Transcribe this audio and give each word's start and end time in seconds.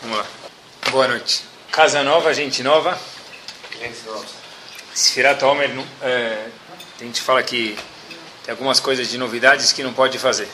Vamos 0.00 0.18
lá. 0.18 0.26
Boa 0.92 1.08
noite. 1.08 1.42
Casa 1.72 2.04
nova, 2.04 2.32
gente 2.32 2.62
nova. 2.62 2.96
Gente 3.80 4.06
nova. 4.06 4.24
Sfirat 4.94 5.42
Homer, 5.42 5.70
é, 6.00 6.46
a 7.00 7.04
gente 7.04 7.20
fala 7.20 7.42
que 7.42 7.76
tem 8.44 8.52
algumas 8.52 8.78
coisas 8.78 9.08
de 9.08 9.18
novidades 9.18 9.72
que 9.72 9.82
não 9.82 9.92
pode 9.92 10.16
fazer. 10.18 10.48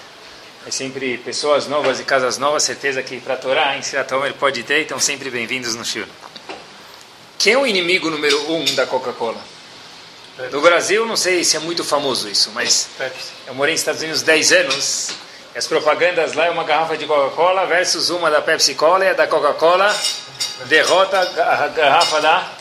É 0.67 0.71
sempre 0.71 1.19
pessoas 1.19 1.67
novas 1.67 2.01
e 2.01 2.05
casas 2.05 2.39
novas, 2.39 2.63
certeza 2.63 3.03
que 3.03 3.21
para 3.21 3.37
Torá, 3.37 3.77
em 3.77 3.83
Sfirat 3.83 4.11
Homer 4.13 4.33
pode 4.35 4.63
ter, 4.63 4.81
então 4.81 4.99
sempre 4.99 5.29
bem-vindos 5.31 5.75
no 5.75 5.85
Shur. 5.85 6.07
Quem 7.39 7.53
é 7.53 7.59
o 7.59 7.67
inimigo 7.67 8.09
número 8.09 8.51
um 8.51 8.65
da 8.75 8.87
Coca-Cola? 8.87 9.41
No 10.51 10.63
Brasil, 10.63 11.05
não 11.05 11.17
sei 11.17 11.45
se 11.45 11.57
é 11.57 11.61
muito 11.61 11.85
famoso 11.85 12.31
isso, 12.31 12.51
mas 12.55 12.89
eu 13.47 13.55
morei 13.55 13.75
nos 13.75 13.83
Estados 13.83 14.01
Unidos 14.01 14.23
10 14.23 14.53
anos. 14.53 15.24
As 15.57 15.69
propagandas 15.69 16.33
lá 16.33 16.47
é 16.47 16.51
uma 16.51 16.65
garrafa 16.65 16.97
de 16.97 17.07
Coca-Cola 17.07 17.65
versus 17.67 18.11
uma 18.11 18.29
da 18.29 18.43
Pepsi-Cola 18.43 19.05
e 19.05 19.09
a 19.11 19.13
da 19.13 19.29
Coca-Cola 19.29 19.95
derrota 20.67 21.21
a 21.21 21.69
garrafa 21.69 22.21
da 22.21 22.53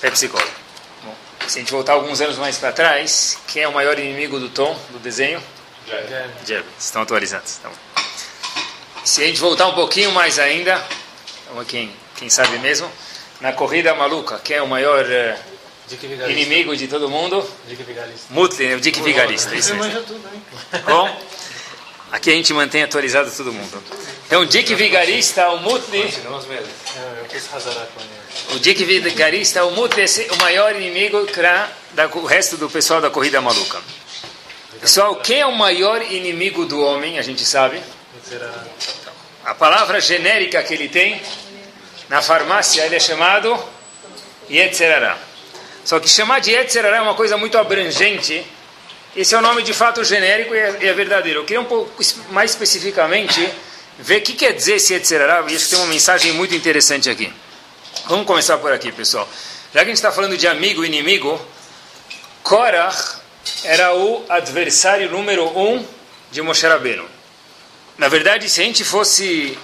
Pepsi-Cola. 0.00 0.44
Bom, 1.04 1.14
se 1.46 1.58
a 1.58 1.60
gente 1.60 1.70
voltar 1.70 1.92
alguns 1.92 2.20
anos 2.20 2.36
mais 2.36 2.58
para 2.58 2.72
trás, 2.72 3.38
quem 3.46 3.62
é 3.62 3.68
o 3.68 3.72
maior 3.72 3.96
inimigo 4.00 4.40
do 4.40 4.48
Tom, 4.48 4.76
do 4.90 4.98
desenho? 4.98 5.40
Jeremy. 6.44 6.66
Estão 6.76 7.02
atualizados. 7.02 7.58
Tá. 7.58 7.70
Se 9.04 9.22
a 9.22 9.26
gente 9.26 9.40
voltar 9.40 9.68
um 9.68 9.74
pouquinho 9.74 10.10
mais 10.10 10.38
ainda, 10.40 10.82
quem, 11.68 11.94
quem 12.16 12.28
sabe 12.28 12.58
mesmo, 12.58 12.90
na 13.40 13.52
corrida 13.52 13.94
maluca, 13.94 14.40
quem 14.42 14.56
é 14.56 14.62
o 14.62 14.66
maior 14.66 15.04
eh, 15.08 15.38
inimigo 16.28 16.76
de 16.76 16.88
todo 16.88 17.08
mundo? 17.08 17.48
Dick 17.68 17.82
Vigarista. 17.82 18.26
Mutli, 18.30 18.66
né? 18.66 18.74
o 18.74 18.80
Dick 18.80 19.00
Vigarista. 19.02 19.54
Isso 19.54 19.74
mesmo. 19.76 20.02
Bom, 20.84 21.20
aqui 22.14 22.30
a 22.30 22.32
gente 22.32 22.54
mantém 22.54 22.84
atualizado 22.84 23.28
todo 23.32 23.52
mundo. 23.52 23.82
Então, 24.26 24.46
Dick 24.46 24.72
Vigarista, 24.76 25.48
o 25.50 25.58
Mutli, 25.58 26.14
Não, 26.24 26.38
eu 26.38 27.24
quis 27.28 27.46
razarar 27.48 27.86
com 27.88 28.00
ele. 28.00 28.56
o 28.56 28.58
Dick 28.60 28.84
Vigarista, 28.84 29.64
o 29.64 29.72
Mutli 29.72 30.02
é 30.02 30.32
o 30.32 30.36
maior 30.38 30.76
inimigo 30.76 31.26
para 31.26 31.68
da, 31.92 32.06
o 32.06 32.24
resto 32.24 32.56
do 32.56 32.70
pessoal 32.70 33.00
da 33.00 33.10
corrida 33.10 33.40
maluca. 33.40 33.80
Pessoal, 34.80 35.16
quem 35.16 35.40
é 35.40 35.46
o 35.46 35.56
maior 35.56 36.02
inimigo 36.02 36.64
do 36.64 36.80
homem? 36.80 37.18
A 37.18 37.22
gente 37.22 37.44
sabe. 37.44 37.82
A 39.44 39.54
palavra 39.54 40.00
genérica 40.00 40.62
que 40.62 40.72
ele 40.72 40.88
tem 40.88 41.20
na 42.08 42.22
farmácia 42.22 42.84
ele 42.86 42.94
é 42.94 43.00
chamado 43.00 43.58
Yetzerará. 44.48 45.18
Só 45.84 45.98
que 45.98 46.08
chamar 46.08 46.40
de 46.40 46.52
Yetzerará 46.52 46.98
é 46.98 47.00
uma 47.00 47.14
coisa 47.14 47.36
muito 47.36 47.58
abrangente. 47.58 48.44
Esse 49.16 49.34
é 49.34 49.38
o 49.38 49.40
nome 49.40 49.62
de 49.62 49.72
fato 49.72 50.02
genérico 50.02 50.54
e 50.54 50.58
é, 50.58 50.86
é 50.86 50.92
verdadeiro. 50.92 51.40
Eu 51.40 51.44
queria 51.44 51.60
um 51.60 51.66
pouco 51.66 51.90
mais 52.30 52.50
especificamente 52.50 53.48
ver 53.98 54.18
o 54.18 54.22
que 54.22 54.32
quer 54.32 54.52
dizer 54.52 54.74
esse 54.74 54.92
Yetzerará 54.92 55.44
e 55.48 55.54
acho 55.54 55.64
que 55.64 55.70
tem 55.70 55.78
uma 55.78 55.86
mensagem 55.86 56.32
muito 56.32 56.54
interessante 56.54 57.08
aqui. 57.08 57.32
Vamos 58.06 58.26
começar 58.26 58.58
por 58.58 58.72
aqui, 58.72 58.90
pessoal. 58.90 59.28
Já 59.72 59.80
que 59.80 59.86
a 59.86 59.88
gente 59.88 59.96
está 59.96 60.10
falando 60.10 60.36
de 60.36 60.48
amigo 60.48 60.84
e 60.84 60.88
inimigo, 60.88 61.40
Korach 62.42 63.18
era 63.62 63.94
o 63.94 64.24
adversário 64.28 65.08
número 65.10 65.46
um 65.56 65.86
de 66.32 66.42
Moshe 66.42 66.66
Rabbeinu. 66.66 67.06
Na 67.96 68.08
verdade, 68.08 68.50
se 68.50 68.60
a 68.60 68.64
gente 68.64 68.84
fosse. 68.84 69.56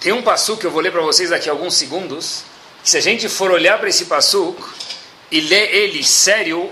Tem 0.00 0.12
um 0.12 0.22
passo 0.22 0.56
que 0.56 0.66
eu 0.66 0.70
vou 0.70 0.80
ler 0.80 0.92
para 0.92 1.02
vocês 1.02 1.30
daqui 1.30 1.48
a 1.48 1.52
alguns 1.52 1.74
segundos. 1.74 2.42
Se 2.82 2.96
a 2.96 3.00
gente 3.00 3.28
for 3.28 3.50
olhar 3.50 3.78
para 3.78 3.88
esse 3.88 4.06
passo 4.06 4.56
e 5.30 5.40
ler 5.40 5.74
ele 5.74 6.02
sério, 6.02 6.70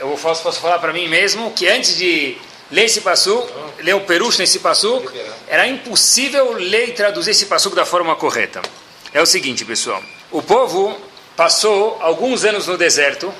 eu 0.00 0.18
posso, 0.20 0.42
posso 0.42 0.60
falar 0.60 0.78
para 0.78 0.92
mim 0.92 1.08
mesmo 1.08 1.50
que 1.52 1.66
antes 1.68 1.96
de 1.96 2.36
ler 2.70 2.84
esse 2.84 3.00
passo, 3.00 3.48
ler 3.78 3.94
o 3.94 4.00
perush 4.00 4.38
nesse 4.38 4.58
passo, 4.58 5.02
era 5.48 5.66
impossível 5.66 6.52
ler 6.52 6.90
e 6.90 6.92
traduzir 6.92 7.30
esse 7.30 7.46
passo 7.46 7.70
da 7.70 7.84
forma 7.84 8.14
correta. 8.16 8.60
É 9.12 9.20
o 9.22 9.26
seguinte, 9.26 9.64
pessoal. 9.64 10.02
O 10.30 10.42
povo 10.42 10.96
passou 11.36 11.96
alguns 12.00 12.44
anos 12.44 12.66
no 12.66 12.76
deserto. 12.76 13.32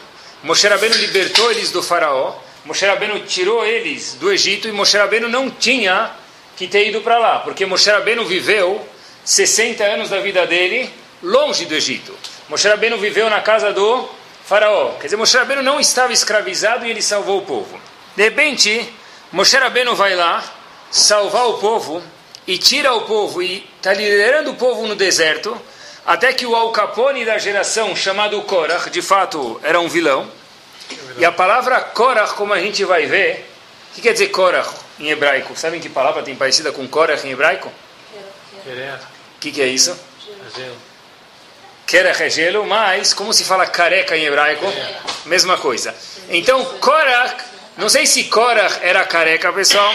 Moshe 0.42 0.66
Rabbeinu 0.66 0.96
libertou 0.96 1.50
eles 1.50 1.70
do 1.70 1.82
faraó. 1.82 2.34
Moshe 2.64 2.86
Rabbeinu 2.86 3.20
tirou 3.20 3.64
eles 3.64 4.14
do 4.14 4.32
Egito 4.32 4.68
e 4.68 4.72
Moshe 4.72 4.96
Rabbeinu 4.96 5.28
não 5.28 5.50
tinha 5.50 6.12
que 6.56 6.66
ter 6.66 6.88
ido 6.88 7.00
para 7.02 7.18
lá, 7.18 7.38
porque 7.40 7.64
Moshe 7.66 7.88
Rabbeinu 7.90 8.24
viveu 8.24 8.84
60 9.24 9.84
anos 9.84 10.10
da 10.10 10.20
vida 10.20 10.46
dele 10.46 10.90
longe 11.22 11.66
do 11.66 11.74
Egito. 11.74 12.14
Moshe 12.48 12.66
Rabbeinu 12.66 12.98
viveu 12.98 13.28
na 13.28 13.40
casa 13.40 13.72
do 13.72 14.08
faraó. 14.48 14.92
Quer 14.94 15.08
dizer, 15.08 15.16
Moshe 15.16 15.36
Rabbeinu 15.36 15.62
não 15.62 15.78
estava 15.78 16.12
escravizado 16.12 16.86
e 16.86 16.90
ele 16.90 17.02
salvou 17.02 17.38
o 17.38 17.42
povo. 17.42 17.78
De 18.16 18.22
repente, 18.22 18.90
Moshe 19.30 19.56
Rabbeinu 19.56 19.94
vai 19.94 20.14
lá 20.16 20.42
salvar 20.90 21.46
o 21.48 21.58
povo 21.58 22.02
e 22.46 22.56
tira 22.56 22.94
o 22.94 23.02
povo 23.02 23.42
e 23.42 23.68
está 23.76 23.92
liderando 23.92 24.52
o 24.52 24.54
povo 24.54 24.86
no 24.86 24.94
deserto, 24.94 25.60
até 26.06 26.32
que 26.32 26.46
o 26.46 26.56
Al 26.56 26.72
Capone 26.72 27.26
da 27.26 27.36
geração, 27.36 27.94
chamado 27.94 28.40
Korach, 28.42 28.88
de 28.88 29.02
fato 29.02 29.60
era 29.62 29.78
um 29.78 29.88
vilão. 29.88 30.26
E 31.18 31.24
a 31.26 31.30
palavra 31.30 31.78
Korach, 31.82 32.32
como 32.32 32.54
a 32.54 32.60
gente 32.60 32.82
vai 32.86 33.04
ver, 33.04 33.46
o 33.90 33.94
que 33.96 34.00
quer 34.00 34.14
dizer 34.14 34.28
Korach 34.28 34.70
em 34.98 35.10
hebraico? 35.10 35.54
Sabem 35.54 35.78
que 35.78 35.90
palavra 35.90 36.22
tem 36.22 36.34
parecida 36.34 36.72
com 36.72 36.88
Korach 36.88 37.26
em 37.26 37.32
hebraico? 37.32 37.70
Querer, 38.64 38.94
O 38.94 39.40
que, 39.40 39.52
que 39.52 39.60
é 39.60 39.66
isso? 39.66 39.94
gelo. 40.56 40.87
Kerach 41.88 42.22
é 42.22 42.28
gelo, 42.28 42.66
mas 42.66 43.14
como 43.14 43.32
se 43.32 43.44
fala 43.44 43.66
careca 43.66 44.14
em 44.14 44.26
hebraico? 44.26 44.70
Mesma 45.24 45.56
coisa. 45.56 45.94
Então, 46.28 46.62
Korach, 46.80 47.42
não 47.78 47.88
sei 47.88 48.04
se 48.04 48.24
Korach 48.24 48.78
era 48.82 49.02
careca, 49.04 49.50
pessoal. 49.54 49.90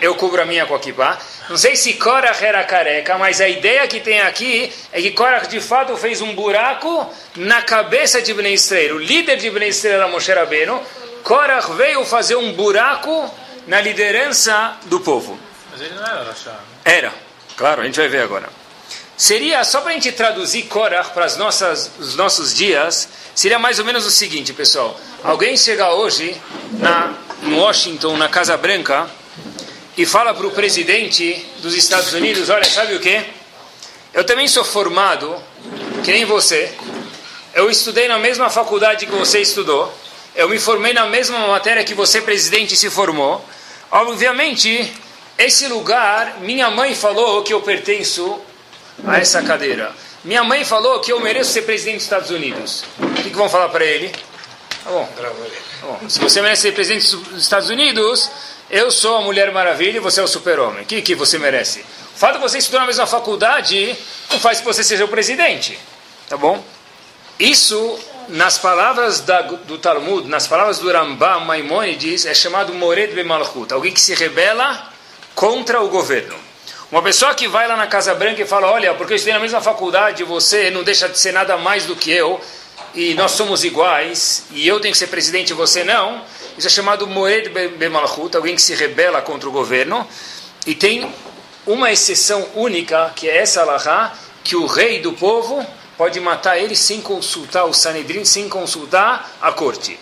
Eu 0.00 0.14
cubro 0.14 0.40
a 0.40 0.44
minha 0.44 0.66
com 0.66 0.76
a. 0.76 1.18
Não 1.48 1.56
sei 1.56 1.74
se 1.74 1.94
Korach 1.94 2.40
era 2.44 2.62
careca, 2.62 3.18
mas 3.18 3.40
a 3.40 3.48
ideia 3.48 3.88
que 3.88 3.98
tem 3.98 4.20
aqui 4.20 4.72
é 4.92 5.02
que 5.02 5.10
Korach 5.10 5.48
de 5.48 5.60
fato 5.60 5.96
fez 5.96 6.20
um 6.20 6.32
buraco 6.32 7.12
na 7.34 7.60
cabeça 7.60 8.22
de 8.22 8.32
Bnei 8.32 8.54
Israel. 8.54 8.94
O 8.94 8.98
líder 9.00 9.36
de 9.36 9.50
Bnei 9.50 9.70
Israel 9.70 9.96
era 9.96 10.08
Moshe 10.08 10.32
Rabbeinu. 10.32 10.80
Korach 11.24 11.72
veio 11.72 12.04
fazer 12.04 12.36
um 12.36 12.52
buraco 12.52 13.28
na 13.66 13.80
liderança 13.80 14.76
do 14.84 15.00
povo. 15.00 15.36
Mas 15.72 15.80
ele 15.80 15.94
não 15.96 16.06
era 16.06 16.22
Rachá. 16.22 16.52
né? 16.52 16.58
Era, 16.84 17.12
claro, 17.56 17.82
a 17.82 17.84
gente 17.84 17.98
vai 17.98 18.08
ver 18.08 18.20
agora. 18.20 18.61
Seria, 19.22 19.62
só 19.62 19.80
para 19.80 19.92
a 19.92 19.94
gente 19.94 20.10
traduzir 20.10 20.62
Korach 20.62 21.10
para 21.10 21.24
as 21.24 21.36
nossas, 21.36 21.92
os 21.96 22.16
nossos 22.16 22.52
dias, 22.52 23.08
seria 23.36 23.56
mais 23.56 23.78
ou 23.78 23.84
menos 23.84 24.04
o 24.04 24.10
seguinte, 24.10 24.52
pessoal. 24.52 24.98
Alguém 25.22 25.56
chega 25.56 25.92
hoje 25.92 26.36
na, 26.72 27.14
em 27.44 27.54
Washington, 27.54 28.16
na 28.16 28.28
Casa 28.28 28.56
Branca, 28.56 29.08
e 29.96 30.04
fala 30.04 30.34
para 30.34 30.44
o 30.44 30.50
presidente 30.50 31.40
dos 31.58 31.72
Estados 31.76 32.12
Unidos, 32.12 32.50
olha, 32.50 32.64
sabe 32.64 32.96
o 32.96 32.98
que? 32.98 33.24
Eu 34.12 34.24
também 34.24 34.48
sou 34.48 34.64
formado, 34.64 35.40
que 36.02 36.10
nem 36.10 36.24
você. 36.24 36.74
Eu 37.54 37.70
estudei 37.70 38.08
na 38.08 38.18
mesma 38.18 38.50
faculdade 38.50 39.06
que 39.06 39.12
você 39.12 39.40
estudou. 39.40 39.96
Eu 40.34 40.48
me 40.48 40.58
formei 40.58 40.92
na 40.92 41.06
mesma 41.06 41.46
matéria 41.46 41.84
que 41.84 41.94
você, 41.94 42.20
presidente, 42.20 42.76
se 42.76 42.90
formou. 42.90 43.40
Obviamente, 43.88 44.92
esse 45.38 45.68
lugar, 45.68 46.40
minha 46.40 46.68
mãe 46.72 46.92
falou 46.92 47.44
que 47.44 47.54
eu 47.54 47.60
pertenço 47.60 48.42
a 49.06 49.18
essa 49.18 49.42
cadeira. 49.42 49.92
Minha 50.24 50.44
mãe 50.44 50.64
falou 50.64 51.00
que 51.00 51.12
eu 51.12 51.20
mereço 51.20 51.52
ser 51.52 51.62
presidente 51.62 51.96
dos 51.96 52.04
Estados 52.04 52.30
Unidos. 52.30 52.84
O 52.98 53.10
que, 53.14 53.30
que 53.30 53.36
vão 53.36 53.48
falar 53.48 53.68
para 53.70 53.84
ele? 53.84 54.08
Tá 54.84 54.90
bom. 54.90 55.08
Tá 55.16 55.86
bom. 55.86 56.08
Se 56.08 56.20
você 56.20 56.40
merece 56.40 56.62
ser 56.62 56.72
presidente 56.72 57.16
dos 57.16 57.42
Estados 57.42 57.68
Unidos, 57.68 58.30
eu 58.70 58.90
sou 58.90 59.16
a 59.16 59.20
Mulher 59.20 59.52
Maravilha 59.52 59.96
e 59.96 60.00
você 60.00 60.20
é 60.20 60.22
o 60.22 60.28
super-homem. 60.28 60.82
O 60.82 60.86
que, 60.86 61.02
que 61.02 61.14
você 61.14 61.38
merece? 61.38 61.80
O 62.14 62.18
fato 62.18 62.34
de 62.34 62.40
você 62.40 62.58
estudar 62.58 62.80
na 62.80 62.86
mesma 62.86 63.06
faculdade 63.06 63.96
não 64.30 64.38
faz 64.38 64.60
que 64.60 64.64
você 64.64 64.84
seja 64.84 65.04
o 65.04 65.08
presidente. 65.08 65.78
Tá 66.28 66.36
bom? 66.36 66.62
Isso, 67.38 67.98
nas 68.28 68.58
palavras 68.58 69.20
da, 69.20 69.42
do 69.42 69.78
Talmud, 69.78 70.28
nas 70.28 70.46
palavras 70.46 70.78
do 70.78 70.90
Rambam 70.90 71.40
Maimonides, 71.40 72.26
é 72.26 72.34
chamado 72.34 72.72
Mored 72.72 73.12
Bemalchut, 73.12 73.72
alguém 73.72 73.92
que 73.92 74.00
se 74.00 74.14
rebela 74.14 74.92
contra 75.34 75.80
o 75.80 75.88
governo. 75.88 76.51
Uma 76.92 77.00
pessoa 77.00 77.34
que 77.34 77.48
vai 77.48 77.66
lá 77.66 77.74
na 77.74 77.86
Casa 77.86 78.14
Branca 78.14 78.42
e 78.42 78.44
fala, 78.44 78.70
olha, 78.70 78.92
porque 78.92 79.14
eu 79.14 79.16
estudei 79.16 79.32
na 79.32 79.40
mesma 79.40 79.62
faculdade, 79.62 80.22
você 80.24 80.70
não 80.70 80.82
deixa 80.82 81.08
de 81.08 81.18
ser 81.18 81.32
nada 81.32 81.56
mais 81.56 81.86
do 81.86 81.96
que 81.96 82.10
eu, 82.10 82.38
e 82.94 83.14
nós 83.14 83.30
somos 83.30 83.64
iguais, 83.64 84.44
e 84.50 84.68
eu 84.68 84.78
tenho 84.78 84.92
que 84.92 84.98
ser 84.98 85.06
presidente 85.06 85.52
e 85.52 85.54
você 85.54 85.84
não, 85.84 86.22
isso 86.58 86.66
é 86.66 86.70
chamado 86.70 87.06
Moed 87.06 87.48
Bemalchut, 87.78 88.36
alguém 88.36 88.54
que 88.54 88.60
se 88.60 88.74
rebela 88.74 89.22
contra 89.22 89.48
o 89.48 89.52
governo, 89.52 90.06
e 90.66 90.74
tem 90.74 91.10
uma 91.66 91.90
exceção 91.90 92.46
única, 92.54 93.10
que 93.16 93.26
é 93.26 93.38
essa 93.38 93.62
alahá, 93.62 94.12
que 94.44 94.54
o 94.54 94.66
rei 94.66 95.00
do 95.00 95.14
povo 95.14 95.66
pode 95.96 96.20
matar 96.20 96.58
ele 96.58 96.76
sem 96.76 97.00
consultar 97.00 97.64
o 97.64 97.72
Sanedrin, 97.72 98.26
sem 98.26 98.50
consultar 98.50 99.38
a 99.40 99.50
corte. 99.50 99.98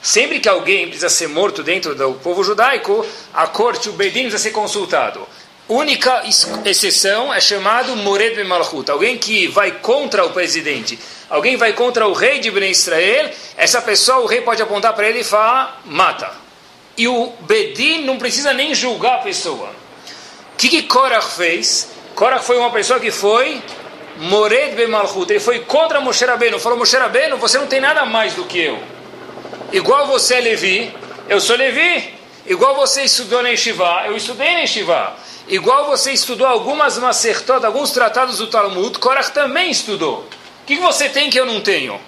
Sempre 0.00 0.40
que 0.40 0.48
alguém 0.48 0.86
precisa 0.86 1.10
ser 1.10 1.28
morto 1.28 1.62
dentro 1.62 1.94
do 1.94 2.14
povo 2.14 2.42
judaico, 2.42 3.04
a 3.34 3.46
corte, 3.46 3.90
o 3.90 3.92
Bedin, 3.92 4.22
precisa 4.22 4.42
ser 4.42 4.52
consultado. 4.52 5.28
Única 5.70 6.24
exceção 6.64 7.32
é 7.32 7.40
chamado 7.40 7.94
Mored 7.94 8.34
Ben 8.34 8.44
Malchut, 8.44 8.90
alguém 8.90 9.16
que 9.16 9.46
vai 9.46 9.70
contra 9.70 10.26
o 10.26 10.30
presidente, 10.30 10.98
alguém 11.28 11.56
vai 11.56 11.72
contra 11.74 12.08
o 12.08 12.12
rei 12.12 12.40
de 12.40 12.50
Ben 12.50 12.72
Israel, 12.72 13.30
essa 13.56 13.80
pessoa, 13.80 14.18
o 14.18 14.26
rei 14.26 14.40
pode 14.40 14.60
apontar 14.60 14.92
para 14.94 15.08
ele 15.08 15.20
e 15.20 15.24
falar, 15.24 15.80
mata. 15.84 16.32
E 16.96 17.06
o 17.06 17.32
Bedin 17.42 18.04
não 18.04 18.18
precisa 18.18 18.52
nem 18.52 18.74
julgar 18.74 19.14
a 19.14 19.18
pessoa. 19.18 19.68
O 20.54 20.56
que, 20.56 20.68
que 20.68 20.82
Korach 20.82 21.36
fez? 21.36 21.88
Korach 22.16 22.44
foi 22.44 22.58
uma 22.58 22.72
pessoa 22.72 22.98
que 22.98 23.12
foi 23.12 23.62
Mored 24.16 24.74
Bemalchut. 24.74 25.30
Ele 25.30 25.38
foi 25.38 25.60
contra 25.60 26.00
Moshe 26.00 26.24
Rabbeinu. 26.24 26.58
Falou, 26.58 26.78
Moshe 26.78 26.96
Rabbeinu, 26.96 27.36
você 27.36 27.58
não 27.58 27.68
tem 27.68 27.80
nada 27.80 28.04
mais 28.04 28.34
do 28.34 28.42
que 28.44 28.58
eu. 28.58 28.82
Igual 29.72 30.08
você 30.08 30.34
é 30.34 30.40
Levi, 30.40 30.92
eu 31.28 31.40
sou 31.40 31.54
Levi. 31.54 32.18
Igual 32.44 32.74
você 32.74 33.02
estudou 33.02 33.40
na 33.40 33.50
Yeshiva, 33.50 34.02
eu 34.06 34.16
estudei 34.16 34.52
na 34.54 34.60
Yeshiva. 34.60 35.14
Igual 35.50 35.86
você 35.86 36.12
estudou 36.12 36.46
algumas 36.46 36.96
Masertot, 36.96 37.66
alguns 37.66 37.90
tratados 37.90 38.38
do 38.38 38.46
Talmud, 38.46 38.96
Korach 39.00 39.32
também 39.32 39.68
estudou. 39.68 40.20
O 40.62 40.64
que 40.64 40.76
você 40.76 41.08
tem 41.08 41.28
que 41.28 41.40
eu 41.40 41.44
não 41.44 41.60
tenho? 41.60 42.00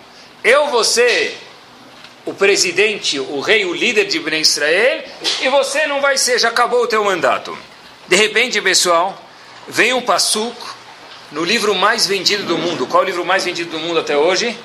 Eu, 0.45 0.69
você, 0.69 1.37
o 2.25 2.33
presidente, 2.33 3.19
o 3.19 3.41
rei, 3.41 3.65
o 3.65 3.75
líder 3.75 4.05
de 4.05 4.21
Ben 4.21 4.41
Israel, 4.41 5.03
e 5.41 5.49
você 5.49 5.89
não 5.89 6.01
vai 6.01 6.17
ser, 6.17 6.39
já 6.39 6.51
acabou 6.51 6.85
o 6.85 6.87
teu 6.87 7.03
mandato. 7.03 7.59
De 8.07 8.15
repente, 8.15 8.63
pessoal, 8.63 9.21
vem 9.67 9.93
um 9.93 10.03
passuco 10.03 10.77
no 11.33 11.45
livro 11.45 11.75
mais 11.75 12.07
vendido 12.07 12.45
do 12.45 12.57
mundo. 12.57 12.87
Qual 12.87 13.03
é 13.03 13.07
o 13.07 13.09
livro 13.09 13.25
mais 13.25 13.45
vendido 13.45 13.73
do 13.73 13.81
mundo 13.81 13.99
até 13.99 14.17
hoje? 14.17 14.57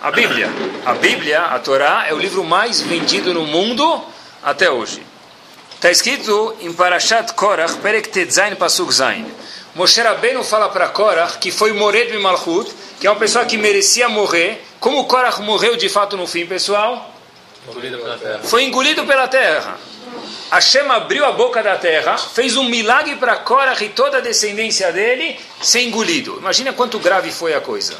A 0.00 0.12
Bíblia. 0.12 0.48
A 0.86 0.94
Bíblia, 0.94 1.42
a 1.46 1.58
Torá, 1.58 2.06
é 2.08 2.14
o 2.14 2.18
livro 2.18 2.44
mais 2.44 2.80
vendido 2.80 3.34
no 3.34 3.44
mundo 3.44 4.04
até 4.40 4.70
hoje. 4.70 5.02
Está 5.82 5.90
escrito 5.90 6.54
em 6.60 6.72
Parashat 6.72 7.32
Korach, 7.32 7.78
Perek 7.78 8.08
Tetzain 8.08 8.54
Pasuk 8.54 8.94
Zain. 8.94 9.26
Moshe 9.74 10.00
Rabbeinu 10.00 10.44
fala 10.44 10.68
para 10.68 10.86
Korach 10.86 11.38
que 11.38 11.50
foi 11.50 11.72
Mored 11.72 12.16
Malchut, 12.18 12.72
que 13.00 13.06
é 13.08 13.10
uma 13.10 13.18
pessoa 13.18 13.44
que 13.44 13.56
merecia 13.56 14.08
morrer. 14.08 14.64
Como 14.78 15.04
Korach 15.06 15.40
morreu 15.42 15.74
de 15.74 15.88
fato 15.88 16.16
no 16.16 16.24
fim, 16.24 16.46
pessoal? 16.46 17.12
Engolido. 17.68 17.98
Foi 18.44 18.62
engolido 18.62 19.04
pela 19.04 19.26
terra. 19.26 19.76
Hashem 20.52 20.88
abriu 20.88 21.24
a 21.24 21.32
boca 21.32 21.60
da 21.64 21.76
terra, 21.76 22.16
fez 22.16 22.56
um 22.56 22.68
milagre 22.68 23.16
para 23.16 23.34
Korach 23.34 23.84
e 23.84 23.88
toda 23.88 24.18
a 24.18 24.20
descendência 24.20 24.92
dele 24.92 25.36
ser 25.60 25.80
engolido. 25.80 26.38
Imagina 26.38 26.72
quanto 26.72 27.00
grave 27.00 27.32
foi 27.32 27.54
a 27.54 27.60
coisa. 27.60 27.96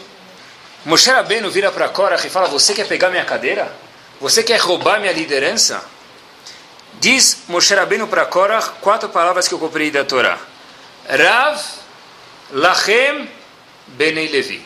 Moshe 0.85 1.11
Rabbeinu 1.11 1.51
vira 1.51 1.73
para 1.73 1.89
Korach 1.89 2.25
e 2.25 2.31
fala, 2.31 2.47
você 2.47 2.75
quer 2.75 2.87
pegar 2.87 3.11
minha 3.11 3.25
cadeira? 3.25 3.75
Você 4.21 4.45
quer 4.45 4.61
roubar 4.61 5.01
minha 5.01 5.13
liderança? 5.13 5.91
Diz 7.03 7.39
Moshe 7.49 7.75
Rabbeinu 7.75 8.07
para 8.07 8.25
Korach 8.27 8.75
quatro 8.81 9.09
palavras 9.09 9.49
que 9.49 9.55
eu 9.55 9.59
comprei 9.59 9.91
da 9.91 10.05
Torá. 10.05 10.39
Rav, 11.09 11.61
Lachem, 12.53 13.29
Benei 13.89 14.29
Levi. 14.29 14.65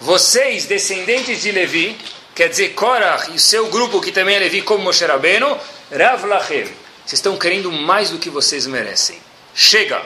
Vocês, 0.00 0.64
descendentes 0.64 1.40
de 1.42 1.52
Levi, 1.52 1.96
quer 2.34 2.48
dizer 2.48 2.70
Korach 2.70 3.30
e 3.32 3.38
seu 3.38 3.68
grupo 3.68 4.00
que 4.00 4.10
também 4.10 4.34
é 4.34 4.40
Levi 4.40 4.62
como 4.62 4.82
Moshe 4.82 5.06
Rabbeinu, 5.06 5.56
Rav 5.96 6.24
Lachem. 6.26 6.64
Vocês 6.64 7.20
estão 7.20 7.38
querendo 7.38 7.70
mais 7.70 8.10
do 8.10 8.18
que 8.18 8.30
vocês 8.30 8.66
merecem. 8.66 9.20
Chega! 9.54 10.04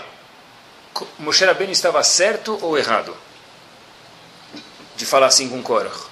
Moshe 1.18 1.46
Rabbeinu 1.46 1.72
estava 1.72 2.02
certo 2.02 2.58
ou 2.60 2.76
errado? 2.76 3.16
De 4.98 5.06
falar 5.06 5.28
assim 5.28 5.48
com 5.48 5.62
Korach. 5.62 6.09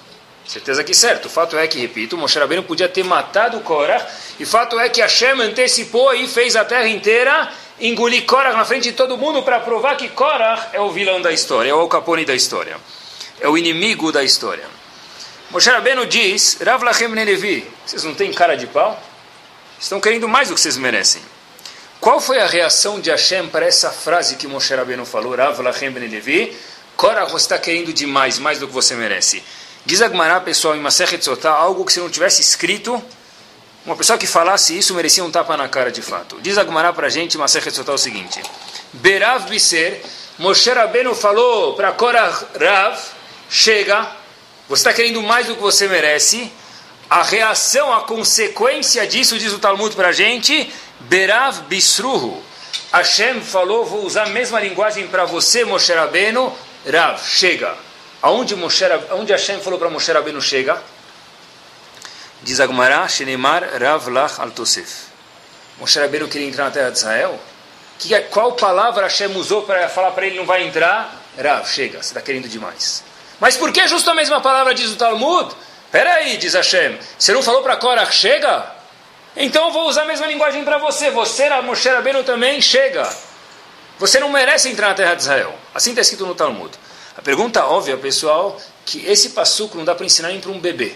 Certeza 0.49 0.83
que 0.83 0.95
certo. 0.95 1.27
O 1.27 1.29
fato 1.29 1.55
é 1.59 1.67
que, 1.67 1.77
repito, 1.77 2.17
Moshe 2.17 2.39
Rabbeinu 2.39 2.63
podia 2.63 2.89
ter 2.89 3.03
matado 3.03 3.59
Korach. 3.59 4.03
E 4.39 4.45
fato 4.47 4.79
é 4.79 4.89
que 4.89 4.99
Hashem 4.99 5.39
antecipou 5.41 6.11
e 6.15 6.27
fez 6.27 6.55
a 6.55 6.65
terra 6.65 6.87
inteira 6.87 7.51
engolir 7.79 8.25
Korach 8.25 8.57
na 8.57 8.65
frente 8.65 8.85
de 8.85 8.93
todo 8.93 9.15
mundo 9.15 9.43
para 9.43 9.59
provar 9.59 9.95
que 9.95 10.09
Korach 10.09 10.69
é 10.73 10.81
o 10.81 10.89
vilão 10.89 11.21
da 11.21 11.31
história, 11.31 11.69
é 11.69 11.73
o 11.75 11.87
Capone 11.87 12.25
da 12.25 12.33
história. 12.33 12.77
É 13.39 13.47
o 13.47 13.59
inimigo 13.59 14.11
da 14.11 14.23
história. 14.23 14.65
Moshe 15.51 15.69
Rabbeinu 15.69 16.07
diz, 16.07 16.57
Rav 16.65 16.83
Lachem 16.83 17.09
Nenevi, 17.09 17.69
vocês 17.85 18.03
não 18.03 18.15
têm 18.15 18.33
cara 18.33 18.57
de 18.57 18.65
pau? 18.65 18.99
Estão 19.79 20.01
querendo 20.01 20.27
mais 20.27 20.47
do 20.47 20.55
que 20.55 20.61
vocês 20.61 20.77
merecem. 20.77 21.21
Qual 22.01 22.19
foi 22.19 22.39
a 22.39 22.47
reação 22.47 22.99
de 22.99 23.11
Hashem 23.11 23.49
para 23.49 23.67
essa 23.67 23.91
frase 23.91 24.35
que 24.35 24.47
Moshe 24.47 24.73
Rabbeinu 24.73 25.05
falou, 25.05 25.35
Rav 25.35 25.61
Lachem 25.61 25.91
Nenevi? 25.91 26.57
Korach, 26.97 27.31
você 27.31 27.45
está 27.45 27.59
querendo 27.59 27.93
demais, 27.93 28.39
mais 28.39 28.57
do 28.57 28.67
que 28.67 28.73
você 28.73 28.95
merece. 28.95 29.43
Diz 29.89 30.03
Agmará, 30.03 30.39
pessoal, 30.39 30.75
em 30.75 30.79
Masechet 30.79 31.19
Sotá, 31.25 31.49
algo 31.49 31.83
que 31.83 31.91
se 31.91 31.99
não 31.99 32.11
tivesse 32.11 32.43
escrito, 32.43 33.03
uma 33.83 33.95
pessoa 33.95 34.19
que 34.19 34.27
falasse 34.27 34.77
isso 34.77 34.93
merecia 34.93 35.23
um 35.23 35.31
tapa 35.31 35.57
na 35.57 35.67
cara 35.67 35.91
de 35.91 35.99
fato. 35.99 36.39
Diz 36.41 36.59
Agmará 36.59 36.93
para 36.93 37.07
a 37.07 37.09
gente, 37.09 37.33
em 37.33 37.37
Masechet 37.39 37.73
o 37.89 37.97
seguinte. 37.97 38.39
Berav 38.93 39.49
Biser, 39.49 40.03
Moshe 40.37 40.69
Rabbeinu 40.69 41.15
falou 41.15 41.73
para 41.73 41.91
Korah 41.91 42.39
Rav, 42.61 42.99
chega, 43.49 44.11
você 44.67 44.81
está 44.81 44.93
querendo 44.93 45.23
mais 45.23 45.47
do 45.47 45.55
que 45.55 45.61
você 45.61 45.87
merece. 45.87 46.51
A 47.09 47.23
reação, 47.23 47.91
a 47.91 48.01
consequência 48.01 49.07
disso, 49.07 49.39
diz 49.39 49.51
o 49.53 49.57
Talmud 49.57 49.95
para 49.95 50.09
a 50.09 50.13
gente, 50.13 50.71
Berav 50.99 51.63
Bisruhu. 51.63 52.39
Hashem 52.93 53.41
falou, 53.41 53.87
vou 53.87 54.05
usar 54.05 54.27
a 54.27 54.29
mesma 54.29 54.59
linguagem 54.59 55.07
para 55.07 55.25
você, 55.25 55.65
Moshe 55.65 55.91
Rabbeinu, 55.91 56.55
Rav, 56.85 57.19
chega. 57.25 57.88
Aonde, 58.21 58.55
Moshe, 58.55 58.83
aonde 59.09 59.31
Hashem 59.31 59.61
falou 59.61 59.79
para 59.79 59.89
Moshe 59.89 60.11
Rabbeinu 60.11 60.41
chega? 60.41 60.81
Diz 62.41 62.59
Agmará, 62.59 63.07
Shenemar 63.07 63.63
Rav 63.79 64.09
Lach 64.09 64.39
Al 64.39 64.51
Tosef. 64.51 65.07
Moshe 65.79 65.99
Rabbeinu 65.99 66.27
queria 66.27 66.47
entrar 66.47 66.65
na 66.65 66.71
terra 66.71 66.89
de 66.89 66.97
Israel? 66.97 67.39
Que, 67.97 68.19
qual 68.23 68.53
palavra 68.53 69.03
Hashem 69.03 69.35
usou 69.37 69.63
para 69.63 69.87
falar 69.87 70.11
para 70.11 70.25
ele 70.25 70.37
não 70.37 70.45
vai 70.45 70.67
entrar? 70.67 71.15
Rav, 71.37 71.65
chega, 71.65 72.03
você 72.03 72.09
está 72.09 72.21
querendo 72.21 72.49
demais. 72.49 73.03
Mas 73.39 73.55
por 73.55 73.71
que 73.71 73.87
justo 73.87 74.09
a 74.09 74.15
mesma 74.15 74.41
palavra 74.41 74.73
diz 74.73 74.91
o 74.91 74.97
Talmud? 74.97 75.55
Peraí, 75.89 76.35
diz 76.37 76.53
Hashem, 76.53 76.99
você 77.17 77.31
não 77.31 77.41
falou 77.41 77.63
para 77.63 77.77
Korach, 77.77 78.13
chega? 78.13 78.75
Então 79.35 79.67
eu 79.67 79.71
vou 79.71 79.87
usar 79.87 80.01
a 80.01 80.05
mesma 80.05 80.27
linguagem 80.27 80.65
para 80.65 80.77
você. 80.77 81.09
Você, 81.11 81.49
Moshe 81.61 81.87
Rabbeinu, 81.87 82.23
também 82.25 82.61
chega. 82.61 83.09
Você 83.97 84.19
não 84.19 84.29
merece 84.29 84.69
entrar 84.69 84.89
na 84.89 84.93
terra 84.93 85.13
de 85.13 85.21
Israel. 85.21 85.55
Assim 85.73 85.91
está 85.91 86.01
escrito 86.01 86.25
no 86.25 86.35
Talmud. 86.35 86.71
A 87.19 87.21
pergunta 87.21 87.65
óbvia, 87.65 87.97
pessoal, 87.97 88.57
que 88.85 89.05
esse 89.05 89.31
passuco 89.31 89.77
não 89.77 89.83
dá 89.83 89.93
para 89.93 90.05
ensinar 90.05 90.29
nem 90.29 90.39
para 90.39 90.51
um 90.51 90.57
bebê. 90.57 90.95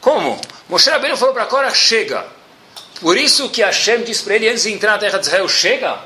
Como? 0.00 0.36
Moshe 0.68 0.90
Rabbeinu 0.90 1.16
falou 1.16 1.32
para 1.32 1.46
Korach, 1.46 1.76
chega. 1.76 2.26
Por 3.00 3.16
isso 3.16 3.48
que 3.50 3.62
Hashem 3.62 4.02
disse 4.02 4.24
para 4.24 4.34
ele 4.34 4.48
antes 4.48 4.64
de 4.64 4.72
entrar 4.72 4.90
na 4.90 4.98
terra 4.98 5.18
de 5.18 5.26
Israel, 5.26 5.48
chega? 5.48 5.96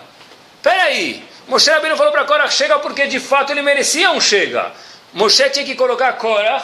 Peraí, 0.63 1.25
Moshe 1.49 1.71
Rabbeinu 1.71 1.97
falou 1.97 2.13
para 2.13 2.27
Korach, 2.27 2.53
chega 2.53 2.79
porque 2.79 3.07
de 3.07 3.19
fato 3.19 3.53
ele 3.53 3.63
merecia 3.63 4.11
um 4.11 4.21
chega. 4.21 4.71
Moshe 5.15 5.49
tinha 5.49 5.65
que 5.65 5.77
colocar 5.77 6.13
Korach 6.19 6.63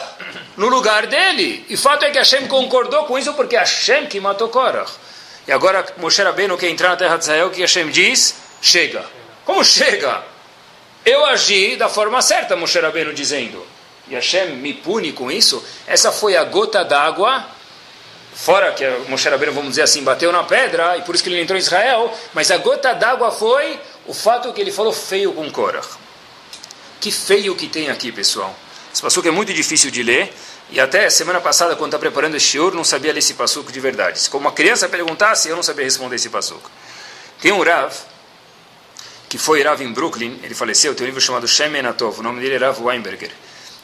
no 0.55 0.67
lugar 0.67 1.07
dele. 1.07 1.65
E 1.67 1.75
fato 1.75 2.05
é 2.05 2.11
que 2.11 2.19
Hashem 2.19 2.47
concordou 2.47 3.05
com 3.05 3.17
isso 3.17 3.33
porque 3.33 3.55
Hashem 3.55 4.05
que 4.05 4.19
matou 4.19 4.49
Korach. 4.49 4.91
E 5.47 5.51
agora 5.51 5.83
Moshe 5.97 6.21
Rabbeinu 6.21 6.55
quer 6.55 6.69
entrar 6.69 6.89
na 6.89 6.97
terra 6.97 7.17
de 7.17 7.23
Israel, 7.23 7.49
que 7.49 7.61
Hashem 7.61 7.89
diz? 7.89 8.35
Chega. 8.61 9.03
Como 9.43 9.65
chega? 9.65 10.36
Eu 11.09 11.25
agi 11.25 11.77
da 11.77 11.87
forma 11.87 12.21
certa, 12.21 12.57
Moshe 12.57 12.77
Rabbeinu 12.77 13.13
dizendo. 13.13 13.65
E 14.09 14.15
Hashem 14.15 14.57
me 14.57 14.73
pune 14.73 15.13
com 15.13 15.31
isso. 15.31 15.63
Essa 15.87 16.11
foi 16.11 16.35
a 16.35 16.43
gota 16.43 16.83
d'água, 16.83 17.45
fora 18.35 18.73
que 18.73 18.85
Moshe 19.07 19.29
Rabbeinu, 19.29 19.53
vamos 19.53 19.69
dizer 19.69 19.83
assim, 19.83 20.03
bateu 20.03 20.33
na 20.33 20.43
pedra, 20.43 20.97
e 20.97 21.03
por 21.03 21.15
isso 21.15 21.23
que 21.23 21.29
ele 21.29 21.39
entrou 21.39 21.57
em 21.57 21.61
Israel, 21.61 22.13
mas 22.33 22.51
a 22.51 22.57
gota 22.57 22.93
d'água 22.93 23.31
foi 23.31 23.79
o 24.05 24.13
fato 24.13 24.51
que 24.51 24.59
ele 24.59 24.69
falou 24.69 24.91
feio 24.91 25.31
com 25.31 25.49
Korach. 25.49 25.87
Que 26.99 27.09
feio 27.09 27.55
que 27.55 27.69
tem 27.69 27.89
aqui, 27.89 28.11
pessoal. 28.11 28.53
Esse 28.93 29.01
passuco 29.01 29.29
é 29.29 29.31
muito 29.31 29.53
difícil 29.53 29.89
de 29.89 30.03
ler, 30.03 30.33
e 30.69 30.77
até 30.77 31.09
semana 31.09 31.39
passada, 31.39 31.73
quando 31.77 31.91
estava 31.91 32.01
preparando 32.01 32.35
esse 32.35 32.47
shiur, 32.47 32.73
não 32.73 32.83
sabia 32.83 33.13
ler 33.13 33.19
esse 33.19 33.35
passuco 33.35 33.71
de 33.71 33.79
verdade. 33.79 34.19
Se 34.19 34.29
como 34.29 34.45
uma 34.45 34.51
criança 34.53 34.89
perguntasse, 34.89 35.47
eu 35.47 35.55
não 35.55 35.63
sabia 35.63 35.85
responder 35.85 36.17
esse 36.17 36.27
passuco. 36.27 36.69
Tem 37.41 37.53
um 37.53 37.63
Rav, 37.63 37.95
que 39.29 39.37
foi 39.37 39.61
Rav 39.61 39.81
em 39.81 39.91
Brooklyn, 39.91 40.39
ele 40.43 40.55
faleceu, 40.55 40.95
tem 40.95 41.03
um 41.03 41.07
livro 41.07 41.21
chamado 41.21 41.47
Shem 41.47 41.75
Enatov, 41.75 42.19
o 42.19 42.23
nome 42.23 42.41
dele 42.41 42.55
é 42.55 42.57
Rav 42.57 42.81
Weinberger. 42.81 43.31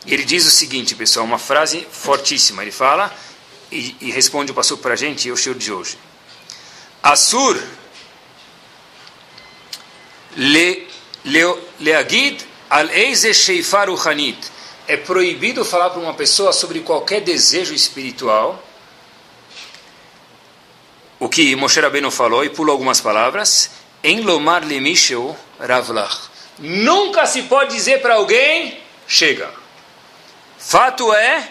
E 0.05 0.13
ele 0.13 0.25
diz 0.25 0.45
o 0.45 0.51
seguinte, 0.51 0.95
pessoal, 0.95 1.25
uma 1.25 1.39
frase 1.39 1.87
fortíssima. 1.89 2.61
Ele 2.61 2.71
fala 2.71 3.13
e, 3.71 3.95
e 4.01 4.11
responde 4.11 4.51
o 4.51 4.55
passuco 4.55 4.81
para 4.81 4.93
a 4.93 4.97
gente, 4.97 5.27
e 5.27 5.31
o 5.31 5.37
shiur 5.37 5.55
de 5.55 5.71
hoje. 5.71 5.97
Asur 7.01 7.61
le, 10.35 10.87
le, 11.25 11.57
leagid 11.79 12.45
al 12.69 12.89
eize 12.89 13.33
sheifar 13.33 13.89
uchanit. 13.89 14.51
É 14.85 14.97
proibido 14.97 15.63
falar 15.63 15.91
para 15.91 16.01
uma 16.01 16.13
pessoa 16.13 16.51
sobre 16.51 16.81
qualquer 16.81 17.21
desejo 17.21 17.73
espiritual. 17.73 18.61
O 21.19 21.29
que 21.29 21.55
Moshe 21.55 21.79
Rabbeinu 21.79 22.11
falou, 22.11 22.43
e 22.43 22.49
pulou 22.49 22.73
algumas 22.73 22.99
palavras. 22.99 23.69
Em 24.03 24.21
lomar 24.21 24.65
lemisheu 24.65 25.35
ravlach. 25.59 26.29
Nunca 26.59 27.25
se 27.25 27.43
pode 27.43 27.73
dizer 27.73 28.01
para 28.01 28.15
alguém, 28.15 28.77
chega. 29.07 29.49
Fato 30.57 31.13
é 31.13 31.49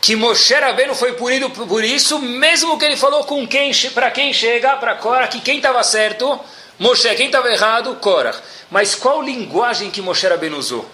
que 0.00 0.16
Moshe 0.16 0.54
Rabbeinu 0.54 0.94
foi 0.94 1.12
punido 1.12 1.48
por 1.50 1.84
isso, 1.84 2.18
mesmo 2.18 2.78
que 2.78 2.84
ele 2.84 2.96
falou 2.96 3.24
com 3.24 3.46
quem, 3.46 3.72
para 3.94 4.10
quem 4.10 4.32
chega, 4.32 4.76
para 4.76 4.96
Cora, 4.96 5.28
que 5.28 5.40
quem 5.40 5.58
estava 5.58 5.82
certo, 5.84 6.40
Moshe, 6.78 7.14
quem 7.14 7.26
estava 7.26 7.48
errado, 7.48 7.94
Cora. 7.96 8.34
Mas 8.70 8.94
qual 8.94 9.22
linguagem 9.22 9.90
que 9.90 10.02
Moshe 10.02 10.26
Rabbeinu 10.26 10.58
usou? 10.58 10.88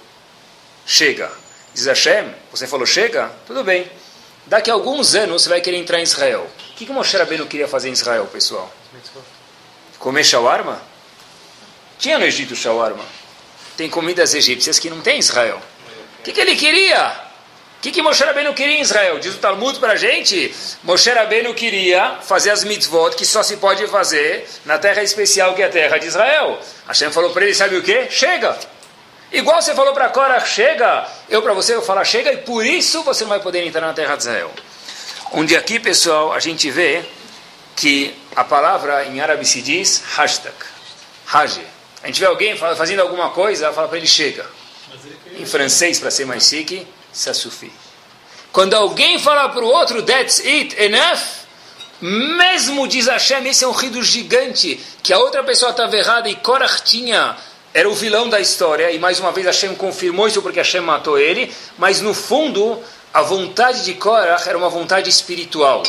Chega. 0.84 1.30
Diz 1.72 1.86
Hashem, 1.86 2.34
você 2.50 2.66
falou 2.66 2.84
chega? 2.84 3.30
Tudo 3.46 3.64
bem. 3.64 3.90
Daqui 4.46 4.70
a 4.70 4.74
alguns 4.74 5.14
anos 5.14 5.42
você 5.42 5.48
vai 5.48 5.60
querer 5.60 5.76
entrar 5.78 6.00
em 6.00 6.02
Israel. 6.02 6.46
O 6.70 6.74
que, 6.74 6.84
que 6.84 6.92
Moshe 6.92 7.16
Rabbeinu 7.16 7.46
queria 7.46 7.68
fazer 7.68 7.88
em 7.88 7.92
Israel, 7.92 8.26
pessoal? 8.26 8.70
Comer 9.98 10.24
shawarma? 10.24 10.80
Tinha 11.98 12.18
no 12.18 12.24
Egito 12.24 12.54
shawarma. 12.54 13.04
tem 13.76 13.88
comidas 13.88 14.34
egípcias 14.34 14.78
que 14.78 14.90
não 14.90 15.00
tem 15.00 15.16
em 15.16 15.20
Israel. 15.20 15.60
O 16.18 16.22
que, 16.22 16.32
que 16.32 16.40
ele 16.40 16.56
queria? 16.56 17.28
O 17.78 17.80
que, 17.80 17.92
que 17.92 18.02
Moshe 18.02 18.24
Rabbeinu 18.24 18.52
queria 18.54 18.76
em 18.76 18.80
Israel? 18.80 19.20
Diz 19.20 19.36
o 19.36 19.38
Talmud 19.38 19.78
para 19.78 19.92
a 19.92 19.96
gente, 19.96 20.52
Moshe 20.82 21.08
Rabbeinu 21.08 21.54
queria 21.54 22.18
fazer 22.22 22.50
as 22.50 22.64
mitzvot 22.64 23.14
que 23.14 23.24
só 23.24 23.40
se 23.44 23.56
pode 23.58 23.86
fazer 23.86 24.48
na 24.64 24.78
terra 24.78 25.00
especial 25.00 25.54
que 25.54 25.62
é 25.62 25.66
a 25.66 25.68
terra 25.68 25.96
de 25.96 26.06
Israel. 26.06 26.58
Hashem 26.88 27.12
falou 27.12 27.30
para 27.30 27.44
ele, 27.44 27.54
sabe 27.54 27.76
o 27.76 27.82
que? 27.82 28.10
Chega! 28.10 28.58
Igual 29.30 29.62
você 29.62 29.74
falou 29.76 29.94
para 29.94 30.08
Cora, 30.08 30.44
chega! 30.44 31.06
Eu 31.28 31.40
para 31.40 31.52
você 31.52 31.74
eu 31.74 31.82
falar 31.82 32.04
chega 32.04 32.32
e 32.32 32.38
por 32.38 32.66
isso 32.66 33.04
você 33.04 33.22
não 33.22 33.28
vai 33.28 33.40
poder 33.40 33.64
entrar 33.64 33.82
na 33.82 33.92
terra 33.92 34.16
de 34.16 34.22
Israel. 34.22 34.50
Onde 35.30 35.54
aqui, 35.54 35.78
pessoal, 35.78 36.32
a 36.32 36.40
gente 36.40 36.68
vê 36.72 37.04
que 37.78 38.12
a 38.34 38.42
palavra 38.42 39.04
em 39.04 39.20
árabe 39.20 39.44
se 39.46 39.62
diz 39.62 40.02
hashtag, 40.16 40.54
haje. 41.32 41.64
A 42.02 42.08
gente 42.08 42.18
vê 42.18 42.26
alguém 42.26 42.56
fazendo 42.56 43.00
alguma 43.00 43.30
coisa, 43.30 43.72
fala 43.72 43.86
para 43.86 43.98
ele 43.98 44.06
chega. 44.06 44.44
Em 45.38 45.46
francês, 45.46 46.00
para 46.00 46.10
ser 46.10 46.24
mais 46.24 46.44
chique, 46.44 46.84
suffit. 47.12 47.72
Quando 48.50 48.74
alguém 48.74 49.20
fala 49.20 49.48
para 49.48 49.64
o 49.64 49.68
outro, 49.68 50.02
that's 50.02 50.40
it, 50.40 50.74
enough, 50.82 51.20
mesmo 52.00 52.88
diz 52.88 53.06
Hashem, 53.06 53.46
esse 53.46 53.62
é 53.62 53.68
um 53.68 53.72
rido 53.72 54.02
gigante, 54.02 54.80
que 55.00 55.12
a 55.12 55.18
outra 55.18 55.44
pessoa 55.44 55.70
estava 55.70 55.96
errada 55.96 56.28
e 56.28 56.34
Korach 56.34 56.82
tinha, 56.82 57.36
era 57.72 57.88
o 57.88 57.94
vilão 57.94 58.28
da 58.28 58.40
história, 58.40 58.90
e 58.90 58.98
mais 58.98 59.20
uma 59.20 59.30
vez 59.30 59.46
Hashem 59.46 59.76
confirmou 59.76 60.26
isso 60.26 60.42
porque 60.42 60.58
Hashem 60.58 60.80
matou 60.80 61.16
ele, 61.16 61.54
mas 61.76 62.00
no 62.00 62.12
fundo, 62.12 62.82
a 63.14 63.22
vontade 63.22 63.84
de 63.84 63.94
Korach 63.94 64.48
era 64.48 64.58
uma 64.58 64.68
vontade 64.68 65.08
espiritual, 65.08 65.84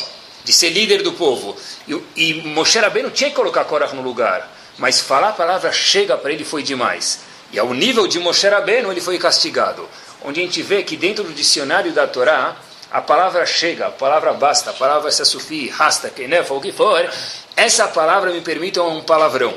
de 0.49 0.55
ser 0.55 0.71
líder 0.71 1.03
do 1.03 1.13
povo. 1.13 1.55
E, 1.87 2.01
e 2.15 2.33
Moshe 2.41 2.79
Rabbeinu 2.79 3.11
tinha 3.11 3.29
que 3.29 3.35
colocar 3.35 3.65
Korach 3.65 3.95
no 3.95 4.01
lugar, 4.01 4.51
mas 4.79 4.99
falar 4.99 5.29
a 5.29 5.33
palavra 5.33 5.71
chega 5.71 6.17
para 6.17 6.31
ele 6.31 6.43
foi 6.43 6.63
demais. 6.63 7.19
E 7.53 7.59
ao 7.59 7.71
nível 7.71 8.07
de 8.07 8.17
Moshe 8.17 8.47
Rabbeinu, 8.47 8.91
ele 8.91 8.99
foi 8.99 9.19
castigado 9.19 9.87
onde 10.23 10.39
a 10.39 10.43
gente 10.43 10.59
vê 10.63 10.81
que 10.81 10.97
dentro 10.97 11.23
do 11.23 11.33
dicionário 11.33 11.91
da 11.91 12.07
Torá, 12.07 12.55
a 12.91 12.99
palavra 12.99 13.45
chega, 13.45 13.87
a 13.87 13.91
palavra 13.91 14.33
basta, 14.33 14.71
a 14.71 14.73
palavra 14.73 15.11
sufi, 15.11 15.69
rasta, 15.69 16.09
kenef, 16.09 16.51
ou 16.51 16.57
o 16.57 16.61
que 16.61 16.71
for, 16.71 17.07
essa 17.55 17.87
palavra 17.87 18.31
me 18.31 18.41
permite 18.41 18.79
um 18.79 19.03
palavrão. 19.03 19.53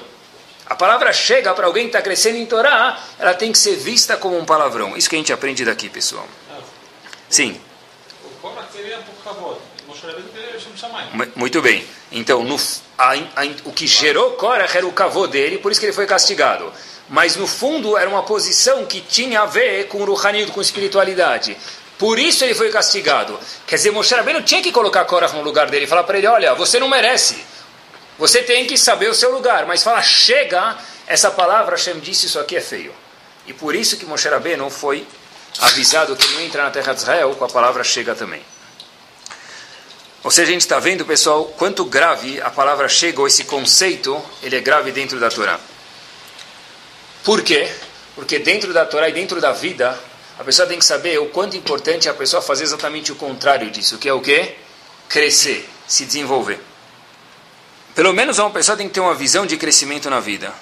A 0.66 0.75
palavra 0.75 1.11
chega 1.11 1.54
para 1.54 1.66
alguém 1.66 1.84
que 1.84 1.88
está 1.88 2.02
crescendo 2.02 2.37
em 2.37 2.44
Torá, 2.44 3.00
ela 3.18 3.32
tem 3.32 3.50
que 3.50 3.58
ser 3.58 3.76
vista 3.76 4.18
como 4.18 4.38
um 4.38 4.44
palavrão. 4.44 4.94
Isso 4.94 5.08
que 5.08 5.16
a 5.16 5.18
gente 5.18 5.32
aprende 5.32 5.64
daqui, 5.64 5.88
pessoal. 5.88 6.26
Sim. 7.30 7.58
Muito 11.37 11.62
bem. 11.62 11.85
Então, 12.11 12.42
no, 12.45 12.57
a, 12.99 13.14
a, 13.14 13.45
o 13.64 13.73
que 13.73 13.87
gerou 13.87 14.33
Korach 14.33 14.76
era 14.76 14.87
o 14.87 14.92
cavô 14.92 15.26
dele, 15.26 15.59
por 15.59 15.73
isso 15.73 15.81
que 15.81 15.87
ele 15.87 15.92
foi 15.92 16.07
castigado 16.07 16.73
mas 17.12 17.37
no 17.37 17.47
fundo 17.47 17.97
era 17.99 18.09
uma 18.09 18.23
posição 18.23 18.87
que 18.87 19.02
tinha 19.02 19.42
a 19.42 19.45
ver 19.47 19.87
com 19.88 19.99
o 19.99 20.04
Ruhanid, 20.04 20.50
com 20.50 20.62
espiritualidade. 20.62 21.57
Por 21.99 22.19
isso 22.19 22.42
ele 22.42 22.54
foi 22.54 22.71
castigado. 22.71 23.38
Quer 23.66 23.76
dizer, 23.76 23.90
Moshe 23.90 24.14
Rabbeinu 24.14 24.42
tinha 24.42 24.62
que 24.62 24.73
colocar 24.73 25.04
Korach 25.04 25.35
no 25.35 25.42
lugar 25.42 25.71
dele 25.71 25.85
e 25.85 25.88
falar 25.88 26.04
para 26.04 26.16
ele, 26.16 26.26
olha, 26.26 26.54
você 26.54 26.81
não 26.81 26.88
merece. 26.88 27.45
Você 28.19 28.42
tem 28.42 28.66
que 28.66 28.78
saber 28.78 29.11
o 29.11 29.14
seu 29.14 29.31
lugar. 29.31 29.66
Mas 29.66 29.83
fala, 29.83 30.00
chega, 30.00 30.78
essa 31.07 31.31
palavra, 31.31 31.76
Hashem 31.76 32.00
disse, 32.00 32.26
isso 32.26 32.40
aqui 32.40 32.57
é 32.57 32.61
feio. 32.61 32.95
E 33.47 33.52
por 33.52 33.75
isso 33.75 33.97
que 33.97 34.07
Moshe 34.07 34.28
Rabbeinu 34.28 34.71
foi 34.71 35.07
avisado 35.61 36.16
que 36.16 36.26
não 36.33 36.40
entra 36.40 36.62
na 36.62 36.71
terra 36.71 36.95
de 36.95 37.00
Israel 37.00 37.35
com 37.35 37.45
a 37.45 37.49
palavra 37.49 37.85
chega 37.85 38.14
também. 38.14 38.42
Ou 40.25 40.31
seja, 40.31 40.50
a 40.50 40.52
gente 40.52 40.61
está 40.61 40.79
vendo, 40.79 41.05
pessoal, 41.05 41.47
quanto 41.59 41.85
grave 41.85 42.41
a 42.41 42.50
palavra 42.50 42.88
chega, 42.88 43.21
ou 43.21 43.26
esse 43.26 43.45
conceito, 43.45 44.21
ele 44.43 44.57
é 44.57 44.61
grave 44.61 44.93
dentro 44.93 45.19
da 45.19 45.29
Torá. 45.29 45.59
Por 47.25 47.43
quê? 47.43 47.69
Porque 48.14 48.38
dentro 48.38 48.73
da 48.73 48.87
Torá 48.87 49.09
e 49.09 49.12
dentro 49.12 49.41
da 49.41 49.52
vida, 49.52 49.99
a 50.38 50.45
pessoa 50.45 50.69
tem 50.69 50.79
que 50.79 50.85
saber 50.85 51.19
o 51.19 51.26
quanto 51.26 51.57
importante 51.57 52.07
é 52.07 52.11
a 52.11 52.14
pessoa 52.14 52.41
fazer 52.41 52.64
exatamente 52.64 53.11
o 53.11 53.17
contrário 53.17 53.71
disso, 53.71 53.99
que 53.99 54.09
é 54.09 54.12
o 54.12 54.21
quê? 54.21 54.55
Crescer, 55.09 55.69
se 55.87 56.05
desenvolver. 56.05 56.61
Pelo 57.95 58.12
menos 58.12 58.38
uma 58.38 58.50
pessoa 58.50 58.76
tem 58.76 58.88
que 58.88 58.95
ter 58.95 59.00
uma 59.00 59.14
visão 59.14 59.45
de 59.45 59.57
crescimento 59.57 60.09
na 60.09 60.21
vida. 60.21 60.52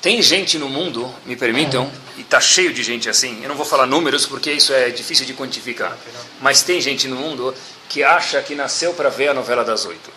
Tem 0.00 0.22
gente 0.22 0.58
no 0.58 0.68
mundo, 0.68 1.12
me 1.26 1.36
permitam, 1.36 1.90
e 2.16 2.22
está 2.22 2.40
cheio 2.40 2.72
de 2.72 2.82
gente 2.82 3.08
assim, 3.08 3.40
eu 3.42 3.48
não 3.48 3.56
vou 3.56 3.66
falar 3.66 3.86
números 3.86 4.24
porque 4.24 4.50
isso 4.50 4.72
é 4.72 4.88
difícil 4.88 5.26
de 5.26 5.34
quantificar, 5.34 5.96
mas 6.40 6.62
tem 6.62 6.80
gente 6.80 7.06
no 7.06 7.16
mundo 7.16 7.54
que 7.90 8.04
acha 8.04 8.40
que 8.40 8.54
nasceu 8.54 8.94
para 8.94 9.10
ver 9.10 9.28
a 9.28 9.34
novela 9.34 9.64
das 9.64 9.84
oito. 9.84 10.10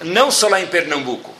Não 0.00 0.32
só 0.32 0.48
lá 0.48 0.60
em 0.60 0.66
Pernambuco, 0.66 1.32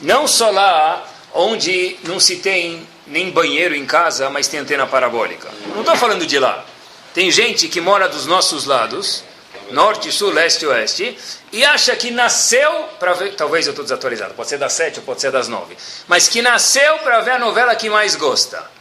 não 0.00 0.28
só 0.28 0.50
lá 0.50 1.04
onde 1.34 1.96
não 2.04 2.20
se 2.20 2.36
tem 2.36 2.86
nem 3.08 3.30
banheiro 3.30 3.74
em 3.74 3.84
casa, 3.84 4.30
mas 4.30 4.46
tem 4.46 4.60
antena 4.60 4.86
parabólica. 4.86 5.48
Não 5.74 5.80
estou 5.80 5.96
falando 5.96 6.24
de 6.24 6.38
lá. 6.38 6.64
Tem 7.12 7.28
gente 7.30 7.66
que 7.66 7.80
mora 7.80 8.08
dos 8.08 8.24
nossos 8.24 8.66
lados, 8.66 9.24
norte, 9.72 10.12
sul, 10.12 10.30
leste, 10.30 10.64
oeste, 10.64 11.18
e 11.50 11.64
acha 11.64 11.96
que 11.96 12.12
nasceu 12.12 12.84
para 13.00 13.14
ver. 13.14 13.34
Talvez 13.34 13.66
eu 13.66 13.72
estou 13.72 13.84
desatualizado, 13.84 14.34
pode 14.34 14.48
ser 14.48 14.58
das 14.58 14.74
sete 14.74 15.00
ou 15.00 15.04
pode 15.04 15.20
ser 15.20 15.32
das 15.32 15.48
nove. 15.48 15.76
Mas 16.06 16.28
que 16.28 16.40
nasceu 16.40 16.98
para 16.98 17.20
ver 17.20 17.32
a 17.32 17.38
novela 17.40 17.74
que 17.74 17.90
mais 17.90 18.14
gosta. 18.14 18.77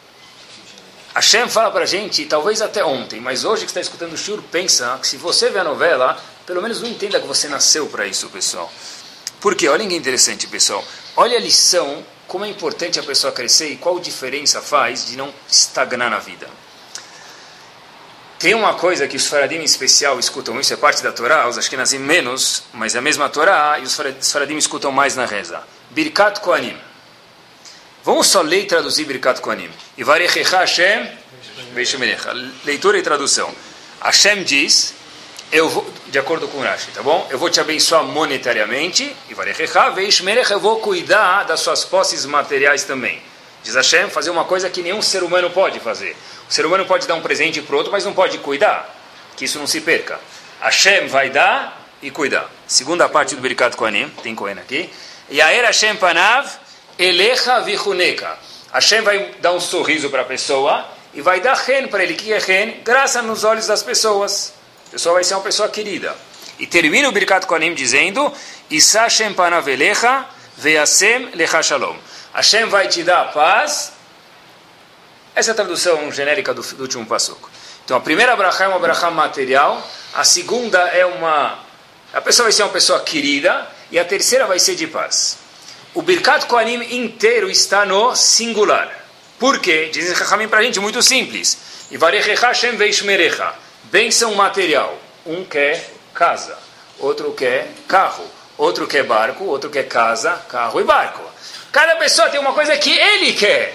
A 1.18 1.22
Shem 1.22 1.50
fala 1.50 1.72
para 1.72 1.82
a 1.82 1.88
gente, 1.88 2.28
talvez 2.28 2.62
até 2.62 2.86
ontem, 2.86 3.20
mas 3.20 3.44
hoje 3.44 3.64
que 3.64 3.72
está 3.72 3.82
escutando 3.82 4.14
o 4.14 4.18
Shur, 4.18 4.40
pensa 4.52 5.00
que 5.02 5.08
se 5.08 5.18
você 5.18 5.50
vê 5.50 5.58
a 5.58 5.64
novela, 5.64 6.16
pelo 6.46 6.62
menos 6.62 6.80
não 6.80 6.88
entenda 6.88 7.20
que 7.20 7.26
você 7.26 7.48
nasceu 7.48 7.88
para 7.88 8.06
isso, 8.06 8.30
pessoal. 8.30 8.72
Por 9.42 9.56
quê? 9.56 9.68
Olha 9.68 9.88
que 9.88 9.96
interessante, 9.96 10.46
pessoal. 10.46 10.86
Olha 11.16 11.36
a 11.36 11.42
lição 11.42 12.06
como 12.28 12.46
é 12.46 12.48
importante 12.48 13.00
a 13.00 13.04
pessoa 13.04 13.34
crescer 13.34 13.72
e 13.72 13.78
qual 13.78 14.00
diferença 14.00 14.62
faz 14.62 15.08
de 15.08 15.18
não 15.18 15.34
estagnar 15.50 16.12
na 16.12 16.20
vida. 16.20 16.48
Tem 18.38 18.54
uma 18.54 18.76
coisa 18.76 19.08
que 19.08 19.18
os 19.18 19.26
faradim 19.26 19.56
em 19.56 19.64
especial 19.64 20.20
escutam, 20.20 20.60
isso 20.60 20.72
é 20.72 20.78
parte 20.78 21.02
da 21.02 21.12
Torá, 21.12 21.50
os 21.50 21.58
Ashkenazim 21.58 21.98
menos, 21.98 22.62
mas 22.72 22.94
é 22.94 23.00
a 23.00 23.02
mesma 23.02 23.28
Torá, 23.28 23.80
e 23.80 23.82
os 23.82 24.32
faradim 24.32 24.58
escutam 24.58 24.92
mais 24.92 25.16
na 25.16 25.26
reza. 25.26 25.64
Birkat 25.90 26.42
Koanim. 26.42 26.78
Vamos 28.08 28.28
só 28.28 28.42
ler 28.42 28.62
e 28.62 28.64
traduzir 28.64 29.04
Birkat 29.04 29.42
Koanim. 29.42 29.70
E 29.98 30.02
Varechecha 30.02 30.60
Hashem, 30.60 31.12
leitura 32.64 32.98
e 32.98 33.02
tradução. 33.02 33.54
Hashem 34.02 34.46
diz, 34.46 34.94
eu 35.52 35.68
vou, 35.68 35.86
de 36.08 36.18
acordo 36.18 36.48
com 36.48 36.62
Rashi, 36.62 36.90
tá 36.92 37.04
bom? 37.04 37.28
Eu 37.30 37.38
vou 37.38 37.50
te 37.50 37.60
abençoar 37.60 38.06
monetariamente, 38.06 39.04
e 39.04 39.36
eu 40.54 40.60
vou 40.62 40.80
cuidar 40.80 41.44
das 41.44 41.60
suas 41.60 41.84
posses 41.84 42.26
materiais 42.26 42.86
também. 42.86 43.22
Diz 43.62 43.76
Hashem, 43.76 44.10
fazer 44.10 44.30
uma 44.30 44.46
coisa 44.46 44.70
que 44.70 44.82
nenhum 44.82 45.02
ser 45.02 45.22
humano 45.22 45.50
pode 45.50 45.82
fazer. 45.82 46.16
O 46.50 46.54
ser 46.54 46.66
humano 46.66 46.86
pode 46.86 47.08
dar 47.08 47.16
um 47.16 47.22
presente 47.22 47.62
para 47.62 47.76
outro, 47.76 47.92
mas 47.92 48.06
não 48.06 48.14
pode 48.14 48.38
cuidar, 48.38 48.90
que 49.36 49.44
isso 49.44 49.60
não 49.60 49.68
se 49.68 49.82
perca. 49.82 50.18
Hashem 50.62 51.08
vai 51.08 51.30
dar 51.30 51.86
e 52.02 52.10
cuidar. 52.10 52.50
Segunda 52.68 53.10
parte 53.10 53.36
do 53.36 53.42
Birkat 53.42 53.76
Kohanim, 53.76 54.10
tem 54.24 54.34
Kohen 54.34 54.58
aqui. 54.60 54.90
E 55.30 55.42
Aer 55.42 55.66
Hashem 55.66 55.98
Panav, 55.98 56.67
Elecha 56.98 57.60
Vichuneka. 57.62 58.38
Hashem 58.74 59.02
vai 59.02 59.32
dar 59.40 59.54
um 59.54 59.60
sorriso 59.60 60.10
para 60.10 60.24
a 60.24 60.26
pessoa 60.26 60.86
e 61.14 61.22
vai 61.22 61.40
dar 61.40 61.56
ren 61.56 61.88
para 61.88 62.04
ele. 62.04 62.16
Que 62.16 62.34
é 62.34 62.40
ren? 62.40 62.82
Graça 62.84 63.22
nos 63.22 63.44
olhos 63.44 63.68
das 63.68 63.84
pessoas. 63.84 64.54
A 64.88 64.92
pessoa 64.92 65.16
vai 65.16 65.24
ser 65.24 65.36
uma 65.36 65.44
pessoa 65.44 65.70
querida. 65.70 66.16
E 66.58 66.66
termina 66.66 67.08
o 67.08 67.12
Birkat 67.12 67.46
Kohanim 67.46 67.74
dizendo: 67.74 68.34
Isa 68.70 69.02
Hashem 69.02 69.34
panavelecha 69.34 70.26
veasem 70.58 71.30
lecha 71.36 71.62
shalom. 71.62 71.96
Hashem 72.34 72.66
vai 72.66 72.88
te 72.88 73.04
dar 73.04 73.32
paz. 73.32 73.94
Essa 75.36 75.52
é 75.52 75.54
a 75.54 75.56
tradução 75.56 76.12
genérica 76.12 76.54
do, 76.54 76.62
do 76.62 76.82
último 76.82 77.06
passuco. 77.06 77.50
Então 77.86 77.96
a 77.96 78.00
primeira 78.02 78.36
brachá 78.36 78.66
é 78.66 78.68
uma 78.68 78.80
brachá 78.80 79.12
material, 79.12 79.88
a 80.14 80.24
segunda 80.24 80.80
é 80.90 81.06
uma. 81.06 81.60
A 82.12 82.22
pessoa 82.22 82.46
vai 82.46 82.52
ser 82.52 82.64
uma 82.64 82.72
pessoa 82.72 83.00
querida, 83.02 83.68
e 83.92 84.00
a 84.00 84.04
terceira 84.04 84.48
vai 84.48 84.60
ser 84.60 84.76
de 84.76 84.88
paz. 84.88 85.38
O 85.98 86.04
Birkat 86.04 86.46
Kohanim 86.46 86.96
inteiro 86.96 87.50
está 87.50 87.84
no 87.84 88.16
singular. 88.16 88.88
Por 89.40 89.60
quê? 89.60 89.90
Dizem 89.92 90.16
Chachamim 90.16 90.48
para 90.48 90.60
a 90.60 90.62
gente, 90.62 90.80
muito 90.80 91.02
simples. 91.02 91.58
E 91.90 91.98
varechecha 91.98 92.50
Hashem 92.50 92.76
veishmerecha 92.76 93.52
Bênção 93.86 94.36
material. 94.36 94.96
Um 95.26 95.44
quer 95.44 95.84
casa, 96.14 96.56
outro 97.00 97.32
quer 97.32 97.70
carro, 97.88 98.24
outro 98.60 98.86
quer 98.86 99.06
barco, 99.06 99.46
outro 99.46 99.72
quer 99.72 99.88
casa, 99.88 100.34
carro 100.48 100.80
e 100.80 100.84
barco. 100.84 101.24
Cada 101.72 101.96
pessoa 101.96 102.30
tem 102.30 102.40
uma 102.40 102.54
coisa 102.54 102.78
que 102.78 102.96
ele 102.96 103.34
quer. 103.34 103.74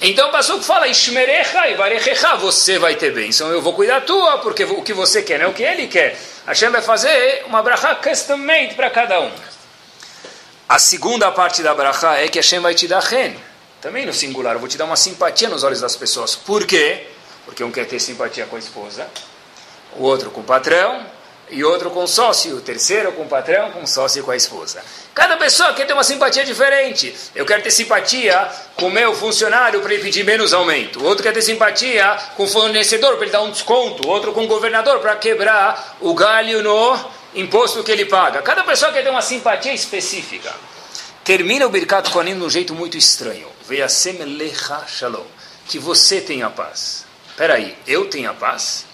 Então 0.00 0.28
o 0.28 0.30
Passuco 0.30 0.62
fala, 0.62 0.86
Ishmerecha 0.86 1.66
e 1.70 1.74
Varechecha, 1.74 2.36
você 2.36 2.78
vai 2.78 2.94
ter 2.94 3.12
bênção, 3.12 3.50
eu 3.50 3.60
vou 3.60 3.72
cuidar 3.72 4.02
tua, 4.02 4.38
porque 4.38 4.62
o 4.62 4.80
que 4.82 4.92
você 4.92 5.22
quer 5.22 5.40
não 5.40 5.46
é 5.46 5.48
o 5.48 5.52
que 5.52 5.64
ele 5.64 5.88
quer. 5.88 6.16
Hashem 6.46 6.70
vai 6.70 6.82
fazer 6.82 7.42
uma 7.46 7.60
brachá 7.64 7.96
custom 7.96 8.36
made 8.36 8.76
para 8.76 8.90
cada 8.90 9.20
um. 9.20 9.32
A 10.66 10.78
segunda 10.78 11.30
parte 11.30 11.62
da 11.62 11.74
brachá 11.74 12.16
é 12.16 12.28
que 12.28 12.38
Hashem 12.38 12.60
vai 12.60 12.74
te 12.74 12.88
dar 12.88 13.02
ren. 13.02 13.34
Também 13.82 14.06
no 14.06 14.14
singular, 14.14 14.54
eu 14.54 14.60
vou 14.60 14.68
te 14.68 14.78
dar 14.78 14.86
uma 14.86 14.96
simpatia 14.96 15.48
nos 15.48 15.62
olhos 15.62 15.80
das 15.80 15.94
pessoas. 15.94 16.34
Por 16.34 16.66
quê? 16.66 17.06
Porque 17.44 17.62
um 17.62 17.70
quer 17.70 17.86
ter 17.86 18.00
simpatia 18.00 18.46
com 18.46 18.56
a 18.56 18.58
esposa, 18.58 19.06
o 19.96 20.04
outro 20.04 20.30
com 20.30 20.40
o 20.40 20.44
patrão, 20.44 21.04
e 21.50 21.62
outro 21.62 21.90
com 21.90 22.06
sócio, 22.06 22.56
o 22.56 22.60
terceiro 22.60 23.12
com 23.12 23.22
o 23.22 23.28
patrão, 23.28 23.70
com 23.72 23.82
o 23.82 23.86
sócio 23.86 24.20
e 24.20 24.22
com 24.22 24.30
a 24.30 24.36
esposa. 24.36 24.82
Cada 25.14 25.36
pessoa 25.36 25.74
quer 25.74 25.86
ter 25.86 25.92
uma 25.92 26.02
simpatia 26.02 26.44
diferente. 26.44 27.14
Eu 27.34 27.44
quero 27.44 27.62
ter 27.62 27.70
simpatia 27.70 28.48
com 28.74 28.86
o 28.86 28.90
meu 28.90 29.14
funcionário 29.14 29.80
para 29.80 29.92
ele 29.92 30.02
pedir 30.02 30.24
menos 30.24 30.54
aumento. 30.54 31.04
Outro 31.04 31.22
quer 31.22 31.32
ter 31.32 31.42
simpatia 31.42 32.16
com 32.36 32.44
o 32.44 32.48
fornecedor 32.48 33.16
para 33.16 33.22
ele 33.24 33.30
dar 33.32 33.42
um 33.42 33.50
desconto. 33.50 34.08
Outro 34.08 34.32
com 34.32 34.44
o 34.44 34.48
governador 34.48 35.00
para 35.00 35.14
quebrar 35.16 35.98
o 36.00 36.14
galho 36.14 36.62
no 36.62 36.98
imposto 37.34 37.82
que 37.82 37.90
ele 37.90 38.06
paga. 38.06 38.42
Cada 38.42 38.64
pessoa 38.64 38.92
quer 38.92 39.02
ter 39.02 39.10
uma 39.10 39.22
simpatia 39.22 39.72
específica. 39.72 40.52
Termina 41.24 41.66
o 41.66 41.70
Birkat 41.70 42.10
Kohanim 42.10 42.38
de 42.38 42.44
um 42.44 42.50
jeito 42.50 42.74
muito 42.74 42.96
estranho. 42.96 43.48
Ve'asem 43.68 44.18
lecha 44.24 44.84
shalom. 44.86 45.24
Que 45.66 45.78
você 45.78 46.20
tenha 46.20 46.50
paz. 46.50 47.06
Peraí, 47.36 47.76
eu 47.86 48.06
tenho 48.06 48.32
paz? 48.34 48.84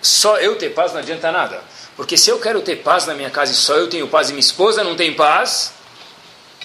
Só 0.00 0.38
eu 0.38 0.56
ter 0.56 0.70
paz 0.70 0.92
não 0.92 1.00
adianta 1.00 1.30
nada. 1.30 1.62
Porque 1.96 2.16
se 2.16 2.30
eu 2.30 2.38
quero 2.38 2.62
ter 2.62 2.76
paz 2.76 3.06
na 3.06 3.14
minha 3.14 3.28
casa 3.28 3.52
e 3.52 3.54
só 3.54 3.74
eu 3.74 3.88
tenho 3.88 4.08
paz 4.08 4.30
e 4.30 4.32
minha 4.32 4.40
esposa 4.40 4.82
não 4.82 4.96
tem 4.96 5.12
paz, 5.12 5.74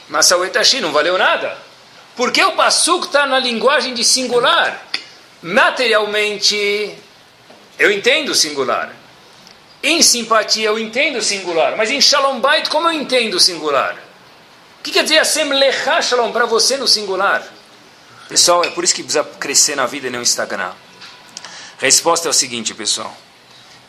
Masauetashi 0.07 0.79
não 0.79 0.93
valeu 0.93 1.17
nada. 1.17 1.57
Porque 2.15 2.41
o 2.41 2.53
Passuk 2.53 3.07
está 3.07 3.25
na 3.25 3.37
linguagem 3.37 3.93
de 3.93 4.05
singular. 4.05 4.81
Materialmente, 5.41 6.95
eu 7.77 7.91
entendo 7.91 8.33
singular. 8.33 8.94
Em 9.85 10.01
simpatia, 10.01 10.65
eu 10.65 10.79
entendo 10.79 11.21
singular. 11.21 11.77
Mas 11.77 11.89
em 11.91 12.01
Shalom 12.01 12.39
Bait, 12.39 12.67
como 12.69 12.87
eu 12.87 12.93
entendo 12.93 13.39
singular? 13.39 13.95
O 14.79 14.83
que 14.83 14.91
quer 14.91 15.03
dizer 15.03 15.19
Asem 15.19 15.47
Lecha 15.53 16.01
Shalom 16.01 16.31
para 16.31 16.45
você 16.45 16.75
no 16.75 16.87
singular? 16.87 17.41
Pessoal, 18.27 18.65
é 18.65 18.71
por 18.71 18.83
isso 18.83 18.95
que 18.95 19.03
precisa 19.03 19.23
crescer 19.23 19.75
na 19.75 19.85
vida 19.85 20.07
e 20.07 20.09
não 20.09 20.21
estagnar. 20.21 20.75
A 21.79 21.81
resposta 21.81 22.27
é 22.27 22.31
o 22.31 22.33
seguinte, 22.33 22.73
pessoal 22.73 23.15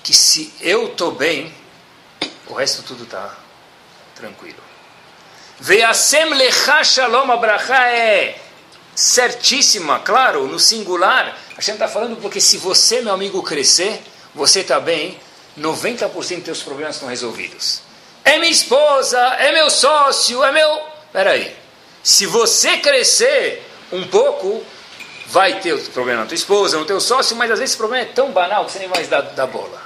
que 0.06 0.14
se 0.14 0.54
eu 0.60 0.86
estou 0.86 1.10
bem, 1.10 1.52
o 2.46 2.54
resto 2.54 2.80
tudo 2.84 3.02
está 3.02 3.36
tranquilo. 4.14 4.62
Ve'asem 5.58 6.32
lecha 6.32 6.84
shalom 6.84 7.28
abraha 7.28 7.88
é 7.88 8.40
certíssima, 8.94 9.98
claro, 9.98 10.46
no 10.46 10.60
singular. 10.60 11.36
A 11.58 11.60
gente 11.60 11.72
está 11.72 11.88
falando 11.88 12.16
porque 12.18 12.40
se 12.40 12.56
você, 12.56 13.00
meu 13.00 13.14
amigo, 13.14 13.42
crescer, 13.42 14.00
você 14.32 14.60
está 14.60 14.78
bem, 14.78 15.18
90% 15.58 16.10
dos 16.10 16.44
seus 16.44 16.62
problemas 16.62 16.96
estão 16.96 17.08
resolvidos. 17.08 17.80
É 18.24 18.38
minha 18.38 18.50
esposa, 18.50 19.18
é 19.38 19.52
meu 19.52 19.70
sócio, 19.70 20.42
é 20.44 20.52
meu... 20.52 20.80
Peraí. 21.12 21.54
Se 22.02 22.26
você 22.26 22.78
crescer 22.78 23.62
um 23.92 24.06
pouco, 24.06 24.64
vai 25.28 25.60
ter 25.60 25.76
problema 25.90 26.22
na 26.22 26.26
tua 26.26 26.34
esposa, 26.34 26.78
no 26.78 26.84
teu 26.84 27.00
sócio, 27.00 27.36
mas 27.36 27.50
às 27.50 27.58
vezes 27.58 27.72
esse 27.72 27.78
problema 27.78 28.04
é 28.04 28.12
tão 28.12 28.30
banal 28.30 28.64
que 28.64 28.72
você 28.72 28.78
nem 28.80 28.88
mais 28.88 29.08
dá, 29.08 29.20
dá 29.20 29.46
bola. 29.46 29.82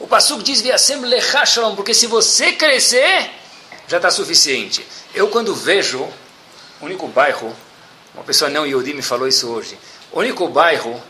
O 0.00 0.06
Pasuk 0.06 0.42
diz 0.42 0.60
Viasem 0.60 1.00
Lechashalom, 1.00 1.74
porque 1.74 1.92
se 1.92 2.06
você 2.06 2.52
crescer, 2.52 3.30
já 3.88 3.96
está 3.96 4.10
suficiente. 4.10 4.86
Eu, 5.14 5.28
quando 5.28 5.54
vejo 5.54 6.00
o 6.80 6.84
único 6.84 7.08
bairro, 7.08 7.54
uma 8.14 8.22
pessoa 8.22 8.50
não 8.50 8.66
Yodi 8.66 8.94
me 8.94 9.02
falou 9.02 9.26
isso 9.26 9.48
hoje, 9.50 9.78
o 10.12 10.20
único 10.20 10.46
bairro 10.48 11.02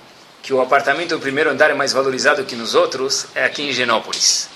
que 0.42 0.52
o 0.52 0.61
apartamento 0.61 1.11
do 1.11 1.21
primeiro 1.21 1.50
andar 1.50 1.71
é 1.71 1.75
mais 1.75 1.92
valorizado 1.92 2.45
que 2.45 2.57
nos 2.57 2.75
outros 2.75 3.26
é 3.35 3.45
aqui 3.45 3.62
em 3.62 3.73
Genópolis. 3.73 4.49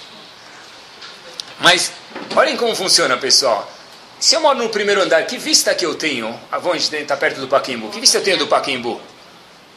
Mas 1.61 1.93
olhem 2.35 2.57
como 2.57 2.75
funciona, 2.75 3.17
pessoal. 3.17 3.71
Se 4.19 4.37
eu 4.37 4.41
moro 4.41 4.59
no 4.59 4.69
primeiro 4.69 5.03
andar, 5.03 5.25
que 5.27 5.37
vista 5.37 5.75
que 5.75 5.85
eu 5.85 5.95
tenho? 5.95 6.39
Ah, 6.51 6.61
gente 6.75 6.95
está 6.95 7.17
perto 7.17 7.41
do 7.41 7.49
Paquimbu. 7.49 7.89
Que 7.91 8.01
vista 8.01 8.19
eu 8.19 8.23
tenho 8.23 8.39
do 8.39 8.47
Paquimbu? 8.47 9.01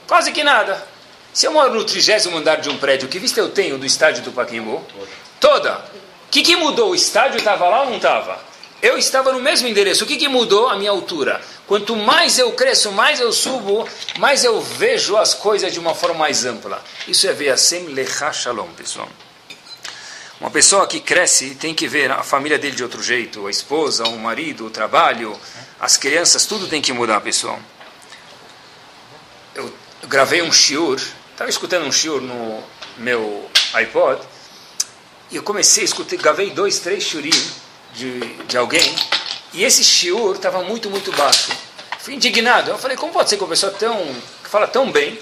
Quase 0.07 0.31
que 0.31 0.43
nada. 0.43 0.87
Se 1.33 1.47
eu 1.47 1.51
moro 1.51 1.73
no 1.73 1.83
trigésimo 1.83 2.37
andar 2.37 2.57
de 2.57 2.69
um 2.69 2.77
prédio, 2.77 3.09
que 3.09 3.19
vista 3.19 3.39
eu 3.39 3.49
tenho 3.49 3.77
do 3.77 3.85
estádio 3.85 4.23
do 4.23 4.31
Paquimbu? 4.31 4.83
Toda. 5.39 5.73
O 5.73 6.29
que, 6.29 6.43
que 6.43 6.55
mudou? 6.55 6.91
O 6.91 6.95
estádio 6.95 7.37
estava 7.37 7.67
lá 7.67 7.81
ou 7.81 7.89
não 7.89 7.97
estava? 7.97 8.39
Eu 8.81 8.97
estava 8.97 9.31
no 9.31 9.41
mesmo 9.41 9.67
endereço. 9.67 10.03
O 10.03 10.07
que, 10.07 10.17
que 10.17 10.27
mudou? 10.27 10.69
A 10.69 10.77
minha 10.77 10.91
altura. 10.91 11.41
Quanto 11.67 11.95
mais 11.95 12.37
eu 12.37 12.51
cresço, 12.51 12.91
mais 12.91 13.19
eu 13.19 13.31
subo, 13.31 13.87
mais 14.19 14.43
eu 14.43 14.61
vejo 14.61 15.17
as 15.17 15.33
coisas 15.33 15.73
de 15.73 15.79
uma 15.79 15.95
forma 15.95 16.19
mais 16.19 16.45
ampla. 16.45 16.83
Isso 17.07 17.27
é 17.27 17.33
Ve'asem 17.33 17.87
Lecha 17.87 18.31
Shalom, 18.31 18.67
pessoal. 18.73 19.09
Uma 20.39 20.51
pessoa 20.51 20.85
que 20.85 20.99
cresce 20.99 21.55
tem 21.55 21.73
que 21.73 21.87
ver 21.87 22.11
a 22.11 22.21
família 22.21 22.59
dele 22.59 22.75
de 22.75 22.83
outro 22.83 23.01
jeito, 23.01 23.47
a 23.47 23.49
esposa, 23.49 24.03
o 24.03 24.19
marido, 24.19 24.65
o 24.65 24.69
trabalho, 24.69 25.35
as 25.79 25.97
crianças, 25.97 26.45
tudo 26.45 26.67
tem 26.67 26.81
que 26.81 26.91
mudar, 26.91 27.21
pessoal. 27.21 27.59
Eu 29.55 29.73
gravei 30.07 30.41
um 30.41 30.51
shiur 30.51 31.01
Estava 31.35 31.49
escutando 31.49 31.85
um 31.85 31.91
shiur 31.91 32.21
no 32.21 32.63
meu 32.97 33.49
iPod 33.73 34.21
e 35.29 35.35
eu 35.35 35.43
comecei 35.43 35.83
a 35.83 35.85
escutar, 35.85 36.15
gravei 36.15 36.51
dois, 36.51 36.79
três 36.79 37.03
shiurim 37.03 37.29
de, 37.95 38.19
de 38.43 38.57
alguém 38.57 38.95
e 39.55 39.63
esse 39.63 39.83
shiur 39.83 40.35
estava 40.35 40.61
muito, 40.61 40.89
muito 40.89 41.11
baixo. 41.13 41.51
Fui 41.99 42.13
indignado. 42.13 42.71
Eu 42.71 42.77
falei, 42.77 42.97
como 42.97 43.13
pode 43.13 43.29
ser 43.29 43.37
que 43.37 43.43
uma 43.43 43.49
pessoa 43.49 43.71
tão, 43.71 43.97
que 44.43 44.49
fala 44.49 44.67
tão 44.67 44.91
bem, 44.91 45.17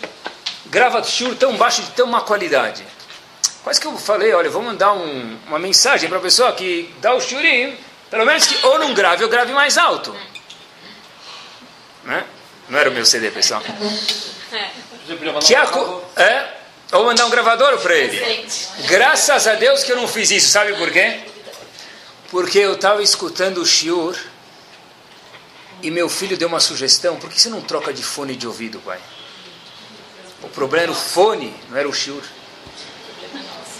grava 0.65 1.03
shiur 1.03 1.35
tão 1.35 1.55
baixo 1.55 1.83
de 1.83 1.91
tão 1.91 2.07
má 2.07 2.21
qualidade? 2.21 2.83
Quase 3.63 3.79
que 3.79 3.85
eu 3.85 3.95
falei, 3.97 4.33
olha, 4.33 4.49
vou 4.49 4.61
mandar 4.61 4.91
um, 4.93 5.37
uma 5.47 5.59
mensagem 5.59 6.09
para 6.09 6.17
a 6.17 6.21
pessoa 6.21 6.51
que 6.53 6.93
dá 6.99 7.13
o 7.13 7.21
shiurim, 7.21 7.77
pelo 8.09 8.25
menos 8.25 8.45
que 8.47 8.65
ou 8.65 8.79
não 8.79 8.93
grave 8.93 9.23
ou 9.23 9.29
grave 9.29 9.53
mais 9.53 9.77
alto. 9.77 10.13
Né? 12.03 12.25
Não 12.67 12.79
era 12.79 12.89
o 12.89 12.93
meu 12.93 13.05
CD, 13.05 13.29
pessoal. 13.29 13.61
Que 15.41 15.55
a, 15.55 15.63
é, 16.17 16.53
ou 16.91 17.05
mandar 17.05 17.25
um 17.25 17.29
gravador 17.29 17.77
para 17.77 17.95
ele. 17.95 18.47
Graças 18.87 19.47
a 19.47 19.53
Deus 19.53 19.83
que 19.83 19.91
eu 19.91 19.95
não 19.95 20.07
fiz 20.07 20.31
isso, 20.31 20.49
sabe 20.49 20.73
por 20.73 20.91
quê? 20.91 21.21
Porque 22.33 22.57
eu 22.57 22.73
estava 22.73 23.03
escutando 23.03 23.59
o 23.59 23.65
shiur 23.65 24.17
e 25.83 25.91
meu 25.91 26.09
filho 26.09 26.35
deu 26.35 26.47
uma 26.47 26.59
sugestão: 26.59 27.15
por 27.17 27.29
que 27.29 27.39
você 27.39 27.47
não 27.47 27.61
troca 27.61 27.93
de 27.93 28.01
fone 28.01 28.35
de 28.35 28.47
ouvido, 28.47 28.79
pai? 28.79 28.99
O 30.41 30.49
problema 30.49 30.85
era 30.85 30.91
o 30.91 30.95
fone, 30.95 31.55
não 31.69 31.77
era 31.77 31.87
o 31.87 31.93
shiur. 31.93 32.23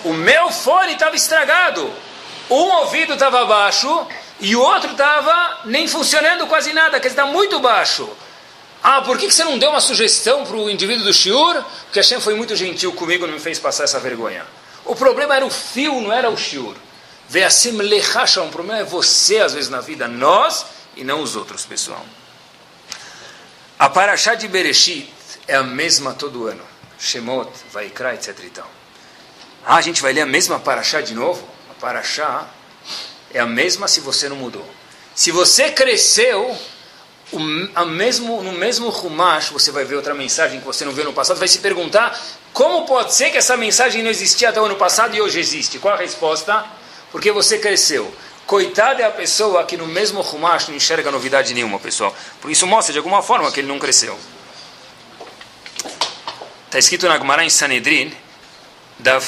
O 0.06 0.13
meu 0.13 0.52
fone 0.52 0.94
estava 0.94 1.16
estragado. 1.16 1.92
Um 2.48 2.72
ouvido 2.82 3.13
estava 3.13 3.44
baixo 3.44 4.06
e 4.39 4.56
o 4.56 4.62
outro 4.62 4.92
estava 4.92 5.62
nem 5.66 5.88
funcionando 5.88 6.46
quase 6.46 6.74
nada, 6.74 7.00
quer 7.00 7.10
dizer, 7.10 7.22
está 7.22 7.26
muito 7.26 7.60
baixo. 7.60 8.08
Ah, 8.84 9.02
por 9.02 9.18
que 9.18 9.32
você 9.32 9.44
não 9.44 9.58
deu 9.58 9.72
uma 9.72 9.82
sugestão 9.82 10.46
para 10.46 10.58
o 10.58 10.70
indivíduo 10.70 11.06
do 11.06 11.13
shiur? 11.13 11.56
Porque 11.86 11.98
Hashem 11.98 12.22
foi 12.22 12.36
muito 12.36 12.56
gentil 12.56 12.94
comigo, 12.94 13.26
não 13.26 13.34
me 13.34 13.39
fez 13.39 13.58
passar 13.58 13.86
essa 13.86 14.00
vergonha. 14.00 14.46
O 14.86 14.96
problema 14.96 15.36
era 15.36 15.44
o 15.44 15.50
fio, 15.50 16.00
não 16.00 16.13
era 16.13 16.30
o 16.30 16.38
shiur. 16.38 16.76
Vê 17.34 17.43
assim, 17.43 17.72
lechacham, 17.72 18.46
o 18.46 18.52
problema 18.52 18.82
é 18.82 18.84
você, 18.84 19.39
às 19.39 19.56
vezes, 19.56 19.67
na 19.67 19.82
vida, 19.82 20.08
nós 20.08 20.67
e 20.96 21.04
não 21.04 21.19
os 21.19 21.36
outros, 21.36 21.65
pessoal. 21.65 22.06
A 23.80 23.89
Parashá 23.89 24.36
de 24.36 24.48
Bereshit 24.48 25.12
é 25.48 25.56
a 25.56 25.63
mesma 25.63 26.13
todo 26.13 26.46
ano. 26.46 26.62
Shemot, 27.00 27.50
Vaikra, 27.72 28.13
etc. 28.13 28.38
E. 28.38 28.52
Ah, 29.65 29.78
a 29.78 29.82
gente 29.82 30.00
vai 30.00 30.13
ler 30.13 30.22
a 30.22 30.26
mesma 30.28 30.60
Parashá 30.60 31.02
de 31.02 31.15
novo? 31.15 31.43
A 31.72 31.74
Parashá 31.82 32.48
é 33.34 33.39
a 33.39 33.48
mesma 33.48 33.88
se 33.88 34.00
você 34.00 34.30
não 34.30 34.36
mudou. 34.36 34.69
Se 35.15 35.32
você 35.32 35.72
cresceu, 35.72 36.56
o, 37.32 37.39
mesmo, 37.88 38.43
no 38.43 38.52
mesmo 38.52 38.89
Rumash, 38.89 39.50
você 39.50 39.72
vai 39.72 39.86
ver 39.86 39.96
outra 39.96 40.13
mensagem 40.13 40.60
que 40.60 40.65
você 40.67 40.86
não 40.86 40.91
viu 40.91 41.04
no 41.04 41.13
passado, 41.13 41.39
vai 41.39 41.48
se 41.48 41.58
perguntar 41.58 42.15
como 42.54 42.86
pode 42.86 43.15
ser 43.15 43.32
que 43.32 43.39
essa 43.39 43.58
mensagem 43.58 44.04
não 44.04 44.12
existia 44.12 44.50
até 44.50 44.62
o 44.62 44.65
ano 44.65 44.76
passado 44.76 45.15
e 45.15 45.22
hoje 45.22 45.39
existe? 45.39 45.80
Qual 45.80 45.96
a 45.96 45.98
resposta? 45.98 46.83
Porque 47.13 47.32
você 47.32 47.60
cresceu. 47.60 48.13
Coitada 48.47 49.04
é 49.04 49.06
a 49.06 49.12
pessoa 49.12 49.63
que 49.65 49.78
no 49.78 49.88
mesmo 49.88 50.19
Rumash 50.19 50.67
não 50.67 50.76
enxerga 50.76 51.12
novidade 51.12 51.54
nenhuma, 51.54 51.80
pessoal. 51.80 52.13
Por 52.41 52.49
isso 52.52 52.65
mostra 52.65 52.91
de 52.91 52.97
alguma 52.97 53.21
forma 53.21 53.49
que 53.52 53.60
ele 53.60 53.67
não 53.67 53.78
cresceu. 53.78 54.19
Está 56.65 56.80
escrito 56.80 57.08
na 57.08 57.19
Gemara 57.19 57.45
em 57.45 57.52
Sanedrin, 57.52 58.12
da, 58.97 59.21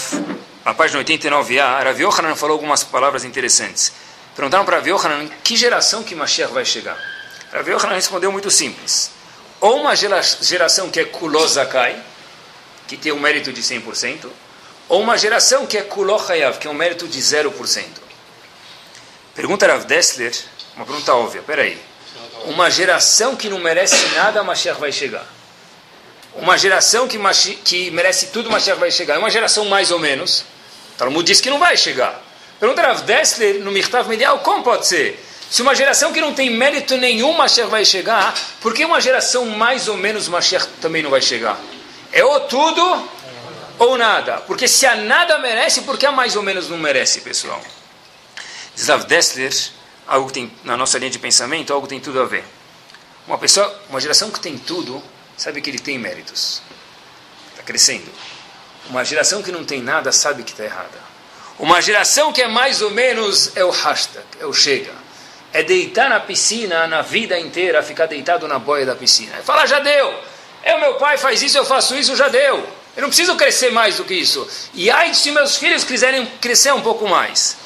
a 0.66 0.74
página 0.74 1.02
89a, 1.04 1.84
Rav 1.84 2.02
Yohanan 2.02 2.36
falou 2.36 2.54
algumas 2.54 2.84
palavras 2.84 3.24
interessantes. 3.24 3.94
Perguntaram 4.36 4.66
para 4.66 4.78
Rav 4.78 4.90
Yohanan 4.90 5.30
que 5.44 5.56
geração 5.56 6.04
que 6.04 6.16
Mashiach 6.16 6.52
vai 6.52 6.66
chegar. 6.66 6.98
Rav 7.54 7.70
Yohanan 7.70 7.94
respondeu 7.94 8.32
muito 8.32 8.50
simples. 8.50 9.12
Ou 9.62 9.82
uma 9.82 9.96
geração 9.96 10.90
que 10.90 11.00
é 11.00 11.06
Kulozakai, 11.06 12.02
que 12.88 12.98
tem 12.98 13.12
um 13.12 13.20
mérito 13.20 13.54
de 13.54 13.62
100%, 13.62 14.28
ou 14.88 15.02
uma 15.02 15.18
geração 15.18 15.66
que 15.66 15.78
é 15.78 15.82
Kulochayav, 15.82 16.60
que 16.60 16.68
é 16.68 16.70
um 16.70 16.74
mérito 16.74 17.08
de 17.08 17.20
0%. 17.20 17.84
Pergunta 19.34 19.68
Rav 19.68 19.86
Dessler, 19.86 20.34
uma 20.76 20.86
pergunta 20.86 21.14
óbvia, 21.14 21.42
peraí. 21.42 21.78
Uma 22.46 22.70
geração 22.70 23.36
que 23.36 23.50
não 23.50 23.60
merece 23.60 23.96
nada, 24.16 24.44
Mashiach 24.44 24.80
vai 24.80 24.92
chegar. 24.92 25.26
Uma 26.36 26.58
geração 26.58 27.08
que, 27.08 27.18
que 27.64 27.90
merece 27.92 28.28
tudo, 28.28 28.52
Mashiach 28.52 28.80
vai 28.80 28.92
chegar. 28.92 29.16
É 29.16 29.18
uma 29.18 29.30
geração 29.30 29.66
mais 29.66 29.90
ou 29.90 30.00
menos. 30.00 30.46
Talmud 30.98 31.26
diz 31.26 31.42
que 31.42 31.50
não 31.50 31.60
vai 31.60 31.76
chegar. 31.76 32.22
Pergunta 32.60 32.82
Rav 32.82 33.02
Dessler 33.02 33.62
no 33.62 33.72
Mirtav 33.72 34.08
Medial, 34.08 34.40
como 34.40 34.64
pode 34.64 34.88
ser? 34.88 35.20
Se 35.50 35.62
uma 35.62 35.76
geração 35.76 36.14
que 36.14 36.22
não 36.22 36.34
tem 36.34 36.50
mérito 36.50 36.98
nenhum, 36.98 37.34
Mashiach 37.34 37.70
vai 37.70 37.84
chegar, 37.84 38.34
por 38.62 38.74
que 38.74 38.86
uma 38.86 39.02
geração 39.02 39.46
mais 39.46 39.88
ou 39.88 39.98
menos 39.98 40.28
Mashiach 40.28 40.68
também 40.82 41.04
não 41.04 41.10
vai 41.10 41.22
chegar? 41.22 41.60
É 42.12 42.24
ou 42.24 42.40
tudo 42.42 43.10
ou 43.80 43.98
nada. 43.98 44.38
Porque 44.42 44.68
se 44.68 44.86
a 44.86 44.96
nada 44.96 45.38
merece, 45.40 45.82
por 45.82 45.98
que 45.98 46.06
a 46.06 46.12
mais 46.12 46.36
ou 46.36 46.44
menos 46.44 46.70
não 46.70 46.78
merece, 46.78 47.22
pessoal? 47.22 47.62
Diz 48.76 48.88
Rav 48.88 49.06
Dessler, 49.06 49.54
algo 50.08 50.28
que 50.28 50.34
tem 50.34 50.52
na 50.64 50.76
nossa 50.76 50.98
linha 50.98 51.12
de 51.12 51.20
pensamento, 51.20 51.74
algo 51.74 51.88
tem 51.88 52.00
tudo 52.00 52.22
a 52.22 52.26
ver. 52.26 52.44
Uma 53.28 53.38
pessoa, 53.38 53.74
uma 53.90 54.00
geração 54.00 54.30
que 54.30 54.40
tem 54.40 54.58
tudo, 54.58 55.02
sabe 55.38 55.62
que 55.62 55.70
ele 55.70 55.80
tem 55.80 55.98
méritos. 55.98 56.62
Está 57.52 57.64
crescendo. 57.64 58.12
Uma 58.90 59.04
geração 59.04 59.42
que 59.42 59.52
não 59.52 59.64
tem 59.64 59.82
nada 59.82 60.12
sabe 60.12 60.44
que 60.44 60.52
está 60.52 60.64
errada. 60.64 61.06
Uma 61.58 61.82
geração 61.82 62.34
que 62.34 62.42
é 62.42 62.48
mais 62.48 62.82
ou 62.82 62.92
menos 62.92 63.56
é 63.56 63.64
o 63.64 63.72
hashtag, 63.72 64.26
é 64.40 64.46
o 64.46 64.54
chega. 64.54 64.92
É 65.54 65.64
deitar 65.64 66.10
na 66.10 66.20
piscina 66.20 66.86
na 66.86 67.02
vida 67.02 67.40
inteira, 67.40 67.82
ficar 67.82 68.08
deitado 68.08 68.48
na 68.48 68.60
boia 68.60 68.86
da 68.86 68.94
piscina. 68.94 69.38
É 69.38 69.42
falar, 69.42 69.66
já 69.66 69.80
deu. 69.80 70.22
É 70.62 70.76
o 70.76 70.82
meu 70.82 70.96
pai 70.96 71.18
faz 71.18 71.42
isso, 71.42 71.58
eu 71.58 71.66
faço 71.66 71.96
isso, 71.96 72.16
já 72.16 72.28
deu. 72.28 72.68
Eu 72.96 73.02
não 73.02 73.10
preciso 73.10 73.36
crescer 73.36 73.72
mais 73.72 73.98
do 73.98 74.06
que 74.06 74.14
isso. 74.14 74.48
E 74.74 74.90
ai 74.90 75.14
se 75.14 75.32
meus 75.32 75.58
filhos 75.58 75.84
quiserem 75.84 76.26
crescer 76.40 76.74
um 76.74 76.82
pouco 76.82 77.08
mais. 77.08 77.58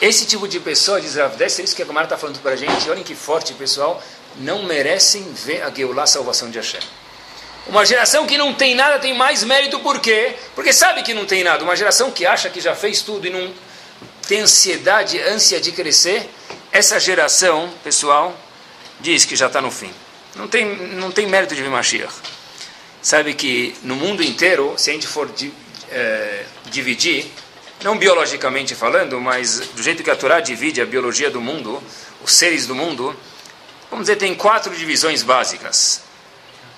Esse 0.00 0.26
tipo 0.26 0.48
de 0.48 0.58
pessoa, 0.58 1.00
diz 1.00 1.14
Rav 1.14 1.36
Dessa, 1.36 1.62
é 1.62 1.64
isso 1.64 1.76
que 1.76 1.82
a 1.82 1.86
Gamara 1.86 2.06
está 2.06 2.18
falando 2.18 2.40
para 2.40 2.52
a 2.52 2.56
gente. 2.56 2.90
Olhem 2.90 3.04
que 3.04 3.14
forte, 3.14 3.54
pessoal. 3.54 4.02
Não 4.36 4.64
merecem 4.64 5.22
ver 5.32 5.62
a 5.62 5.70
Geulah, 5.70 6.02
a 6.02 6.06
salvação 6.06 6.50
de 6.50 6.58
Hashem. 6.58 6.80
Uma 7.66 7.86
geração 7.86 8.26
que 8.26 8.36
não 8.36 8.52
tem 8.52 8.74
nada 8.74 8.98
tem 8.98 9.14
mais 9.14 9.44
mérito, 9.44 9.78
por 9.78 10.00
quê? 10.00 10.34
Porque 10.54 10.72
sabe 10.72 11.02
que 11.02 11.14
não 11.14 11.24
tem 11.24 11.44
nada. 11.44 11.62
Uma 11.62 11.76
geração 11.76 12.10
que 12.10 12.26
acha 12.26 12.50
que 12.50 12.60
já 12.60 12.74
fez 12.74 13.00
tudo 13.00 13.26
e 13.26 13.30
não 13.30 13.52
tem 14.26 14.40
ansiedade, 14.40 15.20
ânsia 15.20 15.60
de 15.60 15.72
crescer, 15.72 16.28
essa 16.72 16.98
geração, 16.98 17.70
pessoal, 17.82 18.36
diz 19.00 19.24
que 19.24 19.36
já 19.36 19.46
está 19.46 19.60
no 19.60 19.70
fim. 19.70 19.92
Não 20.34 20.48
tem, 20.48 20.64
não 20.64 21.10
tem 21.10 21.26
mérito 21.26 21.54
de 21.54 21.62
vir 21.62 21.70
Mashiach. 21.70 22.12
Sabe 23.04 23.34
que 23.34 23.76
no 23.82 23.96
mundo 23.96 24.22
inteiro, 24.22 24.76
se 24.78 24.88
a 24.88 24.94
gente 24.94 25.06
for 25.06 25.30
di, 25.30 25.52
é, 25.90 26.46
dividir, 26.70 27.30
não 27.82 27.98
biologicamente 27.98 28.74
falando, 28.74 29.20
mas 29.20 29.60
do 29.60 29.82
jeito 29.82 30.02
que 30.02 30.10
a 30.10 30.16
Torá 30.16 30.40
divide 30.40 30.80
a 30.80 30.86
biologia 30.86 31.30
do 31.30 31.38
mundo, 31.38 31.82
os 32.22 32.32
seres 32.32 32.66
do 32.66 32.74
mundo, 32.74 33.14
vamos 33.90 34.06
dizer, 34.06 34.16
tem 34.16 34.34
quatro 34.34 34.74
divisões 34.74 35.22
básicas. 35.22 36.00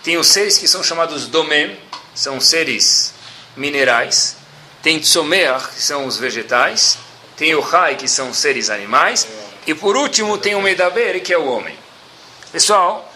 Tem 0.03 0.17
os 0.17 0.27
seres 0.27 0.59
que 0.59 0.67
são 0.67 0.83
chamados 0.83 1.29
domem, 1.29 1.79
são 2.13 2.41
seres 2.41 3.15
minerais. 3.57 4.37
Tem 4.83 4.99
tsomer, 4.99 5.57
que 5.77 5.81
são 5.81 6.07
os 6.07 6.19
vegetais. 6.19 6.99
Tem 7.37 7.55
o 7.55 7.61
rai, 7.61 7.95
que 7.95 8.09
são 8.09 8.35
seres 8.35 8.69
animais. 8.69 9.29
E 9.65 9.73
por 9.75 9.97
último 9.97 10.39
tem 10.39 10.57
o 10.57 10.61
medaber, 10.61 11.23
que 11.23 11.33
é 11.33 11.39
o 11.39 11.47
homem. 11.47 11.79
Pessoal, 12.51 13.13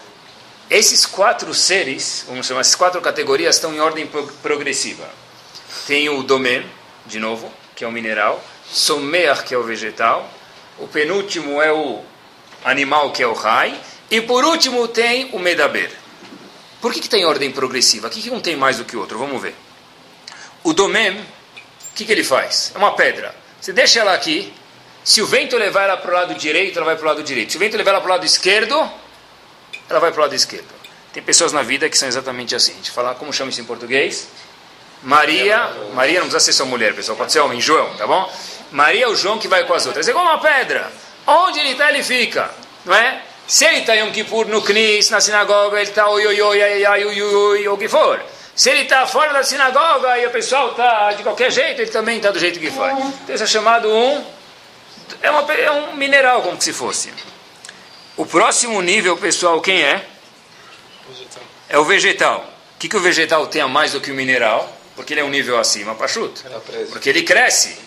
esses 0.71 1.05
quatro 1.05 1.53
seres, 1.53 2.23
vamos 2.25 2.47
chamar, 2.47 2.61
essas 2.61 2.75
quatro 2.75 3.01
categorias 3.01 3.55
estão 3.55 3.73
em 3.73 3.81
ordem 3.81 4.09
progressiva. 4.41 5.07
Tem 5.85 6.07
o 6.07 6.23
domem, 6.23 6.65
de 7.05 7.19
novo, 7.19 7.51
que 7.75 7.83
é 7.83 7.87
o 7.87 7.91
mineral. 7.91 8.41
Somer, 8.71 9.43
que 9.43 9.53
é 9.53 9.57
o 9.57 9.63
vegetal. 9.63 10.31
O 10.79 10.87
penúltimo 10.87 11.61
é 11.61 11.73
o 11.73 11.99
animal, 12.63 13.11
que 13.11 13.21
é 13.21 13.27
o 13.27 13.33
rai. 13.33 13.77
E 14.09 14.21
por 14.21 14.45
último 14.45 14.87
tem 14.87 15.29
o 15.33 15.39
medaber. 15.39 15.91
Por 16.79 16.93
que, 16.93 17.01
que 17.01 17.09
tem 17.09 17.25
ordem 17.25 17.51
progressiva? 17.51 18.07
O 18.07 18.09
que, 18.09 18.21
que 18.21 18.31
um 18.31 18.39
tem 18.39 18.55
mais 18.55 18.77
do 18.77 18.85
que 18.85 18.95
o 18.95 19.01
outro? 19.01 19.17
Vamos 19.17 19.41
ver. 19.41 19.53
O 20.63 20.71
domem, 20.71 21.19
o 21.19 21.25
que, 21.93 22.05
que 22.05 22.11
ele 22.13 22.23
faz? 22.23 22.71
É 22.73 22.77
uma 22.77 22.95
pedra. 22.95 23.35
Você 23.59 23.73
deixa 23.73 23.99
ela 23.99 24.13
aqui, 24.13 24.53
se 25.03 25.21
o 25.21 25.27
vento 25.27 25.57
levar 25.57 25.83
ela 25.83 25.97
para 25.97 26.11
o 26.11 26.13
lado 26.13 26.33
direito, 26.33 26.77
ela 26.77 26.85
vai 26.85 26.95
para 26.95 27.03
o 27.03 27.07
lado 27.09 27.23
direito. 27.23 27.51
Se 27.51 27.57
o 27.57 27.59
vento 27.59 27.75
levar 27.75 27.91
ela 27.91 27.99
para 27.99 28.07
o 28.07 28.11
lado 28.13 28.25
esquerdo, 28.25 28.89
ela 29.91 29.99
vai 29.99 30.11
para 30.11 30.19
o 30.19 30.23
lado 30.23 30.33
esquerdo. 30.33 30.67
Tem 31.13 31.21
pessoas 31.21 31.51
na 31.51 31.61
vida 31.61 31.89
que 31.89 31.97
são 31.97 32.07
exatamente 32.07 32.55
assim. 32.55 32.71
A 32.71 32.75
gente 32.75 32.91
fala, 32.91 33.13
como 33.13 33.31
chama 33.33 33.51
isso 33.51 33.59
em 33.59 33.65
português? 33.65 34.27
Maria, 35.03 35.69
Maria 35.93 36.19
não 36.19 36.27
precisa 36.27 36.39
ser 36.39 36.53
sua 36.53 36.65
mulher, 36.65 36.95
pessoal, 36.95 37.17
pode 37.17 37.31
ser 37.31 37.39
homem, 37.39 37.59
João, 37.59 37.93
tá 37.95 38.07
bom? 38.07 38.31
Maria 38.71 39.05
é 39.05 39.07
o 39.07 39.15
João 39.15 39.37
que 39.37 39.47
vai 39.47 39.65
com 39.65 39.73
as 39.73 39.85
outras. 39.85 40.07
É 40.07 40.13
como 40.13 40.25
uma 40.25 40.39
pedra. 40.39 40.91
Onde 41.27 41.59
ele 41.59 41.71
está, 41.71 41.89
ele 41.89 42.03
fica, 42.03 42.49
não 42.85 42.93
é? 42.93 43.21
Se 43.47 43.65
ele 43.65 43.79
está 43.79 43.93
Yom 43.93 44.11
Kippur 44.11 44.47
no 44.47 44.61
Knis, 44.61 45.09
na 45.09 45.19
sinagoga, 45.19 45.77
ele 45.77 45.89
está 45.89 46.07
oi, 46.07 46.25
oi, 46.25 46.41
oi, 46.41 46.63
ai, 46.63 46.85
ai, 46.85 47.05
oi, 47.05 47.21
oi, 47.21 47.35
oi, 47.35 47.67
o 47.67 47.77
que 47.77 47.89
for. 47.89 48.23
Se 48.55 48.69
ele 48.69 48.83
está 48.83 49.05
fora 49.05 49.33
da 49.33 49.43
sinagoga 49.43 50.17
e 50.19 50.25
o 50.25 50.29
pessoal 50.29 50.71
está 50.71 51.11
de 51.13 51.23
qualquer 51.23 51.51
jeito, 51.51 51.81
ele 51.81 51.91
também 51.91 52.17
está 52.17 52.31
do 52.31 52.39
jeito 52.39 52.59
que 52.59 52.71
faz. 52.71 52.97
Então 52.97 53.35
isso 53.35 53.43
é 53.43 53.47
chamado 53.47 53.89
um... 53.89 54.23
É, 55.21 55.29
uma, 55.29 55.53
é 55.53 55.71
um 55.71 55.95
mineral, 55.95 56.41
como 56.41 56.61
se 56.61 56.71
fosse. 56.71 57.11
O 58.17 58.25
próximo 58.25 58.81
nível, 58.81 59.17
pessoal, 59.17 59.61
quem 59.61 59.81
é? 59.81 60.05
Vegetal. 61.09 61.43
É 61.69 61.77
o 61.77 61.85
vegetal. 61.85 62.53
O 62.75 62.79
que, 62.79 62.89
que 62.89 62.97
o 62.97 62.99
vegetal 62.99 63.47
tem 63.47 63.61
a 63.61 63.67
mais 63.67 63.93
do 63.93 64.01
que 64.01 64.11
o 64.11 64.15
mineral? 64.15 64.77
Porque 64.95 65.13
ele 65.13 65.21
é 65.21 65.23
um 65.23 65.29
nível 65.29 65.57
acima, 65.57 65.95
pachuto. 65.95 66.43
Porque 66.91 67.09
ele 67.09 67.23
cresce. 67.23 67.77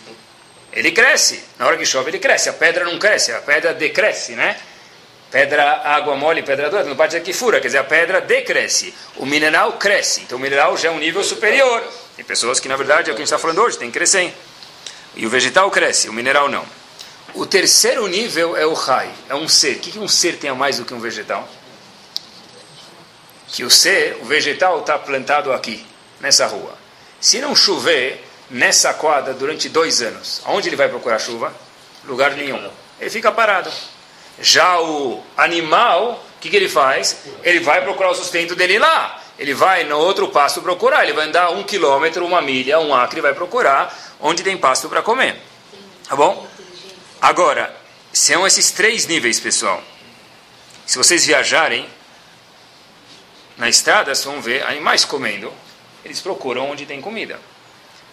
Ele 0.73 0.91
cresce. 0.91 1.45
Na 1.59 1.67
hora 1.67 1.77
que 1.77 1.85
chove, 1.85 2.11
ele 2.11 2.19
cresce. 2.19 2.49
A 2.49 2.53
pedra 2.53 2.85
não 2.85 2.99
cresce, 2.99 3.33
a 3.33 3.41
pedra 3.41 3.75
decresce, 3.75 4.33
né? 4.33 4.57
Pedra, 5.31 5.83
água 5.85 6.15
mole, 6.17 6.45
pedra 6.45 6.71
dura, 6.71 6.85
não 6.85 6.95
pode 6.95 7.11
dizer 7.11 7.25
que 7.25 7.33
fura, 7.33 7.61
quer 7.61 7.67
dizer, 7.67 7.79
a 7.79 7.85
pedra 7.85 8.21
decresce, 8.21 8.95
o 9.17 9.27
mineral 9.27 9.73
cresce, 9.73 10.21
então 10.21 10.39
o 10.39 10.41
mineral 10.41 10.77
já 10.77 10.91
é 10.91 10.93
um 10.93 10.99
nível 11.01 11.25
superior. 11.25 11.83
Tem 12.15 12.25
pessoas 12.25 12.61
que, 12.61 12.69
na 12.69 12.77
verdade, 12.77 13.11
é 13.11 13.13
o 13.13 13.17
que 13.17 13.23
a 13.23 13.25
gente 13.25 13.35
está 13.35 13.39
falando 13.39 13.61
hoje, 13.61 13.77
tem 13.77 13.91
que 13.91 13.99
crescer. 13.99 14.33
E 15.17 15.27
o 15.27 15.29
vegetal 15.29 15.69
cresce, 15.73 16.09
o 16.09 16.13
mineral 16.13 16.49
não. 16.49 16.65
O 17.35 17.44
terceiro 17.44 18.07
nível 18.07 18.57
é 18.57 18.64
o 18.64 18.75
rai, 18.75 19.11
é 19.29 19.35
um 19.35 19.49
ser. 19.49 19.77
O 19.77 19.79
que 19.81 19.99
um 19.99 20.07
ser 20.07 20.38
tem 20.38 20.49
a 20.49 20.55
mais 20.55 20.79
do 20.79 20.85
que 20.85 20.94
um 20.94 21.01
vegetal? 21.01 21.49
Que 23.49 23.64
o 23.64 23.70
ser, 23.70 24.18
o 24.23 24.25
vegetal 24.25 24.81
está 24.81 24.97
plantado 24.97 25.53
aqui, 25.53 25.85
nessa 26.20 26.47
rua. 26.47 26.79
Se 27.20 27.40
não 27.40 27.57
chover 27.57 28.25
nessa 28.49 28.94
quadra 28.94 29.35
durante 29.35 29.68
dois 29.68 30.01
anos, 30.01 30.42
aonde 30.44 30.68
ele 30.68 30.77
vai 30.77 30.88
procurar 30.88 31.18
chuva? 31.18 31.53
Lugar 32.05 32.33
nenhum. 32.33 32.70
Ele 33.01 33.11
fica 33.11 33.33
parado. 33.33 33.70
Já 34.40 34.81
o 34.81 35.20
animal, 35.37 36.25
o 36.37 36.40
que, 36.40 36.49
que 36.49 36.57
ele 36.57 36.68
faz? 36.68 37.16
Ele 37.42 37.59
vai 37.59 37.83
procurar 37.83 38.11
o 38.11 38.14
sustento 38.14 38.55
dele 38.55 38.79
lá. 38.79 39.20
Ele 39.37 39.55
vai 39.55 39.83
no 39.83 39.99
outro 39.99 40.29
pasto 40.29 40.62
procurar. 40.62 41.03
Ele 41.03 41.12
vai 41.12 41.27
andar 41.27 41.51
um 41.51 41.64
quilômetro, 41.64 42.25
uma 42.25 42.40
milha, 42.40 42.79
um 42.79 42.94
acre, 42.94 43.20
vai 43.20 43.35
procurar 43.35 43.92
onde 44.20 44.44
tem 44.44 44.57
pasto 44.57 44.88
para 44.88 45.03
comer. 45.03 45.40
Tá 46.09 46.14
bom? 46.14 46.47
Agora, 47.25 47.75
são 48.13 48.47
esses 48.47 48.71
três 48.71 49.07
níveis, 49.07 49.41
pessoal. 49.41 49.83
Se 50.85 50.99
vocês 50.99 51.25
viajarem 51.25 51.89
na 53.57 53.67
estrada, 53.67 54.15
vocês 54.15 54.27
vão 54.27 54.43
ver 54.43 54.63
animais 54.67 55.07
comendo. 55.07 55.51
Eles 56.05 56.21
procuram 56.21 56.71
onde 56.71 56.85
tem 56.85 57.01
comida. 57.01 57.41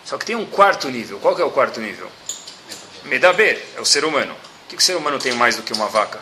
Só 0.05 0.17
que 0.17 0.25
tem 0.25 0.37
um 0.37 0.45
quarto 0.45 0.87
nível. 0.87 1.19
Qual 1.19 1.35
que 1.35 1.41
é 1.41 1.43
o 1.43 1.51
quarto 1.51 1.81
nível? 1.81 2.09
Medaber, 3.03 3.61
é 3.75 3.81
o 3.81 3.85
ser 3.85 4.05
humano. 4.05 4.33
O 4.33 4.69
que 4.69 4.77
o 4.77 4.81
ser 4.81 4.95
humano 4.95 5.19
tem 5.19 5.33
mais 5.33 5.57
do 5.57 5.63
que 5.63 5.73
uma 5.73 5.89
vaca? 5.89 6.21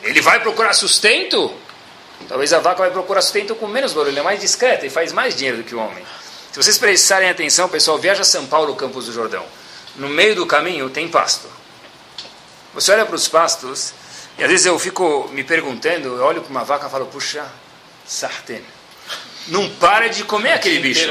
Ele 0.00 0.20
vai 0.20 0.38
procurar 0.38 0.72
sustento? 0.72 1.52
Talvez 2.28 2.52
a 2.52 2.60
vaca 2.60 2.78
vai 2.78 2.92
procurar 2.92 3.22
sustento 3.22 3.56
com 3.56 3.66
menos 3.66 3.92
barulho, 3.92 4.16
é 4.16 4.22
mais 4.22 4.40
discreta 4.40 4.86
e 4.86 4.88
faz 4.88 5.12
mais 5.12 5.34
dinheiro 5.34 5.56
do 5.56 5.64
que 5.64 5.74
o 5.74 5.80
homem. 5.80 6.06
Se 6.52 6.62
vocês 6.62 6.78
prestarem 6.78 7.28
atenção, 7.28 7.68
pessoal, 7.68 7.98
viaja 7.98 8.22
São 8.22 8.46
Paulo, 8.46 8.76
Campos 8.76 9.06
do 9.06 9.12
Jordão. 9.12 9.44
No 9.96 10.08
meio 10.08 10.36
do 10.36 10.46
caminho 10.46 10.88
tem 10.88 11.08
pasto. 11.08 11.53
Você 12.74 12.92
olha 12.92 13.06
para 13.06 13.14
os 13.14 13.28
pastos, 13.28 13.94
e 14.36 14.42
às 14.42 14.50
vezes 14.50 14.66
eu 14.66 14.76
fico 14.78 15.28
me 15.32 15.44
perguntando, 15.44 16.08
eu 16.16 16.24
olho 16.24 16.42
para 16.42 16.50
uma 16.50 16.64
vaca 16.64 16.88
e 16.88 16.90
falo, 16.90 17.06
puxa, 17.06 17.46
sartén. 18.04 18.62
Não 19.46 19.68
para 19.70 20.08
de 20.08 20.24
comer 20.24 20.52
aquele 20.52 20.80
bicho. 20.80 21.06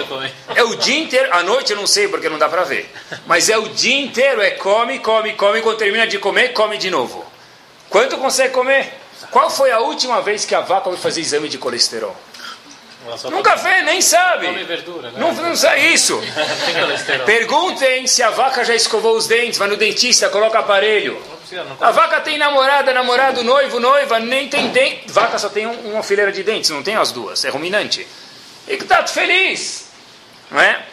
É 0.56 0.64
o 0.64 0.76
dia 0.76 0.98
inteiro, 0.98 1.34
à 1.34 1.44
noite 1.44 1.72
eu 1.72 1.78
não 1.78 1.88
sei 1.88 2.08
porque 2.08 2.28
não 2.28 2.38
dá 2.38 2.50
para 2.50 2.64
ver. 2.64 2.92
Mas 3.26 3.48
é 3.48 3.58
o 3.58 3.70
dia 3.70 3.96
inteiro, 3.96 4.42
é 4.42 4.52
come, 4.52 5.00
come, 5.00 5.34
come, 5.34 5.62
quando 5.62 5.78
termina 5.78 6.06
de 6.06 6.18
comer, 6.18 6.50
come 6.50 6.78
de 6.78 6.90
novo. 6.90 7.24
Quanto 7.90 8.18
consegue 8.18 8.54
comer? 8.54 8.92
Qual 9.32 9.50
foi 9.50 9.72
a 9.72 9.80
última 9.80 10.22
vez 10.22 10.46
que 10.46 10.56
a 10.56 10.62
vaca 10.62 10.90
foi 10.90 10.98
fazer 10.98 11.22
exame 11.22 11.48
de 11.48 11.58
colesterol? 11.58 12.16
Nunca 13.30 13.58
fez, 13.58 13.84
nem 13.86 14.02
sabe. 14.02 14.48
Verdura, 14.64 15.12
né? 15.12 15.20
Não, 15.20 15.34
não 15.34 15.56
sabe 15.56 15.94
isso. 15.94 16.22
Perguntem 17.26 18.08
se 18.08 18.24
a 18.24 18.30
vaca 18.30 18.64
já 18.64 18.74
escovou 18.76 19.16
os 19.18 19.28
dentes, 19.28 19.58
vai 19.60 19.68
no 19.68 19.76
dentista, 19.78 20.30
coloca 20.30 20.60
aparelho. 20.60 21.22
Não 21.30 21.38
precisa, 21.38 21.64
não 21.64 21.78
A 21.80 21.92
vaca 21.92 22.22
tem 22.22 22.38
namorada, 22.38 22.94
namorado, 22.94 23.44
noivo, 23.44 23.80
noiva, 23.80 24.20
nem 24.20 24.48
tem 24.48 24.70
dente. 24.70 25.04
Vaca 25.12 25.38
só 25.38 25.50
tem 25.50 25.68
um- 25.68 25.94
uma 25.94 26.04
fileira 26.04 26.32
de 26.32 26.44
dentes, 26.44 26.70
não 26.70 26.82
tem 26.84 26.96
as 26.96 27.12
duas, 27.12 27.44
é 27.46 27.50
ruminante. 27.50 28.08
E 28.68 28.78
que 28.78 28.86
tá 28.86 29.06
feliz, 29.06 29.88
não 30.50 30.60
é? 30.62 30.84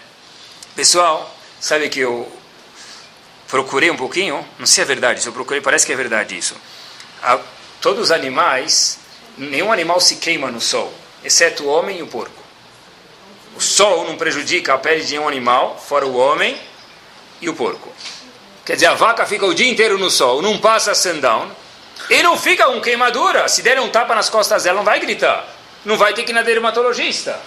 Pessoal, 0.74 1.34
sabe 1.60 1.88
que 1.88 2.00
eu 2.00 2.30
procurei 3.48 3.90
um 3.90 3.96
pouquinho, 3.96 4.46
não 4.58 4.66
sei 4.66 4.74
se 4.76 4.80
é 4.82 4.84
verdade, 4.84 5.20
se 5.22 5.28
eu 5.28 5.32
procurei, 5.32 5.60
parece 5.60 5.86
que 5.86 5.92
é 5.92 5.96
verdade 5.96 6.36
isso. 6.36 6.56
A- 7.22 7.38
todos 7.80 8.04
os 8.04 8.10
animais, 8.10 8.98
nenhum 9.38 9.72
animal 9.72 10.00
se 10.00 10.16
queima 10.16 10.50
no 10.50 10.60
sol, 10.60 10.92
exceto 11.24 11.64
o 11.64 11.68
homem 11.68 11.98
e 11.98 12.02
o 12.02 12.06
porco. 12.06 12.42
O 13.56 13.60
sol 13.60 14.04
não 14.04 14.16
prejudica 14.16 14.74
a 14.74 14.78
pele 14.78 15.04
de 15.04 15.12
nenhum 15.12 15.28
animal, 15.28 15.78
fora 15.78 16.06
o 16.06 16.16
homem 16.16 16.58
e 17.40 17.48
o 17.48 17.54
porco. 17.54 17.92
Quer 18.64 18.74
dizer, 18.74 18.86
a 18.86 18.94
vaca 18.94 19.26
fica 19.26 19.44
o 19.46 19.54
dia 19.54 19.68
inteiro 19.68 19.98
no 19.98 20.10
sol, 20.10 20.40
não 20.40 20.58
passa 20.58 20.94
sundown, 20.94 21.50
e 22.08 22.22
não 22.22 22.38
fica 22.38 22.64
com 22.66 22.80
queimadura. 22.80 23.48
Se 23.48 23.62
der 23.62 23.80
um 23.80 23.88
tapa 23.88 24.14
nas 24.14 24.30
costas 24.30 24.62
dela, 24.62 24.76
não 24.76 24.84
vai 24.84 25.00
gritar. 25.00 25.46
Não 25.84 25.96
vai 25.96 26.14
ter 26.14 26.22
que 26.24 26.30
ir 26.30 26.34
na 26.34 26.42
dermatologista. 26.42 27.38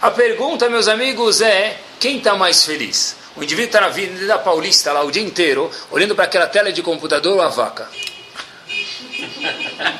A 0.00 0.10
pergunta, 0.10 0.68
meus 0.68 0.88
amigos, 0.88 1.40
é 1.40 1.78
quem 1.98 2.18
está 2.18 2.34
mais 2.34 2.64
feliz? 2.64 3.16
O 3.34 3.42
indivíduo 3.42 3.66
está 3.66 3.80
na 3.80 3.88
vida 3.88 4.26
da 4.26 4.38
Paulista 4.38 4.92
lá 4.92 5.02
o 5.02 5.10
dia 5.10 5.22
inteiro, 5.22 5.70
olhando 5.90 6.14
para 6.14 6.24
aquela 6.24 6.46
tela 6.46 6.72
de 6.72 6.82
computador 6.82 7.34
ou 7.34 7.42
a 7.42 7.48
vaca? 7.48 7.88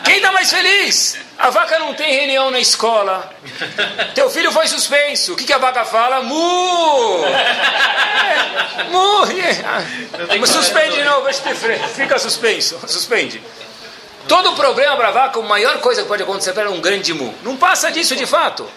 Quem 0.04 0.16
está 0.16 0.32
mais 0.32 0.50
feliz? 0.50 1.18
A 1.38 1.50
vaca 1.50 1.78
não 1.78 1.94
tem 1.94 2.12
reunião 2.12 2.50
na 2.50 2.58
escola. 2.58 3.30
Teu 4.14 4.30
filho 4.30 4.50
foi 4.50 4.66
suspenso. 4.66 5.34
O 5.34 5.36
que, 5.36 5.44
que 5.44 5.52
a 5.52 5.58
vaca 5.58 5.84
fala? 5.84 6.22
Mu! 6.22 7.18
Mu! 8.90 10.46
Suspende 10.46 10.96
de 10.96 11.04
novo, 11.04 11.28
fica 11.94 12.18
suspenso. 12.18 12.78
Suspende. 12.86 13.42
Todo 14.26 14.54
problema 14.54 14.96
para 14.96 15.08
a 15.08 15.12
vaca, 15.12 15.38
a 15.38 15.42
maior 15.42 15.78
coisa 15.80 16.02
que 16.02 16.08
pode 16.08 16.22
acontecer 16.22 16.52
para 16.52 16.62
ela 16.62 16.72
é 16.72 16.74
um 16.74 16.80
grande 16.80 17.12
mu. 17.12 17.34
Não 17.42 17.56
passa 17.56 17.90
disso 17.92 18.16
de 18.16 18.26
fato. 18.26 18.68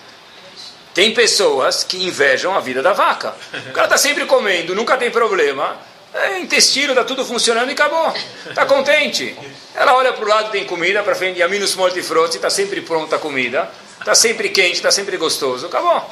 Tem 0.93 1.13
pessoas 1.13 1.83
que 1.83 2.03
invejam 2.03 2.55
a 2.55 2.59
vida 2.59 2.81
da 2.81 2.93
vaca. 2.93 3.33
O 3.69 3.71
cara 3.71 3.85
está 3.85 3.97
sempre 3.97 4.25
comendo, 4.25 4.75
nunca 4.75 4.97
tem 4.97 5.09
problema. 5.09 5.77
É, 6.13 6.39
intestino, 6.39 6.93
está 6.93 7.03
tudo 7.03 7.23
funcionando 7.23 7.69
e 7.69 7.73
acabou. 7.73 8.13
Está 8.47 8.65
contente. 8.65 9.35
Ela 9.75 9.95
olha 9.95 10.11
para 10.11 10.25
o 10.25 10.27
lado, 10.27 10.51
tem 10.51 10.65
comida, 10.65 11.03
para 11.03 11.15
frente, 11.15 11.41
a 11.41 11.47
minus 11.47 11.75
mortifruti, 11.75 12.37
está 12.37 12.49
sempre 12.49 12.81
pronta 12.81 13.17
a 13.17 13.19
comida. 13.19 13.69
Está 13.99 14.15
sempre 14.15 14.49
quente, 14.49 14.75
está 14.75 14.91
sempre 14.91 15.17
gostoso. 15.17 15.67
Acabou. 15.67 16.09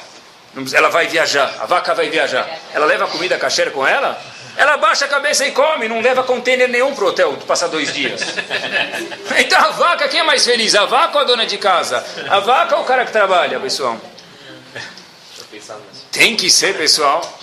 Ela 0.72 0.88
vai 0.88 1.06
viajar, 1.06 1.54
a 1.60 1.66
vaca 1.66 1.94
vai 1.94 2.08
viajar. 2.08 2.48
Ela 2.72 2.86
leva 2.86 3.04
a 3.04 3.08
comida 3.08 3.38
kasher 3.38 3.70
com 3.70 3.86
ela? 3.86 4.20
Ela 4.56 4.76
baixa 4.76 5.04
a 5.04 5.08
cabeça 5.08 5.46
e 5.46 5.52
come, 5.52 5.88
não 5.88 6.00
leva 6.00 6.24
container 6.24 6.68
nenhum 6.68 6.92
para 6.92 7.04
o 7.04 7.08
hotel, 7.08 7.36
passar 7.46 7.68
dois 7.68 7.92
dias. 7.92 8.20
Então 9.38 9.58
a 9.60 9.70
vaca, 9.70 10.08
quem 10.08 10.20
é 10.20 10.22
mais 10.24 10.44
feliz? 10.44 10.74
A 10.74 10.84
vaca 10.84 11.16
ou 11.16 11.20
a 11.20 11.24
dona 11.24 11.46
de 11.46 11.58
casa? 11.58 12.04
A 12.28 12.40
vaca 12.40 12.76
ou 12.76 12.82
o 12.82 12.84
cara 12.84 13.04
que 13.04 13.12
trabalha, 13.12 13.60
pessoal? 13.60 14.00
Tem 16.10 16.34
que 16.34 16.50
ser, 16.50 16.76
pessoal, 16.76 17.38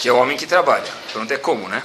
que 0.00 0.08
é 0.08 0.12
o 0.12 0.16
homem 0.16 0.38
que 0.38 0.46
trabalha. 0.46 0.86
Pronto, 1.18 1.32
é 1.32 1.36
como, 1.36 1.68
né? 1.68 1.82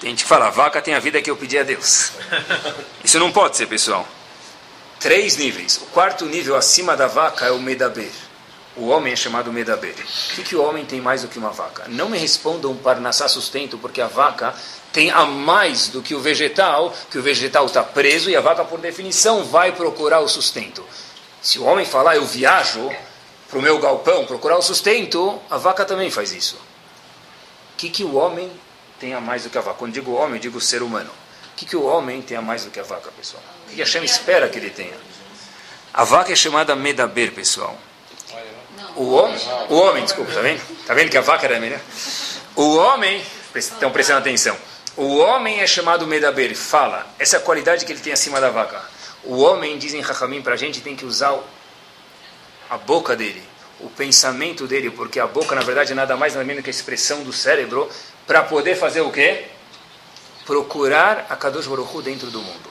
Tem 0.00 0.10
gente 0.10 0.22
que 0.22 0.28
fala, 0.28 0.48
vaca 0.48 0.80
tem 0.80 0.94
a 0.94 1.00
vida 1.00 1.20
que 1.20 1.28
eu 1.28 1.36
pedi 1.36 1.58
a 1.58 1.64
Deus. 1.64 2.12
Isso 3.02 3.18
não 3.18 3.32
pode 3.32 3.56
ser, 3.56 3.66
pessoal. 3.66 4.06
Três 5.00 5.36
níveis. 5.36 5.78
O 5.78 5.86
quarto 5.86 6.24
nível 6.24 6.54
acima 6.54 6.96
da 6.96 7.08
vaca 7.08 7.46
é 7.46 7.50
o 7.50 7.58
medaber. 7.58 8.12
O 8.76 8.86
homem 8.86 9.12
é 9.12 9.16
chamado 9.16 9.52
medaber. 9.52 9.96
O 10.30 10.34
que, 10.36 10.44
que 10.44 10.54
o 10.54 10.62
homem 10.62 10.84
tem 10.84 11.00
mais 11.00 11.22
do 11.22 11.28
que 11.28 11.36
uma 11.36 11.50
vaca? 11.50 11.86
Não 11.88 12.08
me 12.08 12.16
respondam 12.16 12.76
para 12.76 13.00
nascer 13.00 13.28
sustento, 13.28 13.76
porque 13.76 14.00
a 14.00 14.06
vaca 14.06 14.54
tem 14.92 15.10
a 15.10 15.24
mais 15.24 15.88
do 15.88 16.00
que 16.00 16.14
o 16.14 16.20
vegetal, 16.20 16.94
que 17.10 17.18
o 17.18 17.22
vegetal 17.22 17.66
está 17.66 17.82
preso 17.82 18.30
e 18.30 18.36
a 18.36 18.40
vaca, 18.40 18.64
por 18.64 18.78
definição, 18.78 19.42
vai 19.42 19.72
procurar 19.72 20.20
o 20.20 20.28
sustento. 20.28 20.86
Se 21.42 21.58
o 21.58 21.64
homem 21.64 21.84
falar, 21.84 22.14
eu 22.14 22.24
viajo 22.24 22.88
para 23.52 23.58
o 23.58 23.62
meu 23.62 23.78
galpão 23.78 24.24
procurar 24.24 24.56
o 24.56 24.62
sustento, 24.62 25.38
a 25.50 25.58
vaca 25.58 25.84
também 25.84 26.10
faz 26.10 26.32
isso. 26.32 26.56
O 26.56 27.76
que, 27.76 27.90
que 27.90 28.02
o 28.02 28.14
homem 28.14 28.50
tem 28.98 29.12
a 29.12 29.20
mais 29.20 29.42
do 29.42 29.50
que 29.50 29.58
a 29.58 29.60
vaca? 29.60 29.76
Quando 29.78 29.92
digo 29.92 30.10
homem, 30.12 30.40
digo 30.40 30.58
ser 30.58 30.82
humano. 30.82 31.10
O 31.52 31.56
que, 31.56 31.66
que 31.66 31.76
o 31.76 31.84
homem 31.84 32.22
tem 32.22 32.34
a 32.34 32.40
mais 32.40 32.64
do 32.64 32.70
que 32.70 32.80
a 32.80 32.82
vaca, 32.82 33.10
pessoal? 33.14 33.42
O 33.66 33.68
que, 33.68 33.74
que 33.74 33.82
Hashem 33.82 34.02
espera 34.04 34.48
que 34.48 34.58
ele 34.58 34.70
tenha? 34.70 34.94
A 35.92 36.02
vaca 36.02 36.32
é 36.32 36.34
chamada 36.34 36.74
medaber, 36.74 37.32
pessoal. 37.32 37.76
O 38.96 39.10
homem, 39.10 39.38
o 39.68 39.74
homem, 39.74 40.02
desculpa, 40.02 40.32
tá 40.32 40.40
vendo? 40.40 40.62
Tá 40.86 40.94
vendo 40.94 41.10
que 41.10 41.18
a 41.18 41.20
vaca 41.20 41.44
era 41.44 41.60
melhor? 41.60 41.80
O 42.56 42.76
homem, 42.76 43.22
estão 43.54 43.90
prestando 43.90 44.20
atenção. 44.20 44.56
O 44.96 45.18
homem 45.18 45.60
é 45.60 45.66
chamado 45.66 46.06
medaber, 46.06 46.56
fala. 46.56 47.06
Essa 47.18 47.36
é 47.36 47.38
a 47.38 47.42
qualidade 47.42 47.84
que 47.84 47.92
ele 47.92 48.00
tem 48.00 48.14
acima 48.14 48.40
da 48.40 48.48
vaca. 48.48 48.82
O 49.24 49.42
homem, 49.42 49.76
dizem 49.76 50.00
Rahamim 50.00 50.40
para 50.40 50.54
a 50.54 50.56
gente, 50.56 50.80
tem 50.80 50.96
que 50.96 51.04
usar 51.04 51.38
a 52.70 52.78
boca 52.78 53.14
dele, 53.16 53.42
o 53.80 53.88
pensamento 53.88 54.66
dele, 54.66 54.90
porque 54.90 55.18
a 55.18 55.26
boca, 55.26 55.54
na 55.54 55.62
verdade, 55.62 55.92
é 55.92 55.94
nada 55.94 56.16
mais 56.16 56.34
nada 56.34 56.44
menos 56.44 56.62
que 56.62 56.70
a 56.70 56.72
expressão 56.72 57.22
do 57.22 57.32
cérebro, 57.32 57.88
para 58.26 58.42
poder 58.42 58.76
fazer 58.76 59.00
o 59.00 59.10
quê? 59.10 59.44
Procurar 60.46 61.26
a 61.28 61.36
Kadosh 61.36 61.66
Baruch 61.66 62.02
dentro 62.02 62.30
do 62.30 62.40
mundo. 62.40 62.70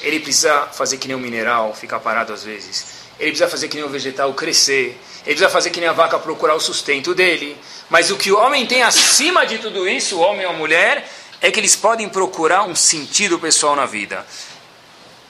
Ele 0.00 0.18
precisa 0.18 0.66
fazer 0.72 0.96
que 0.96 1.06
nem 1.06 1.16
um 1.16 1.20
mineral, 1.20 1.74
ficar 1.74 2.00
parado 2.00 2.32
às 2.32 2.42
vezes. 2.42 3.02
Ele 3.18 3.30
precisa 3.30 3.48
fazer 3.48 3.68
que 3.68 3.76
nem 3.76 3.84
um 3.84 3.88
vegetal 3.88 4.32
crescer. 4.34 4.98
Ele 5.24 5.36
precisa 5.36 5.48
fazer 5.48 5.70
que 5.70 5.78
nem 5.78 5.88
a 5.88 5.92
vaca 5.92 6.18
procurar 6.18 6.54
o 6.54 6.60
sustento 6.60 7.14
dele. 7.14 7.56
Mas 7.88 8.10
o 8.10 8.16
que 8.16 8.32
o 8.32 8.38
homem 8.38 8.66
tem 8.66 8.82
acima 8.82 9.46
de 9.46 9.58
tudo 9.58 9.88
isso, 9.88 10.16
o 10.16 10.20
homem 10.20 10.44
ou 10.44 10.52
a 10.52 10.56
mulher, 10.56 11.08
é 11.40 11.50
que 11.50 11.60
eles 11.60 11.76
podem 11.76 12.08
procurar 12.08 12.64
um 12.64 12.74
sentido 12.74 13.38
pessoal 13.38 13.76
na 13.76 13.86
vida 13.86 14.26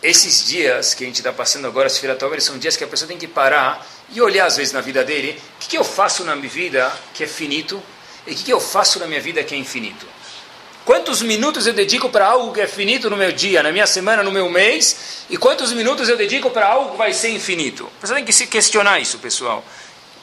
esses 0.03 0.45
dias 0.45 0.95
que 0.95 1.05
a 1.05 1.07
gente 1.07 1.17
está 1.17 1.33
passando 1.33 1.67
agora, 1.67 1.87
as 1.87 1.97
Firatover, 1.97 2.43
são 2.43 2.59
dias 2.59 2.77
que 2.77 2.83
a 2.83 2.89
pessoa 2.89 3.07
tem 3.07 3.17
que 3.17 3.29
parar 3.29 3.87
e 4.11 4.21
olhar 4.21 4.47
às 4.47 4.57
vezes 4.57 4.73
na 4.73 4.81
vida 4.81 5.05
dele, 5.05 5.41
o 5.57 5.61
que, 5.61 5.69
que 5.69 5.79
eu 5.79 5.85
faço 5.85 6.25
na 6.25 6.35
minha 6.35 6.49
vida 6.49 6.93
que 7.15 7.23
é 7.23 7.27
finito 7.27 7.81
e 8.27 8.33
o 8.33 8.35
que, 8.35 8.45
que 8.45 8.53
eu 8.53 8.61
faço 8.61 8.99
na 8.99 9.07
minha 9.07 9.21
vida 9.21 9.43
que 9.45 9.55
é 9.55 9.59
infinito. 9.59 10.07
Quantos 10.85 11.23
minutos 11.23 11.69
eu 11.69 11.73
dedico 11.73 12.09
para 12.09 12.27
algo 12.27 12.53
que 12.53 12.61
é 12.61 12.67
finito 12.67 13.09
no 13.09 13.17
meu 13.17 13.31
dia, 13.31 13.63
na 13.63 13.71
minha 13.71 13.87
semana, 13.87 14.25
no 14.25 14.33
meu 14.33 14.51
mês, 14.51 15.25
e 15.31 15.37
quantos 15.37 15.73
minutos 15.73 16.09
eu 16.09 16.17
dedico 16.17 16.51
para 16.51 16.67
algo 16.67 16.93
que 16.93 16.99
vai 16.99 17.13
ser 17.13 17.31
infinito? 17.31 17.89
Pessoa 18.01 18.17
tem 18.17 18.25
que 18.25 18.33
se 18.33 18.49
questionar 18.49 18.99
isso, 18.99 19.19
pessoal. 19.19 19.65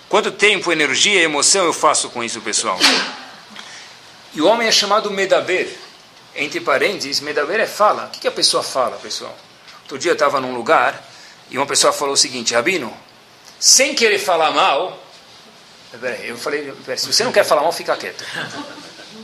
Quanto 0.09 0.31
tempo, 0.31 0.71
energia 0.71 1.21
emoção 1.21 1.65
eu 1.65 1.71
faço 1.71 2.09
com 2.09 2.21
isso, 2.21 2.41
pessoal? 2.41 2.77
E 4.33 4.41
o 4.41 4.47
homem 4.47 4.67
é 4.67 4.71
chamado 4.71 5.09
medaber. 5.09 5.69
Entre 6.35 6.59
parênteses, 6.59 7.21
medaber 7.21 7.59
é 7.61 7.65
fala. 7.65 8.05
O 8.05 8.09
que, 8.09 8.19
que 8.19 8.27
a 8.27 8.31
pessoa 8.31 8.61
fala, 8.61 8.97
pessoal? 8.97 9.35
Outro 9.89 9.97
dia 9.97 10.11
eu 10.11 10.13
estava 10.13 10.39
num 10.39 10.53
lugar 10.53 11.03
e 11.49 11.57
uma 11.57 11.65
pessoa 11.65 11.91
falou 11.91 12.13
o 12.13 12.17
seguinte, 12.17 12.53
Rabino, 12.53 12.95
sem 13.59 13.95
querer 13.95 14.19
falar 14.19 14.51
mal, 14.51 14.99
eu 16.21 16.37
falei, 16.37 16.71
se 16.95 17.07
você 17.07 17.23
não 17.23 17.31
quer 17.31 17.43
falar 17.43 17.63
mal, 17.63 17.71
fica 17.71 17.97
quieto. 17.97 18.23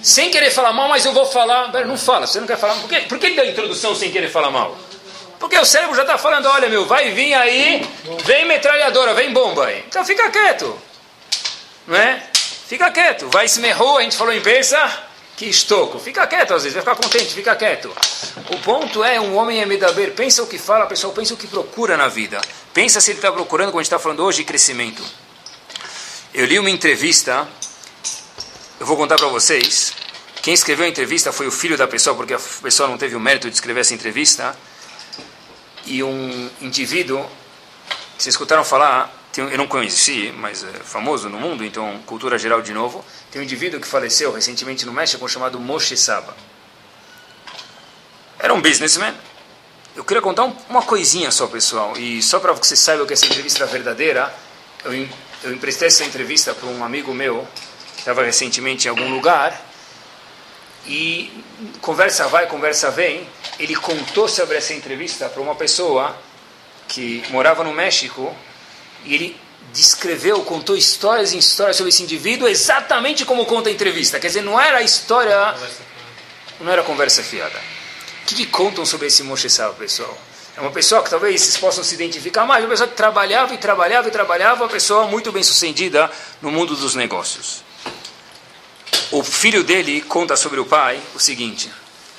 Sem 0.01 0.32
querer 0.32 0.49
falar 0.49 0.73
mal, 0.73 0.89
mas 0.89 1.06
eu 1.06 1.13
vou 1.13 1.28
falar, 1.28 1.71
não 1.86 1.95
fala, 1.95 2.25
você 2.25 2.39
não 2.39 2.47
quer 2.47 2.58
falar 2.58 2.73
mal. 2.73 2.82
Por 2.82 2.89
que, 2.89 3.01
por 3.01 3.19
que 3.19 3.30
deu 3.36 3.43
a 3.43 3.47
introdução 3.47 3.93
sem 3.93 4.12
querer 4.12 4.32
falar 4.32 4.49
mal? 4.49 4.75
Porque 5.39 5.56
o 5.56 5.65
cérebro 5.65 5.95
já 5.95 6.01
está 6.01 6.17
falando, 6.17 6.47
olha 6.47 6.67
meu, 6.67 6.84
vai 6.88 7.12
vir 7.12 7.36
aí, 7.36 7.88
vem 8.23 8.45
metralhadora, 8.45 9.13
vem 9.13 9.32
bomba 9.32 9.67
aí. 9.67 9.84
Então 9.88 10.04
fica 10.04 10.32
quieto. 10.32 10.75
Não 11.86 11.95
é? 11.95 12.23
Fica 12.34 12.89
quieto. 12.89 13.30
Vai 13.30 13.47
se 13.47 13.60
merrou, 13.60 13.99
a 13.99 14.01
gente 14.01 14.17
falou 14.17 14.34
em 14.34 14.41
pensa, 14.41 14.78
que 15.36 15.45
estoco. 15.45 16.00
Fica 16.00 16.26
quieto 16.28 16.54
às 16.54 16.63
vezes, 16.63 16.74
vai 16.74 16.84
ficar 16.84 16.95
contente, 16.95 17.34
fica 17.34 17.56
quieto. 17.56 17.93
O 18.50 18.58
ponto 18.60 19.04
é, 19.04 19.19
um 19.19 19.36
homem 19.36 19.62
é 19.62 19.65
medaber, 19.65 20.13
pensa 20.13 20.43
o 20.43 20.48
que 20.48 20.58
fala, 20.58 20.86
pessoal, 20.86 21.13
pensa 21.13 21.34
o 21.34 21.38
que 21.38 21.48
procura 21.48 21.98
na 21.98 22.08
vida. 22.08 22.39
Pensa 22.74 23.02
se 23.02 23.12
ele 23.12 23.17
está 23.17 23.32
procurando, 23.32 23.69
como 23.69 23.80
a 23.80 23.84
gente 23.84 23.88
está 23.88 24.00
falando 24.00 24.24
hoje, 24.24 24.43
crescimento. 24.43 25.04
Eu 26.34 26.45
li 26.45 26.60
uma 26.60 26.69
entrevista, 26.69 27.48
eu 28.80 28.86
vou 28.86 28.98
contar 28.98 29.15
para 29.15 29.28
vocês. 29.28 29.93
Quem 30.41 30.54
escreveu 30.54 30.86
a 30.86 30.89
entrevista 30.89 31.32
foi 31.32 31.48
o 31.48 31.52
filho 31.52 31.78
da 31.78 31.88
pessoa, 31.88 32.15
porque 32.15 32.34
a 32.34 32.39
pessoa 32.62 32.88
não 32.89 32.98
teve 32.98 33.15
o 33.15 33.19
mérito 33.19 33.50
de 33.50 33.56
escrever 33.56 33.82
essa 33.82 33.93
entrevista. 33.93 34.56
E 35.86 36.04
um 36.04 36.50
indivíduo, 36.62 37.26
vocês 38.17 38.34
escutaram 38.34 38.63
falar, 38.63 39.14
eu 39.38 39.58
não 39.58 39.67
conheci, 39.67 40.34
mas 40.38 40.63
é 40.63 40.71
famoso 40.84 41.30
no 41.30 41.39
mundo, 41.39 41.63
então 41.63 42.00
cultura 42.06 42.38
geral 42.38 42.62
de 42.62 42.74
novo. 42.74 43.04
Tem 43.32 43.41
um 43.41 43.43
indivíduo 43.43 43.80
que 43.80 43.88
faleceu 43.88 44.32
recentemente 44.32 44.86
no 44.86 44.93
México 44.93 45.28
chamado 45.28 45.60
Moshe 45.60 45.98
Saba. 45.98 46.36
Era 48.39 48.54
um 48.54 48.62
businessman. 48.62 49.13
Eu 49.95 50.04
queria 50.04 50.21
contar 50.21 50.43
uma 50.69 50.82
coisinha 50.82 51.32
só, 51.32 51.48
pessoal, 51.48 51.98
e 51.98 52.21
só 52.21 52.39
para 52.39 52.54
que 52.54 52.67
vocês 52.67 52.80
saibam 52.80 53.06
que 53.06 53.13
essa 53.13 53.26
entrevista 53.26 53.63
é 53.63 53.67
verdadeira, 53.67 54.34
eu, 54.84 55.08
eu 55.43 55.54
emprestei 55.54 55.88
essa 55.88 56.04
entrevista 56.04 56.54
para 56.54 56.67
um 56.67 56.84
amigo 56.84 57.13
meu, 57.13 57.48
que 57.93 58.00
estava 58.00 58.24
recentemente 58.24 58.88
em 58.88 58.89
algum 58.89 59.10
lugar, 59.10 59.60
e 60.86 61.43
conversa 61.82 62.28
vai, 62.28 62.45
conversa 62.48 62.91
vem, 62.91 63.28
ele 63.58 63.76
contou 63.76 64.28
sobre 64.28 64.58
essa 64.58 64.74
entrevista 64.74 65.28
para 65.30 65.41
uma 65.41 65.56
pessoa 65.56 66.15
que 66.88 67.24
morava 67.30 67.63
no 67.63 67.74
México, 67.74 68.36
e 69.06 69.13
ele 69.13 69.39
descreveu, 69.74 70.41
contou 70.44 70.76
histórias 70.76 71.34
e 71.34 71.38
histórias 71.38 71.76
sobre 71.76 71.89
esse 71.89 72.02
indivíduo 72.02 72.48
exatamente 72.48 73.26
como 73.26 73.46
conta 73.46 73.70
a 73.70 73.72
entrevista. 73.72 74.20
Quer 74.20 74.28
dizer, 74.28 74.41
não 74.41 74.60
era 74.60 74.78
a 74.78 74.82
história, 74.82 75.56
não 76.60 76.72
era 76.72 76.82
conversa 76.84 77.22
fiada. 77.22 77.60
O 78.24 78.26
que, 78.26 78.36
que 78.36 78.46
contam 78.46 78.86
sobre 78.86 79.08
esse 79.08 79.22
Moshe 79.22 79.50
Sal, 79.50 79.74
pessoal? 79.74 80.18
É 80.58 80.62
uma 80.62 80.72
pessoa 80.72 81.04
que 81.04 81.10
talvez 81.10 81.41
vocês 81.41 81.58
possam 81.58 81.84
se 81.84 81.94
identificar 81.94 82.46
mais, 82.46 82.63
uma 82.63 82.70
pessoa 82.70 82.88
que 82.88 82.96
trabalhava 82.96 83.54
e 83.54 83.58
trabalhava 83.58 84.08
e 84.08 84.12
trabalhava, 84.12 84.63
uma 84.63 84.70
pessoa 84.70 85.06
muito 85.06 85.32
bem 85.32 85.44
sucedida 85.44 86.10
no 86.41 86.50
mundo 86.50 86.76
dos 86.76 86.96
negócios. 86.96 87.62
O 89.12 89.22
filho 89.22 89.63
dele 89.63 90.02
conta 90.02 90.38
sobre 90.38 90.60
o 90.60 90.65
pai 90.65 91.00
o 91.13 91.20
seguinte: 91.20 91.70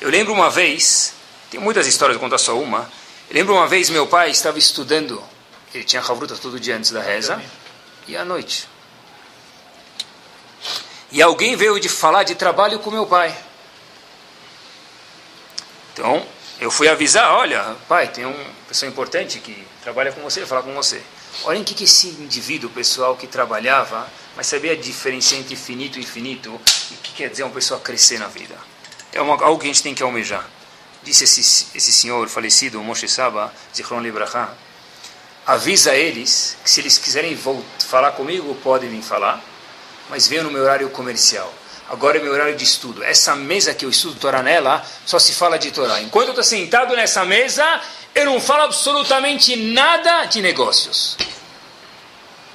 Eu 0.00 0.10
lembro 0.10 0.34
uma 0.34 0.50
vez, 0.50 1.14
tem 1.50 1.58
muitas 1.58 1.86
histórias, 1.86 2.18
vou 2.18 2.26
contar 2.26 2.38
só 2.38 2.58
uma. 2.58 2.90
Eu 3.30 3.36
lembro 3.36 3.54
uma 3.54 3.66
vez 3.66 3.88
meu 3.88 4.06
pai 4.06 4.30
estava 4.30 4.58
estudando, 4.58 5.22
ele 5.74 5.84
tinha 5.84 6.00
havruta 6.00 6.36
todo 6.36 6.58
dia 6.58 6.76
antes 6.76 6.90
da 6.90 7.00
reza 7.00 7.42
e 8.06 8.16
à 8.16 8.24
noite. 8.24 8.68
E 11.10 11.22
alguém 11.22 11.56
veio 11.56 11.78
de 11.78 11.88
falar 11.88 12.24
de 12.24 12.34
trabalho 12.34 12.78
com 12.80 12.90
meu 12.90 13.06
pai. 13.06 13.36
Então, 15.92 16.26
eu 16.60 16.70
fui 16.70 16.88
avisar, 16.88 17.32
olha, 17.32 17.76
pai, 17.88 18.08
tem 18.08 18.24
uma 18.24 18.46
pessoa 18.68 18.90
importante 18.90 19.38
que 19.38 19.66
trabalha 19.82 20.12
com 20.12 20.20
você, 20.22 20.44
falar 20.44 20.62
com 20.62 20.74
você. 20.74 21.02
Olhem 21.44 21.62
o 21.62 21.64
que, 21.64 21.74
que 21.74 21.84
esse 21.84 22.08
indivíduo, 22.08 22.70
pessoal 22.70 23.16
que 23.16 23.26
trabalhava, 23.26 24.08
mas 24.36 24.46
sabia 24.46 24.72
a 24.72 24.76
diferença 24.76 25.36
entre 25.36 25.54
finito 25.54 25.98
e 25.98 26.02
infinito, 26.02 26.60
e 26.90 26.94
o 26.94 26.98
que 26.98 27.12
quer 27.12 27.30
dizer 27.30 27.44
uma 27.44 27.52
pessoa 27.52 27.78
crescer 27.78 28.18
na 28.18 28.26
vida. 28.26 28.54
É 29.12 29.20
uma, 29.20 29.42
algo 29.42 29.58
que 29.58 29.66
a 29.66 29.68
gente 29.68 29.82
tem 29.82 29.94
que 29.94 30.02
almejar. 30.02 30.46
Disse 31.02 31.24
esse, 31.24 31.66
esse 31.74 31.92
senhor 31.92 32.28
falecido, 32.28 32.82
Moshe 32.82 33.08
Saba, 33.08 33.52
Zichron 33.74 34.00
Libraha, 34.00 34.56
avisa 35.46 35.94
eles 35.94 36.56
que 36.64 36.70
se 36.70 36.80
eles 36.80 36.98
quiserem 36.98 37.38
falar 37.78 38.12
comigo, 38.12 38.54
podem 38.64 38.90
vir 38.90 39.02
falar, 39.02 39.40
mas 40.10 40.26
venham 40.26 40.44
no 40.44 40.50
meu 40.50 40.62
horário 40.62 40.90
comercial. 40.90 41.52
Agora 41.88 42.18
é 42.18 42.20
meu 42.20 42.32
horário 42.32 42.56
de 42.56 42.64
estudo. 42.64 43.04
Essa 43.04 43.36
mesa 43.36 43.72
que 43.72 43.84
eu 43.84 43.90
estudo 43.90 44.18
Torá 44.18 44.42
nela, 44.42 44.84
só 45.04 45.20
se 45.20 45.32
fala 45.32 45.56
de 45.56 45.70
Torá. 45.70 46.00
Enquanto 46.00 46.26
eu 46.26 46.30
estou 46.30 46.42
sentado 46.42 46.96
nessa 46.96 47.24
mesa, 47.24 47.80
eu 48.12 48.24
não 48.24 48.40
falo 48.40 48.64
absolutamente 48.64 49.54
nada 49.54 50.24
de 50.24 50.42
negócios. 50.42 51.16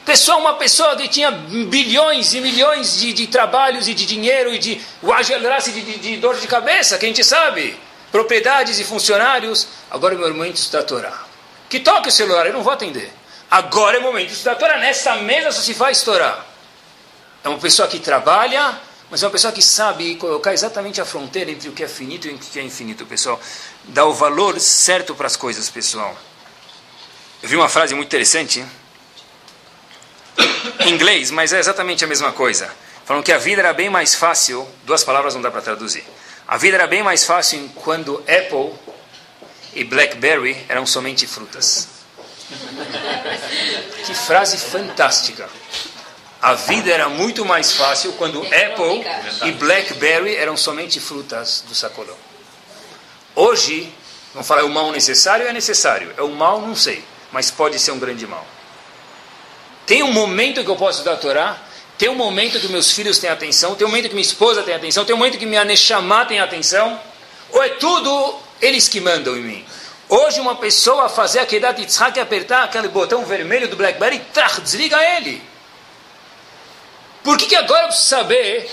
Pessoal, 0.06 0.42
uma 0.42 0.56
pessoa 0.56 0.98
que 0.98 1.08
tinha 1.08 1.32
bilhões 1.32 2.34
e 2.34 2.42
milhões 2.42 3.00
de, 3.00 3.14
de 3.14 3.28
trabalhos 3.28 3.88
e 3.88 3.94
de 3.94 4.06
dinheiro 4.06 4.54
e 4.54 4.60
de 4.60 4.82
de, 5.72 5.82
de, 5.82 5.98
de 6.00 6.18
dor 6.18 6.38
de 6.38 6.48
cabeça, 6.48 6.98
que 6.98 7.06
a 7.06 7.08
gente 7.08 7.24
sabe, 7.24 7.80
propriedades 8.12 8.80
e 8.80 8.84
funcionários, 8.84 9.68
agora 9.90 10.16
meu 10.16 10.28
momento 10.34 10.58
estudar 10.58 10.84
Torá. 10.84 11.31
Que 11.72 11.80
toque 11.80 12.10
o 12.10 12.12
celular, 12.12 12.46
eu 12.46 12.52
não 12.52 12.64
vou 12.64 12.74
atender. 12.74 13.10
Agora 13.50 13.96
é 13.96 14.00
o 14.02 14.04
momento 14.04 14.28
de 14.28 14.34
estudar 14.34 14.56
Torá. 14.56 14.78
Nessa 14.78 15.16
mesa 15.16 15.54
só 15.54 15.62
se 15.62 15.74
faz 15.74 16.00
estourar. 16.00 16.46
É 17.42 17.48
uma 17.48 17.60
pessoa 17.60 17.88
que 17.88 17.98
trabalha, 17.98 18.78
mas 19.10 19.24
é 19.24 19.26
uma 19.26 19.32
pessoa 19.32 19.54
que 19.54 19.62
sabe 19.62 20.16
colocar 20.16 20.52
exatamente 20.52 21.00
a 21.00 21.06
fronteira 21.06 21.50
entre 21.50 21.70
o 21.70 21.72
que 21.72 21.82
é 21.82 21.88
finito 21.88 22.28
e 22.28 22.32
o 22.32 22.38
que 22.38 22.60
é 22.60 22.62
infinito, 22.62 23.06
pessoal. 23.06 23.40
Dá 23.86 24.04
o 24.04 24.14
valor 24.14 24.60
certo 24.60 25.16
para 25.16 25.28
as 25.28 25.38
coisas, 25.38 25.70
pessoal. 25.70 26.14
Eu 27.42 27.48
vi 27.48 27.56
uma 27.56 27.70
frase 27.70 27.96
muito 27.96 28.10
interessante 28.10 28.66
em 30.82 30.90
inglês, 30.90 31.32
mas 31.32 31.54
é 31.54 31.60
exatamente 31.60 32.04
a 32.04 32.08
mesma 32.08 32.34
coisa. 32.34 32.70
Falam 33.06 33.24
que 33.24 33.32
a 33.32 33.38
vida 33.38 33.62
era 33.62 33.72
bem 33.72 33.90
mais 33.90 34.14
fácil, 34.14 34.68
duas 34.84 35.06
palavras 35.06 35.36
não 35.36 35.42
dá 35.42 35.50
para 35.50 35.62
traduzir. 35.62 36.04
A 36.46 36.58
vida 36.58 36.76
era 36.76 36.86
bem 36.86 37.02
mais 37.02 37.24
fácil 37.24 37.72
quando 37.76 38.18
Apple 38.28 38.74
e 39.74 39.84
Blackberry 39.84 40.66
eram 40.68 40.86
somente 40.86 41.26
frutas. 41.28 41.88
Que 44.06 44.14
frase 44.14 44.58
fantástica. 44.58 45.50
A 46.42 46.56
vida 46.56 46.92
era 46.92 47.08
muito 47.08 47.46
mais 47.46 47.72
fácil 47.72 48.14
quando 48.14 48.42
Apple 48.42 49.06
e 49.48 49.52
Blackberry 49.52 50.36
eram 50.36 50.58
somente 50.58 51.00
frutas 51.00 51.64
do 51.68 51.76
sacolão. 51.76 52.18
Hoje, 53.36 53.94
vamos 54.34 54.48
falar, 54.48 54.62
é 54.62 54.64
o 54.64 54.70
mal 54.70 54.92
necessário 54.92 55.48
é 55.48 55.54
necessário. 55.54 56.14
É 56.18 56.22
o 56.22 56.30
mal, 56.30 56.60
não 56.62 56.76
sei, 56.76 57.04
mas 57.32 57.52
pode 57.52 57.80
ser 57.80 57.92
um 57.92 58.00
grande 58.00 58.26
mal. 58.26 58.46
Tem 59.86 60.04
um 60.04 60.12
momento 60.12 60.64
que 60.64 60.70
eu 60.70 60.76
posso 60.76 61.04
dar 61.04 61.14
a 61.14 61.18
Torá, 61.18 61.58
tem 61.98 62.10
um 62.10 62.16
momento 62.16 62.60
que 62.60 62.68
meus 62.68 62.92
filhos 62.92 63.20
têm 63.20 63.30
atenção, 63.30 63.76
tem 63.76 63.86
um 63.86 63.90
momento 63.90 64.08
que 64.08 64.16
minha 64.16 64.26
esposa 64.26 64.64
tem 64.64 64.74
atenção, 64.74 65.06
tem 65.06 65.14
um 65.14 65.20
momento 65.20 65.38
que 65.38 65.46
minha 65.46 65.64
Neshama 65.64 66.26
tem 66.26 66.40
atenção, 66.40 67.00
ou 67.52 67.62
é 67.64 67.70
tudo 67.70 68.40
eles 68.62 68.88
que 68.88 69.00
mandam 69.00 69.36
em 69.36 69.42
mim. 69.42 69.66
Hoje 70.08 70.42
uma 70.42 70.56
pessoa 70.56 71.08
fazer 71.08 71.40
a 71.40 71.46
Kedat 71.46 71.80
Yitzhak 71.80 72.18
e 72.18 72.22
apertar 72.22 72.64
aquele 72.64 72.90
botão 72.90 73.26
vermelho 73.26 73.68
do 73.68 73.78
BlackBerry, 73.78 74.20
trach, 74.34 74.60
desliga 74.60 75.02
ele. 75.18 75.42
Por 77.24 77.38
que, 77.38 77.46
que 77.46 77.56
agora 77.56 77.84
eu 77.84 77.88
preciso 77.88 78.10
saber 78.10 78.70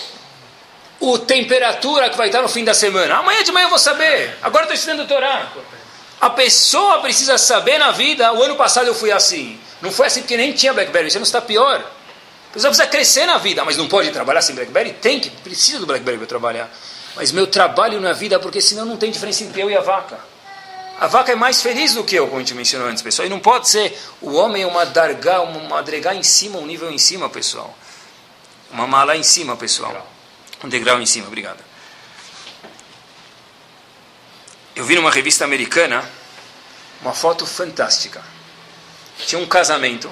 o 0.98 1.18
temperatura 1.18 2.10
que 2.10 2.16
vai 2.16 2.26
estar 2.26 2.42
no 2.42 2.48
fim 2.48 2.64
da 2.64 2.74
semana? 2.74 3.18
Amanhã 3.18 3.42
de 3.44 3.52
manhã 3.52 3.66
eu 3.66 3.70
vou 3.70 3.78
saber. 3.78 4.36
Agora 4.42 4.64
estou 4.64 4.74
estudando 4.74 5.06
Torá. 5.06 5.52
A 6.20 6.30
pessoa 6.30 7.00
precisa 7.00 7.38
saber 7.38 7.78
na 7.78 7.92
vida, 7.92 8.32
o 8.32 8.42
ano 8.42 8.56
passado 8.56 8.88
eu 8.88 8.94
fui 8.94 9.12
assim. 9.12 9.60
Não 9.80 9.92
foi 9.92 10.08
assim 10.08 10.22
porque 10.22 10.36
nem 10.36 10.52
tinha 10.52 10.72
BlackBerry, 10.72 11.10
você 11.10 11.18
não 11.18 11.24
está 11.24 11.40
pior. 11.40 11.76
A 12.50 12.52
pessoa 12.52 12.70
precisa 12.70 12.88
crescer 12.88 13.26
na 13.26 13.38
vida, 13.38 13.64
mas 13.64 13.76
não 13.76 13.86
pode 13.86 14.10
trabalhar 14.10 14.42
sem 14.42 14.54
BlackBerry? 14.54 14.94
Tem 14.94 15.20
que, 15.20 15.30
precisa 15.30 15.78
do 15.78 15.86
BlackBerry 15.86 16.18
para 16.18 16.26
trabalhar. 16.26 16.68
Mas 17.18 17.32
meu 17.32 17.48
trabalho 17.48 18.00
na 18.00 18.12
vida, 18.12 18.38
porque 18.38 18.62
senão 18.62 18.84
não 18.84 18.96
tem 18.96 19.10
diferença 19.10 19.42
entre 19.42 19.60
eu 19.60 19.68
e 19.68 19.76
a 19.76 19.80
vaca. 19.80 20.20
A 21.00 21.08
vaca 21.08 21.32
é 21.32 21.34
mais 21.34 21.60
feliz 21.60 21.92
do 21.94 22.04
que 22.04 22.14
eu, 22.14 22.26
como 22.26 22.36
a 22.36 22.38
gente 22.38 22.54
mencionou 22.54 22.86
antes, 22.86 23.02
pessoal. 23.02 23.26
E 23.26 23.28
não 23.28 23.40
pode 23.40 23.68
ser 23.68 23.98
o 24.22 24.34
homem 24.34 24.64
uma 24.64 24.86
dargá, 24.86 25.40
uma 25.40 25.80
adregá 25.80 26.14
em 26.14 26.22
cima, 26.22 26.60
um 26.60 26.66
nível 26.66 26.88
em 26.92 26.98
cima, 26.98 27.28
pessoal. 27.28 27.76
Uma 28.70 28.86
mala 28.86 29.16
em 29.16 29.24
cima, 29.24 29.56
pessoal. 29.56 30.08
Um 30.62 30.68
degrau 30.68 31.00
em 31.00 31.06
cima, 31.06 31.26
obrigado. 31.26 31.58
Eu 34.76 34.84
vi 34.84 34.94
numa 34.94 35.10
revista 35.10 35.44
americana 35.44 36.08
uma 37.02 37.12
foto 37.12 37.44
fantástica. 37.44 38.22
Tinha 39.26 39.40
um 39.40 39.46
casamento, 39.46 40.08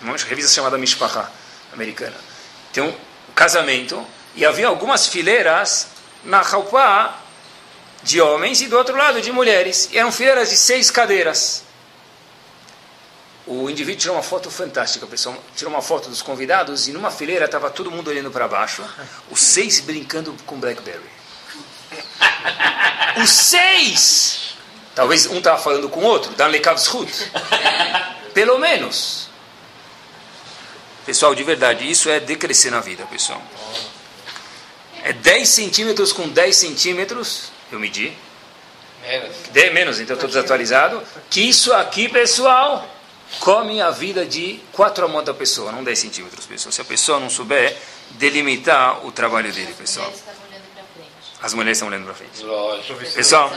uma 0.00 0.16
revista 0.16 0.50
chamada 0.50 0.76
Mishpacha, 0.76 1.30
americana. 1.72 2.16
Tem 2.72 2.82
um 2.82 2.92
casamento 3.36 4.04
e 4.34 4.44
havia 4.44 4.66
algumas 4.66 5.06
fileiras 5.06 5.97
na 6.24 6.42
roupa 6.42 7.14
de 8.02 8.20
homens 8.20 8.60
e 8.60 8.66
do 8.66 8.76
outro 8.76 8.96
lado 8.96 9.20
de 9.20 9.32
mulheres. 9.32 9.88
E 9.92 9.98
eram 9.98 10.12
fileiras 10.12 10.50
de 10.50 10.56
seis 10.56 10.90
cadeiras. 10.90 11.64
O 13.46 13.70
indivíduo 13.70 14.00
tirou 14.00 14.16
uma 14.16 14.22
foto 14.22 14.50
fantástica, 14.50 15.06
pessoal. 15.06 15.36
Tirou 15.56 15.72
uma 15.72 15.82
foto 15.82 16.10
dos 16.10 16.20
convidados 16.20 16.86
e 16.86 16.92
numa 16.92 17.10
fileira 17.10 17.46
estava 17.46 17.70
todo 17.70 17.90
mundo 17.90 18.08
olhando 18.08 18.30
para 18.30 18.46
baixo, 18.46 18.84
os 19.30 19.40
seis 19.40 19.80
brincando 19.80 20.34
com 20.44 20.60
Blackberry. 20.60 21.18
Os 23.22 23.30
seis! 23.30 24.54
Talvez 24.94 25.26
um 25.26 25.38
estava 25.38 25.60
falando 25.60 25.88
com 25.88 26.00
o 26.00 26.04
outro, 26.04 26.32
Dan 26.32 26.48
Lekavshut. 26.48 27.30
Pelo 28.34 28.58
menos. 28.58 29.28
Pessoal, 31.06 31.34
de 31.34 31.42
verdade, 31.42 31.90
isso 31.90 32.10
é 32.10 32.20
decrescer 32.20 32.70
na 32.70 32.80
vida, 32.80 33.06
pessoal. 33.06 33.42
É 35.04 35.12
10 35.12 35.48
centímetros 35.48 36.12
com 36.12 36.28
10 36.28 36.56
centímetros 36.56 37.50
eu 37.70 37.78
medi. 37.78 38.12
Menos. 39.02 39.36
De, 39.52 39.70
menos, 39.70 40.00
então 40.00 40.14
estou 40.14 40.28
desatualizado. 40.28 41.02
Que 41.30 41.40
isso 41.40 41.72
aqui, 41.72 42.08
pessoal, 42.08 42.86
come 43.40 43.80
a 43.80 43.90
vida 43.90 44.24
de 44.24 44.60
4 44.72 45.18
a 45.18 45.22
da 45.22 45.34
pessoa, 45.34 45.70
não 45.70 45.84
10 45.84 45.98
centímetros, 45.98 46.46
pessoal. 46.46 46.72
Se 46.72 46.80
a 46.80 46.84
pessoa 46.84 47.20
não 47.20 47.30
souber 47.30 47.76
delimitar 48.10 49.06
o 49.06 49.12
trabalho 49.12 49.52
dele, 49.52 49.72
pessoal. 49.74 50.12
As 51.40 51.54
mulheres 51.54 51.78
estão 51.78 51.88
olhando 51.88 52.04
para 52.04 52.14
frente. 52.14 52.42
Lógico. 52.42 52.98
Pessoal, 53.14 53.52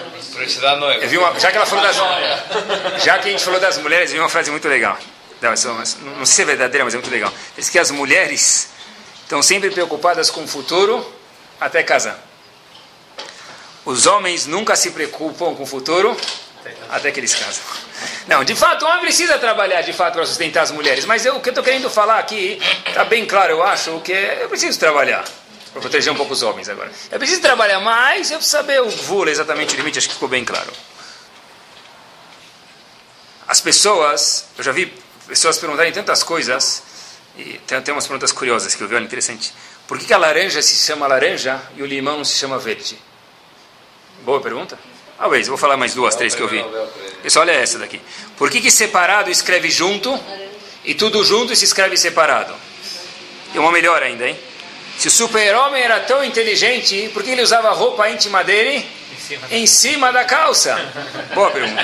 eu 1.02 1.10
vi 1.10 1.18
uma, 1.18 1.40
já 1.40 1.50
que 1.50 1.58
ela 1.58 1.66
falou 1.66 1.84
das, 1.84 1.96
já 3.04 3.18
que 3.18 3.30
a 3.30 3.32
gente 3.32 3.44
falou 3.44 3.60
das 3.60 3.78
mulheres, 3.80 4.12
eu 4.12 4.18
vi 4.18 4.20
uma 4.20 4.30
frase 4.30 4.52
muito 4.52 4.68
legal. 4.68 5.00
Não, 5.42 5.50
não 6.18 6.26
sei 6.26 6.36
se 6.36 6.42
é 6.44 6.46
verdadeira, 6.46 6.86
mas 6.86 6.94
é 6.94 6.98
muito 6.98 7.10
legal. 7.10 7.34
Diz 7.58 7.70
que 7.70 7.80
as 7.80 7.90
mulheres 7.90 8.70
estão 9.24 9.42
sempre 9.42 9.72
preocupadas 9.72 10.30
com 10.30 10.44
o 10.44 10.48
futuro 10.48 11.21
até 11.62 11.84
casar. 11.84 12.20
Os 13.86 14.08
homens 14.08 14.48
nunca 14.48 14.76
se 14.76 14.90
preocupam 14.92 15.54
com 15.56 15.64
o 15.64 15.66
futuro 15.66 16.18
até 16.90 17.12
que 17.12 17.20
eles 17.20 17.34
casam. 17.34 17.64
Não, 18.28 18.44
de 18.44 18.56
fato, 18.56 18.84
o 18.84 18.88
homem 18.88 19.02
precisa 19.02 19.38
trabalhar 19.38 19.82
de 19.82 19.94
fato 19.94 20.16
para 20.16 20.26
sustentar 20.26 20.64
as 20.64 20.72
mulheres, 20.72 21.06
mas 21.06 21.26
eu, 21.26 21.36
o 21.36 21.40
que 21.40 21.50
eu 21.50 21.52
estou 21.52 21.64
querendo 21.64 21.90
falar 21.90 22.20
aqui 22.20 22.60
está 22.86 23.04
bem 23.04 23.26
claro, 23.26 23.54
eu 23.54 23.64
acho, 23.64 24.00
que 24.02 24.12
eu 24.12 24.50
preciso 24.50 24.78
trabalhar 24.80 25.24
para 25.72 25.82
proteger 25.82 26.12
um 26.12 26.16
pouco 26.16 26.34
os 26.34 26.44
homens 26.44 26.68
agora. 26.68 26.92
Eu 27.12 27.18
preciso 27.18 27.42
trabalhar 27.42 27.80
mais, 27.80 28.32
eu 28.32 28.38
preciso 28.38 28.58
saber 28.58 28.82
o 28.82 28.90
vula 28.90 29.30
exatamente 29.32 29.74
o 29.76 29.78
limite, 29.78 30.00
acho 30.00 30.08
que 30.08 30.14
ficou 30.16 30.30
bem 30.30 30.44
claro. 30.44 30.72
As 33.48 33.62
pessoas, 33.62 34.46
eu 34.58 34.64
já 34.64 34.72
vi 34.72 34.94
pessoas 35.28 35.58
perguntarem 35.58 35.92
tantas 35.92 36.24
coisas, 36.24 36.84
e 37.38 37.60
tem, 37.66 37.82
tem 37.82 37.94
umas 37.94 38.06
perguntas 38.06 38.32
curiosas 38.32 38.76
que 38.76 38.84
eu 38.84 38.88
vi, 38.88 38.96
olha, 38.96 39.06
interessante. 39.06 39.54
Por 39.92 40.00
que, 40.00 40.06
que 40.06 40.14
a 40.14 40.18
laranja 40.18 40.62
se 40.62 40.74
chama 40.74 41.06
laranja 41.06 41.62
e 41.76 41.84
o 41.84 41.86
limão 41.86 42.24
se 42.24 42.38
chama 42.38 42.58
verde? 42.58 42.98
Boa 44.22 44.40
pergunta. 44.40 44.80
Talvez, 45.18 45.50
vou 45.50 45.58
falar 45.58 45.76
mais 45.76 45.94
duas, 45.94 46.16
três 46.16 46.34
que 46.34 46.42
eu 46.42 46.48
vi. 46.48 46.64
Pessoal, 47.22 47.44
olha 47.44 47.52
essa 47.52 47.78
daqui. 47.78 48.00
Por 48.38 48.50
que, 48.50 48.62
que 48.62 48.72
separado 48.72 49.30
escreve 49.30 49.70
junto 49.70 50.18
e 50.86 50.96
tudo 50.96 51.22
junto 51.26 51.54
se 51.58 51.66
escreve 51.66 51.98
separado? 51.98 52.56
E 53.54 53.60
uma 53.60 53.70
melhor 53.70 54.02
ainda, 54.02 54.30
hein? 54.30 54.40
Se 54.98 55.10
o 55.10 55.12
super-homem 55.12 55.84
era 55.84 56.00
tão 56.00 56.24
inteligente, 56.24 57.10
por 57.14 57.22
que 57.22 57.32
ele 57.32 57.42
usava 57.42 57.68
a 57.68 57.74
roupa 57.74 58.10
íntima 58.10 58.46
dele 58.46 58.88
em 59.12 59.20
cima, 59.20 59.48
em 59.52 59.68
cima 59.68 60.14
da 60.14 60.24
calça? 60.24 60.74
Boa 61.36 61.52
pergunta. 61.52 61.84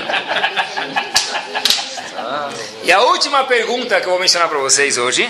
E 2.86 2.90
a 2.90 3.02
última 3.02 3.44
pergunta 3.44 4.00
que 4.00 4.06
eu 4.06 4.12
vou 4.12 4.20
mencionar 4.22 4.48
para 4.48 4.60
vocês 4.60 4.98
hoje 4.98 5.30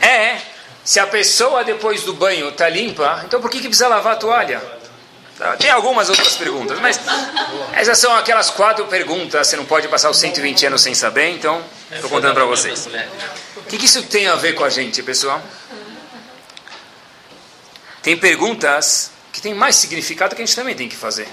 é 0.00 0.53
se 0.84 1.00
a 1.00 1.06
pessoa 1.06 1.64
depois 1.64 2.02
do 2.02 2.12
banho 2.12 2.50
está 2.50 2.68
limpa, 2.68 3.22
então 3.24 3.40
por 3.40 3.50
que, 3.50 3.58
que 3.58 3.68
precisa 3.68 3.88
lavar 3.88 4.14
a 4.14 4.16
toalha? 4.16 4.62
Tá, 5.38 5.56
tem 5.56 5.70
algumas 5.70 6.08
outras 6.08 6.36
perguntas, 6.36 6.78
mas 6.78 7.00
essas 7.72 7.98
são 7.98 8.14
aquelas 8.14 8.50
quatro 8.50 8.86
perguntas. 8.86 9.48
Você 9.48 9.56
não 9.56 9.64
pode 9.64 9.88
passar 9.88 10.10
os 10.10 10.18
120 10.18 10.66
anos 10.66 10.82
sem 10.82 10.94
saber, 10.94 11.30
então 11.30 11.64
estou 11.90 12.08
contando 12.08 12.34
para 12.34 12.44
vocês. 12.44 12.86
O 13.56 13.62
que, 13.62 13.78
que 13.78 13.86
isso 13.86 14.02
tem 14.04 14.28
a 14.28 14.36
ver 14.36 14.52
com 14.52 14.62
a 14.62 14.70
gente, 14.70 15.02
pessoal? 15.02 15.42
Tem 18.02 18.16
perguntas 18.16 19.10
que 19.32 19.40
têm 19.40 19.54
mais 19.54 19.76
significado 19.76 20.36
que 20.36 20.42
a 20.42 20.44
gente 20.44 20.54
também 20.54 20.76
tem 20.76 20.88
que 20.88 20.96
fazer. 20.96 21.26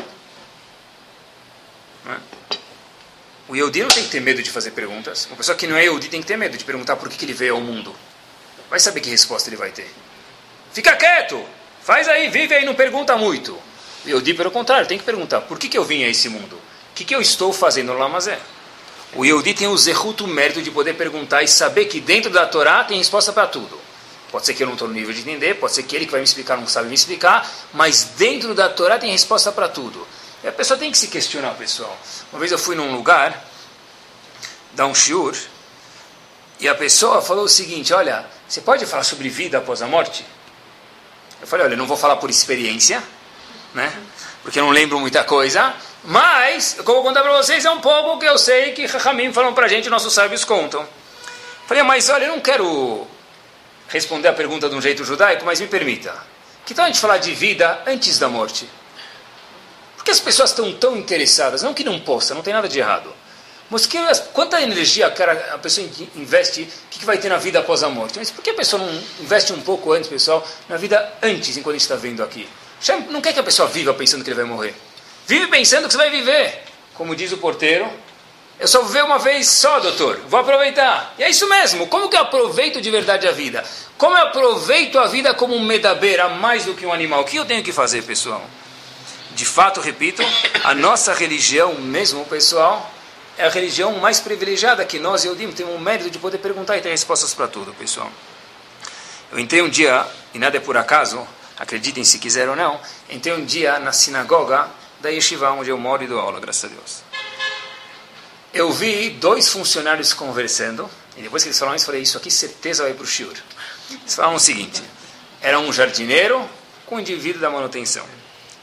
O 3.47 3.55
Yehudi 3.55 3.81
não 3.81 3.89
tem 3.89 4.03
que 4.05 4.09
ter 4.09 4.21
medo 4.21 4.41
de 4.41 4.49
fazer 4.49 4.71
perguntas. 4.71 5.25
Uma 5.27 5.35
pessoa 5.35 5.57
que 5.57 5.67
não 5.67 5.75
é 5.75 5.83
Yehudi 5.83 6.07
tem 6.07 6.21
que 6.21 6.27
ter 6.27 6.37
medo 6.37 6.57
de 6.57 6.63
perguntar 6.63 6.95
por 6.95 7.09
que, 7.09 7.17
que 7.17 7.25
ele 7.25 7.33
veio 7.33 7.55
ao 7.55 7.61
mundo. 7.61 7.93
Vai 8.71 8.79
saber 8.79 9.01
que 9.01 9.09
resposta 9.09 9.49
ele 9.49 9.57
vai 9.57 9.69
ter. 9.69 9.93
Fica 10.71 10.95
quieto! 10.95 11.45
Faz 11.83 12.07
aí, 12.07 12.29
vive 12.29 12.55
aí, 12.55 12.63
não 12.63 12.73
pergunta 12.73 13.17
muito. 13.17 13.51
O 14.05 14.07
Yehudi, 14.07 14.33
pelo 14.33 14.49
contrário, 14.49 14.87
tem 14.87 14.97
que 14.97 15.03
perguntar 15.03 15.41
por 15.41 15.59
que, 15.59 15.67
que 15.67 15.77
eu 15.77 15.83
vim 15.83 16.03
a 16.03 16.07
esse 16.07 16.29
mundo? 16.29 16.55
O 16.55 16.93
que, 16.95 17.03
que 17.03 17.13
eu 17.13 17.19
estou 17.19 17.51
fazendo 17.51 17.91
no 17.91 17.99
Lamazé? 17.99 18.39
O 19.13 19.25
Yehudi 19.25 19.53
tem 19.53 19.67
o 19.67 19.77
zerruto, 19.77 20.23
o 20.23 20.27
mérito 20.27 20.61
de 20.61 20.71
poder 20.71 20.93
perguntar 20.93 21.43
e 21.43 21.49
saber 21.49 21.85
que 21.85 21.99
dentro 21.99 22.31
da 22.31 22.45
Torá 22.45 22.81
tem 22.85 22.97
resposta 22.97 23.33
para 23.33 23.45
tudo. 23.45 23.77
Pode 24.31 24.45
ser 24.45 24.53
que 24.53 24.63
eu 24.63 24.67
não 24.67 24.75
estou 24.75 24.87
no 24.87 24.93
nível 24.93 25.13
de 25.13 25.19
entender, 25.19 25.55
pode 25.55 25.73
ser 25.73 25.83
que 25.83 25.93
ele 25.93 26.05
que 26.05 26.11
vai 26.11 26.21
me 26.21 26.25
explicar 26.25 26.55
não 26.55 26.65
sabe 26.65 26.87
me 26.87 26.95
explicar, 26.95 27.45
mas 27.73 28.13
dentro 28.15 28.55
da 28.55 28.69
Torá 28.69 28.97
tem 28.97 29.11
resposta 29.11 29.51
para 29.51 29.67
tudo. 29.67 30.07
E 30.41 30.47
a 30.47 30.51
pessoa 30.51 30.79
tem 30.79 30.89
que 30.89 30.97
se 30.97 31.09
questionar, 31.09 31.55
pessoal. 31.55 31.99
Uma 32.31 32.39
vez 32.39 32.53
eu 32.53 32.57
fui 32.57 32.73
num 32.73 32.95
lugar, 32.95 33.45
dar 34.73 34.87
um 34.87 34.95
shiur, 34.95 35.35
e 36.61 36.69
a 36.69 36.75
pessoa 36.75 37.21
falou 37.21 37.45
o 37.45 37.49
seguinte: 37.49 37.91
Olha, 37.91 38.23
você 38.47 38.61
pode 38.61 38.85
falar 38.85 39.03
sobre 39.03 39.27
vida 39.27 39.57
após 39.57 39.81
a 39.81 39.87
morte? 39.87 40.23
Eu 41.41 41.47
falei: 41.47 41.65
Olha, 41.65 41.73
eu 41.73 41.77
não 41.77 41.87
vou 41.87 41.97
falar 41.97 42.17
por 42.17 42.29
experiência, 42.29 43.03
né? 43.73 43.91
Porque 44.43 44.59
eu 44.59 44.63
não 44.63 44.71
lembro 44.71 44.99
muita 44.99 45.23
coisa, 45.23 45.73
mas, 46.03 46.77
eu 46.77 46.83
vou 46.83 47.01
contar 47.01 47.23
para 47.23 47.35
vocês, 47.37 47.65
é 47.65 47.71
um 47.71 47.81
pouco 47.81 48.19
que 48.19 48.25
eu 48.25 48.37
sei 48.37 48.73
que 48.73 48.85
Rahamim 48.85 49.33
falam 49.33 49.53
para 49.53 49.65
a 49.65 49.69
gente, 49.69 49.89
nossos 49.89 50.13
sábios 50.13 50.45
contam. 50.45 50.87
Falei: 51.65 51.81
Mas 51.81 52.09
olha, 52.09 52.25
eu 52.25 52.33
não 52.33 52.39
quero 52.39 53.07
responder 53.87 54.27
a 54.27 54.33
pergunta 54.33 54.69
de 54.69 54.75
um 54.75 54.81
jeito 54.81 55.03
judaico, 55.03 55.43
mas 55.43 55.59
me 55.59 55.67
permita. 55.67 56.13
Que 56.63 56.75
tal 56.75 56.85
a 56.85 56.87
gente 56.87 56.99
falar 56.99 57.17
de 57.17 57.33
vida 57.33 57.81
antes 57.87 58.19
da 58.19 58.29
morte? 58.29 58.69
Por 59.97 60.05
que 60.05 60.11
as 60.11 60.19
pessoas 60.19 60.51
estão 60.51 60.71
tão 60.73 60.95
interessadas? 60.95 61.63
Não 61.63 61.73
que 61.73 61.83
não 61.83 61.99
possa, 61.99 62.35
não 62.35 62.43
tem 62.43 62.53
nada 62.53 62.69
de 62.69 62.77
errado. 62.77 63.11
Mas 63.71 63.87
quanta 64.33 64.61
energia 64.61 65.07
a 65.07 65.57
pessoa 65.57 65.87
investe, 66.17 66.63
o 66.63 66.89
que, 66.89 67.05
vai 67.05 67.17
ter 67.17 67.29
na 67.29 67.37
vida 67.37 67.59
após 67.59 67.81
a 67.83 67.89
morte? 67.89 68.19
Mas 68.19 68.29
por 68.29 68.43
que 68.43 68.49
a 68.49 68.53
pessoa 68.53 68.83
não 68.83 69.03
investe 69.21 69.53
um 69.53 69.61
pouco 69.61 69.93
antes, 69.93 70.09
pessoal, 70.09 70.45
na 70.67 70.75
vida 70.75 71.13
antes, 71.23 71.55
enquanto 71.55 71.75
a 71.75 71.77
gente 71.77 71.83
está 71.83 71.95
vendo 71.95 72.21
aqui? 72.21 72.49
Não 73.09 73.21
quer 73.21 73.31
que 73.31 73.39
a 73.39 73.43
pessoa 73.43 73.69
viva 73.69 73.93
pensando 73.93 74.25
que 74.25 74.29
ele 74.29 74.35
vai 74.35 74.45
morrer. 74.45 74.75
Vive 75.25 75.47
pensando 75.47 75.87
que 75.87 75.93
você 75.93 75.97
vai 75.97 76.09
viver. 76.09 76.63
Como 76.95 77.15
diz 77.15 77.31
o 77.31 77.37
porteiro, 77.37 77.89
eu 78.59 78.67
só 78.67 78.81
vou 78.81 78.89
ver 78.89 79.05
uma 79.05 79.17
vez 79.17 79.47
só, 79.47 79.79
doutor. 79.79 80.19
Vou 80.27 80.41
aproveitar. 80.41 81.15
E 81.17 81.23
é 81.23 81.29
isso 81.29 81.47
mesmo. 81.47 81.87
Como 81.87 82.09
que 82.09 82.17
eu 82.17 82.21
aproveito 82.21 82.81
de 82.81 82.91
verdade 82.91 83.25
a 83.25 83.31
vida? 83.31 83.63
Como 83.97 84.17
eu 84.17 84.23
aproveito 84.23 84.99
a 84.99 85.07
vida 85.07 85.33
como 85.33 85.55
um 85.55 85.63
medabeira, 85.63 86.27
mais 86.27 86.65
do 86.65 86.73
que 86.73 86.85
um 86.85 86.91
animal? 86.91 87.21
O 87.21 87.23
que 87.23 87.37
eu 87.37 87.45
tenho 87.45 87.63
que 87.63 87.71
fazer, 87.71 88.01
pessoal? 88.03 88.43
De 89.33 89.45
fato, 89.45 89.79
repito, 89.79 90.21
a 90.65 90.75
nossa 90.75 91.13
religião 91.13 91.75
mesmo, 91.75 92.25
pessoal, 92.25 92.90
é 93.37 93.45
a 93.45 93.49
religião 93.49 93.97
mais 93.99 94.19
privilegiada 94.19 94.85
que 94.85 94.99
nós, 94.99 95.25
eu 95.25 95.35
digo, 95.35 95.53
temos 95.53 95.75
o 95.75 95.79
mérito 95.79 96.09
de 96.09 96.19
poder 96.19 96.37
perguntar 96.37 96.77
e 96.77 96.81
ter 96.81 96.89
respostas 96.89 97.33
para 97.33 97.47
tudo, 97.47 97.73
pessoal. 97.73 98.11
Eu 99.31 99.39
entrei 99.39 99.61
um 99.61 99.69
dia, 99.69 100.05
e 100.33 100.39
nada 100.39 100.57
é 100.57 100.59
por 100.59 100.77
acaso, 100.77 101.25
acreditem 101.57 102.03
se 102.03 102.19
quiser 102.19 102.49
ou 102.49 102.55
não, 102.55 102.79
entrei 103.09 103.33
um 103.33 103.45
dia 103.45 103.79
na 103.79 103.91
sinagoga 103.91 104.67
da 104.99 105.09
Yeshiva, 105.09 105.51
onde 105.51 105.69
eu 105.69 105.77
moro 105.77 106.03
e 106.03 106.07
dou 106.07 106.19
aula, 106.19 106.39
graças 106.39 106.65
a 106.65 106.67
Deus 106.67 107.11
eu 108.53 108.71
vi 108.71 109.09
dois 109.11 109.49
funcionários 109.49 110.13
conversando, 110.13 110.89
e 111.15 111.21
depois 111.21 111.43
que 111.43 111.49
eles 111.49 111.59
falaram 111.59 111.75
isso, 111.75 111.83
eu 111.83 111.87
falei, 111.87 112.01
isso 112.01 112.17
aqui 112.17 112.29
certeza 112.29 112.83
vai 112.83 112.93
para 112.93 113.03
o 113.03 113.07
shiur. 113.07 113.33
Eles 113.89 114.15
falaram 114.15 114.35
o 114.35 114.39
seguinte, 114.39 114.81
era 115.41 115.59
um 115.59 115.71
jardineiro 115.71 116.47
com 116.85 116.95
um 116.95 116.99
indivíduo 116.99 117.41
da 117.41 117.49
manutenção. 117.49 118.05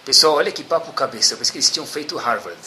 Pessoal, 0.04 0.34
olha 0.34 0.52
que 0.52 0.62
papo 0.62 0.92
cabeça, 0.92 1.34
eu 1.34 1.38
pensei 1.38 1.52
que 1.52 1.58
eles 1.58 1.70
tinham 1.70 1.86
feito 1.86 2.16
Harvard. 2.16 2.58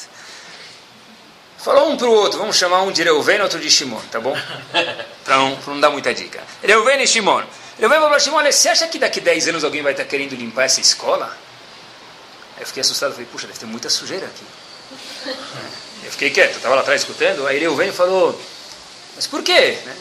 Falou 1.64 1.92
um 1.92 1.98
para 1.98 2.08
o 2.08 2.12
outro, 2.12 2.40
vamos 2.40 2.56
chamar 2.56 2.82
um 2.82 2.92
de 2.92 3.04
Reuven, 3.04 3.40
outro 3.42 3.60
de 3.60 3.70
Shimon, 3.70 4.02
tá 4.12 4.20
bom? 4.20 4.36
Para 5.24 5.38
não, 5.38 5.56
não 5.68 5.80
dar 5.80 5.92
muita 5.92 6.12
dica. 6.12 6.42
Reuven 6.64 7.04
e 7.04 7.08
Shimon. 7.08 7.44
Reuven 7.78 7.98
falou 7.98 8.10
para 8.10 8.20
Shimon, 8.20 8.38
olha, 8.38 8.52
você 8.52 8.70
acha 8.70 8.88
que 8.88 8.98
daqui 8.98 9.22
10 9.22 9.50
anos 9.50 9.64
alguém 9.64 9.84
vai 9.84 9.92
estar 9.92 10.06
querendo 10.06 10.36
limpar 10.36 10.64
essa 10.64 10.82
escola? 10.82 11.26
Aí 12.56 12.64
eu 12.64 12.68
fiquei 12.68 12.82
assustado, 12.82 13.12
falei, 13.12 13.28
puxa, 13.32 13.46
deve 13.46 13.60
ter 13.60 13.68
muita 13.68 13.90
sujeira 13.90 14.26
aqui. 14.26 14.44
Eu 16.04 16.10
fiquei 16.12 16.32
quieto, 16.32 16.56
estava 16.56 16.74
lá 16.74 16.82
atrás 16.82 17.02
escutando. 17.02 17.46
Aí 17.46 17.60
Reuven 17.60 17.92
falou, 17.92 18.40
mas 19.16 19.28
por 19.28 19.44
quê? 19.44 19.78
Né? 19.86 19.96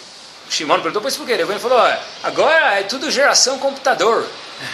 Shimon 0.49 0.77
perguntou, 0.77 1.03
pois 1.03 1.15
por 1.15 1.27
quê? 1.27 1.35
Reuven 1.37 1.59
falou, 1.59 1.79
agora 2.23 2.81
é 2.81 2.85
tudo 2.85 3.11
geração 3.11 3.59
computador. 3.59 4.27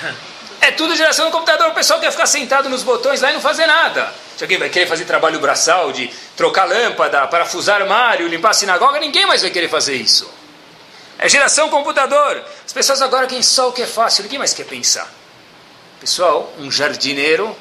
É 0.66 0.72
tudo 0.72 0.96
geração 0.96 1.30
computador. 1.30 1.68
O 1.68 1.74
pessoal 1.74 2.00
quer 2.00 2.10
ficar 2.10 2.26
sentado 2.26 2.68
nos 2.68 2.82
botões 2.82 3.20
lá 3.20 3.30
e 3.30 3.34
não 3.34 3.40
fazer 3.40 3.66
nada. 3.66 4.12
Se 4.36 4.42
alguém 4.42 4.58
vai 4.58 4.68
querer 4.68 4.88
fazer 4.88 5.04
trabalho 5.04 5.38
braçal, 5.38 5.92
de 5.92 6.10
trocar 6.36 6.64
lâmpada, 6.64 7.24
parafusar 7.28 7.82
armário, 7.82 8.26
limpar 8.26 8.52
sinagoga, 8.52 8.98
ninguém 8.98 9.24
mais 9.26 9.42
vai 9.42 9.50
querer 9.52 9.68
fazer 9.68 9.94
isso. 9.94 10.28
É 11.20 11.28
geração 11.28 11.70
computador. 11.70 12.44
As 12.66 12.72
pessoas 12.72 13.00
agora 13.00 13.28
querem 13.28 13.44
só 13.44 13.68
o 13.68 13.72
que 13.72 13.82
é 13.82 13.86
fácil, 13.86 14.24
ninguém 14.24 14.40
mais 14.40 14.52
quer 14.52 14.64
pensar. 14.64 15.08
Pessoal, 16.00 16.52
um 16.58 16.68
jardineiro 16.68 17.56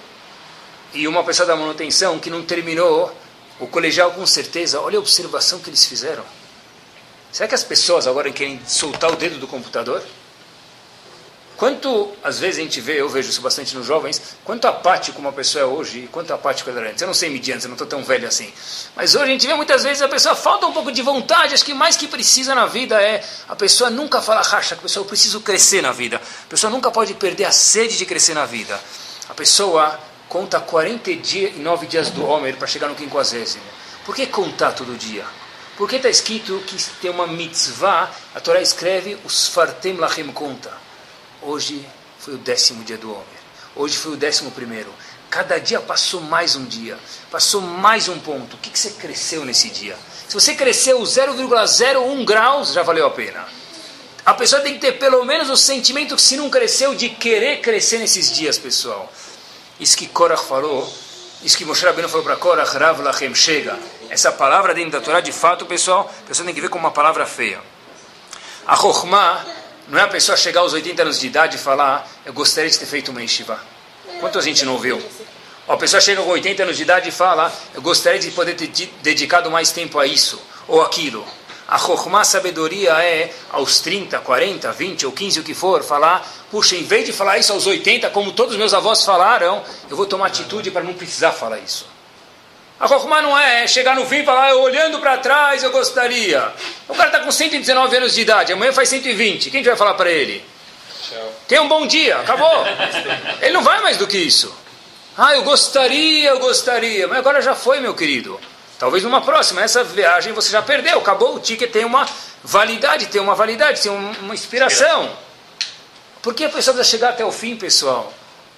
e 0.92 1.08
uma 1.08 1.24
pessoa 1.24 1.46
da 1.46 1.56
manutenção 1.56 2.18
que 2.18 2.32
não 2.32 2.42
terminou 2.42 3.16
o 3.60 3.68
colegial, 3.68 4.14
com 4.14 4.26
certeza, 4.26 4.82
olha 4.82 4.98
a 4.98 5.00
observação 5.00 5.60
que 5.60 5.70
eles 5.70 5.86
fizeram. 5.86 6.24
Será 7.32 7.48
que 7.48 7.54
as 7.54 7.64
pessoas 7.64 8.08
agora 8.08 8.32
querem 8.32 8.60
soltar 8.66 9.12
o 9.12 9.16
dedo 9.16 9.38
do 9.38 9.48
computador? 9.48 10.02
Quanto, 11.58 12.12
às 12.22 12.38
vezes 12.38 12.60
a 12.60 12.62
gente 12.64 12.82
vê, 12.82 13.00
eu 13.00 13.08
vejo 13.08 13.30
isso 13.30 13.42
bastante 13.42 13.76
nos 13.76 13.86
jovens, 13.86 14.22
quanto 14.44 14.66
apático 14.66 15.20
uma 15.20 15.32
pessoa 15.32 15.62
é 15.62 15.66
hoje 15.66 16.00
e 16.00 16.08
quanto 16.08 16.34
apático 16.34 16.70
ela 16.70 16.82
era 16.82 16.90
antes. 16.90 17.02
Eu 17.02 17.08
não 17.08 17.14
sei 17.14 17.30
medir 17.30 17.54
antes, 17.54 17.64
eu 17.64 17.70
não 17.70 17.76
estou 17.76 17.88
tão 17.88 18.04
velho 18.04 18.28
assim. 18.28 18.52
Mas 18.94 19.16
hoje 19.16 19.24
a 19.24 19.28
gente 19.28 19.48
vê 19.48 19.54
muitas 19.54 19.84
vezes 19.84 20.02
a 20.02 20.08
pessoa 20.10 20.36
falta 20.36 20.66
um 20.68 20.74
pouco 20.74 20.92
de 20.92 21.02
vontade, 21.02 21.54
acho 21.54 21.64
que 21.64 21.74
mais 21.74 21.96
que 21.96 22.08
precisa 22.08 22.54
na 22.54 22.66
vida 22.66 23.02
é 23.02 23.24
a 23.48 23.56
pessoa 23.56 23.90
nunca 23.90 24.22
fala 24.22 24.42
racha, 24.42 24.76
a 24.76 24.78
pessoa 24.78 25.06
eu 25.06 25.08
preciso 25.08 25.40
crescer 25.40 25.82
na 25.82 25.94
vida. 25.94 26.18
A 26.18 26.50
pessoa 26.50 26.70
nunca 26.70 26.92
pode 26.92 27.14
perder 27.14 27.46
a 27.46 27.52
sede 27.52 27.98
de 27.98 28.06
crescer 28.06 28.34
na 28.34 28.46
vida. 28.46 28.78
A 29.30 29.34
pessoa 29.34 29.98
conta 30.28 30.60
49 30.60 31.88
dias 31.88 32.10
do 32.10 32.26
Homer 32.26 32.58
para 32.58 32.68
chegar 32.68 32.90
no 32.90 32.96
quinquagésimo. 32.96 33.64
Por 34.06 34.14
que 34.14 34.28
contar 34.28 34.74
todo 34.74 34.98
dia? 34.98 35.24
Porque 35.78 35.96
está 35.96 36.10
escrito 36.10 36.62
que 36.68 36.76
tem 37.02 37.12
uma 37.12 37.28
mitzvah, 37.28 38.10
a 38.34 38.40
Torá 38.40 38.62
escreve, 38.62 39.18
os 39.24 39.48
fartem 39.48 39.96
lachem 39.96 40.28
conta. 40.32 40.85
Hoje 41.48 41.88
foi 42.18 42.34
o 42.34 42.38
décimo 42.40 42.84
dia 42.84 42.98
do 42.98 43.12
Homer. 43.12 43.24
Hoje 43.76 43.96
foi 43.98 44.14
o 44.14 44.18
décimo 44.18 44.50
primeiro. 44.50 44.92
Cada 45.30 45.60
dia 45.60 45.80
passou 45.80 46.20
mais 46.20 46.56
um 46.56 46.66
dia, 46.66 46.98
passou 47.30 47.62
mais 47.62 48.10
um 48.10 48.18
ponto. 48.18 48.56
O 48.56 48.60
que, 48.60 48.72
que 48.72 48.80
você 48.80 48.90
cresceu 48.90 49.46
nesse 49.46 49.70
dia? 49.70 49.96
Se 50.28 50.34
você 50.34 50.56
cresceu 50.56 51.00
0,01 51.00 52.26
graus, 52.26 52.74
já 52.74 52.82
valeu 52.82 53.06
a 53.06 53.12
pena. 53.12 53.46
A 54.26 54.34
pessoa 54.34 54.64
tem 54.64 54.74
que 54.74 54.80
ter 54.80 54.94
pelo 54.94 55.24
menos 55.24 55.48
o 55.52 55.56
sentimento, 55.56 56.18
se 56.18 56.36
não 56.36 56.50
cresceu, 56.50 56.96
de 56.96 57.10
querer 57.10 57.62
crescer 57.62 58.00
nesses 58.00 58.32
dias, 58.32 58.58
pessoal. 58.58 59.12
Isso 59.80 59.96
que 59.96 60.08
Korach 60.08 60.48
falou, 60.48 60.92
isso 61.44 61.56
que 61.56 61.64
Moshe 61.64 61.86
Rabbeinu 61.86 62.10
falou 62.10 62.26
para 62.26 62.38
Korach, 62.38 62.76
Rav 62.76 63.04
Lachem, 63.04 63.36
chega. 63.36 63.78
Essa 64.10 64.32
palavra 64.32 64.74
dentro 64.74 64.94
da 64.94 65.02
Torá, 65.02 65.22
de 65.22 65.32
fato, 65.32 65.64
pessoal, 65.68 66.12
a 66.24 66.28
pessoa 66.28 66.44
tem 66.44 66.56
que 66.56 66.62
ver 66.62 66.70
como 66.70 66.86
uma 66.86 66.92
palavra 66.92 67.28
feia. 67.28 67.62
A 68.66 68.76
Chokhmah 68.76 69.46
não 69.88 70.00
é 70.00 70.02
a 70.02 70.08
pessoa 70.08 70.38
chegar 70.38 70.62
aos 70.62 70.74
80 70.74 71.02
anos 71.02 71.20
de 71.20 71.28
idade 71.28 71.56
e 71.58 71.60
falar, 71.60 72.08
eu 72.26 72.34
gostaria 72.34 72.70
de 72.70 72.80
ter 72.80 72.86
feito 72.86 73.12
uma 73.12 73.22
yeshiva. 73.22 73.60
Quanto 74.20 74.40
a 74.40 74.42
gente 74.42 74.66
não 74.66 74.74
ouviu? 74.74 75.02
a 75.68 75.78
pessoa 75.78 76.00
chega 76.00 76.22
com 76.22 76.30
80 76.30 76.64
anos 76.64 76.78
de 76.78 76.84
idade 76.84 77.10
e 77.10 77.12
fala, 77.12 77.52
eu 77.74 77.82
gostaria 77.82 78.20
de 78.20 78.30
poder 78.32 78.54
ter 78.54 78.68
dedicado 79.02 79.50
mais 79.50 79.72
tempo 79.72 79.98
a 79.98 80.06
isso 80.06 80.40
ou 80.68 80.82
aquilo. 80.82 81.26
A 81.68 81.80
Chokhmah, 81.80 82.24
sabedoria, 82.24 82.92
é 83.04 83.34
aos 83.50 83.80
30, 83.80 84.20
40, 84.20 84.72
20 84.72 85.06
ou 85.08 85.12
15, 85.12 85.40
o 85.40 85.44
que 85.44 85.56
for, 85.56 85.84
falar, 85.84 86.24
puxa, 86.52 86.76
em 86.76 86.84
vez 86.84 87.08
de 87.08 87.12
falar 87.12 87.40
isso 87.40 87.52
aos 87.52 87.66
80, 87.66 88.12
como 88.12 88.32
todos 88.34 88.54
os 88.54 88.60
meus 88.60 88.74
avós 88.76 89.04
falaram, 89.04 89.64
eu 89.90 89.98
vou 89.98 90.06
tomar 90.06 90.28
atitude 90.28 90.70
para 90.70 90.84
não 90.84 90.94
precisar 90.94 91.32
falar 91.32 91.58
isso. 91.58 91.88
A 92.80 92.88
Chokhmah 92.88 93.22
não 93.22 93.38
é 93.38 93.66
chegar 93.68 93.96
no 93.96 94.06
fim 94.06 94.18
e 94.18 94.26
falar, 94.26 94.54
olhando 94.56 95.00
para 95.00 95.18
trás, 95.18 95.64
eu 95.64 95.72
gostaria. 95.72 96.52
O 96.88 96.94
cara 96.94 97.08
está 97.08 97.20
com 97.22 97.32
119 97.32 97.98
anos 97.98 98.14
de 98.14 98.22
idade, 98.22 98.52
amanhã 98.52 98.74
faz 98.74 98.90
120, 98.90 99.50
quem 99.50 99.64
vai 99.64 99.76
falar 99.78 99.94
para 99.94 100.12
ele? 100.12 100.44
Tchau. 101.02 101.34
Tenha 101.48 101.62
um 101.62 101.70
bom 101.70 101.88
dia, 101.88 102.18
acabou. 102.18 102.66
ele 103.42 103.54
não 103.54 103.64
vai 103.64 103.82
mais 103.82 103.98
do 103.98 104.06
que 104.06 104.18
isso. 104.18 104.54
Ah, 105.18 105.34
eu 105.34 105.44
gostaria, 105.44 106.30
eu 106.30 106.40
gostaria, 106.40 107.08
mas 107.08 107.20
agora 107.20 107.42
já 107.42 107.56
foi, 107.56 107.80
meu 107.80 107.94
querido. 107.94 108.38
Talvez 108.78 109.04
numa 109.04 109.22
próxima, 109.22 109.62
essa 109.62 109.82
viagem 109.82 110.34
você 110.34 110.52
já 110.52 110.62
perdeu, 110.62 111.00
acabou, 111.00 111.36
o 111.36 111.40
ticket 111.40 111.72
tem 111.72 111.86
uma 111.86 112.06
validade, 112.44 113.06
tem 113.06 113.22
uma 113.22 113.34
validade, 113.34 113.82
tem 113.82 113.92
uma 113.92 114.34
inspiração. 114.34 115.10
Por 116.22 116.34
que 116.34 116.44
a 116.44 116.50
pessoa 116.50 116.76
precisa 116.76 116.98
chegar 116.98 117.10
até 117.12 117.24
o 117.24 117.32
fim, 117.32 117.56
pessoal? 117.56 118.12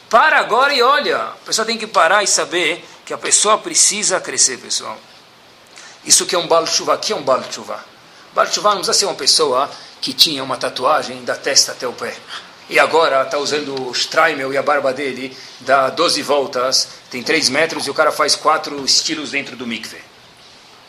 Para 0.10 0.40
agora 0.40 0.74
e 0.74 0.82
olha. 0.82 1.18
A 1.18 1.46
pessoa 1.46 1.66
tem 1.66 1.78
que 1.78 1.86
parar 1.86 2.24
e 2.24 2.28
saber 2.28 2.84
que 3.08 3.14
a 3.14 3.18
pessoa 3.18 3.58
precisa 3.58 4.20
crescer, 4.20 4.58
pessoal. 4.58 4.98
Isso 6.04 6.26
que 6.26 6.36
é 6.36 6.38
um 6.38 6.46
balo 6.46 6.68
chuva, 6.68 6.98
que 6.98 7.14
é 7.14 7.16
um 7.16 7.22
balo 7.22 7.46
chuva. 7.50 7.82
Balo 8.36 8.52
chuva 8.52 8.72
não 8.72 8.80
precisa 8.80 9.00
ser 9.00 9.06
uma 9.06 9.16
pessoa 9.16 9.72
que 10.02 10.12
tinha 10.12 10.44
uma 10.44 10.58
tatuagem 10.58 11.24
da 11.24 11.34
testa 11.34 11.72
até 11.72 11.88
o 11.88 11.94
pé. 11.94 12.14
E 12.70 12.78
agora 12.78 13.24
está 13.24 13.38
usando 13.38 13.88
o 13.88 13.92
Streimel 13.94 14.52
e 14.52 14.58
a 14.58 14.62
barba 14.62 14.92
dele, 14.92 15.36
dá 15.62 15.90
12 15.90 16.22
voltas, 16.22 16.90
tem 17.10 17.24
3 17.24 17.48
metros 17.48 17.88
e 17.88 17.90
o 17.90 17.94
cara 17.94 18.12
faz 18.12 18.36
quatro 18.36 18.84
estilos 18.84 19.32
dentro 19.32 19.56
do 19.56 19.66
mikve. 19.66 20.02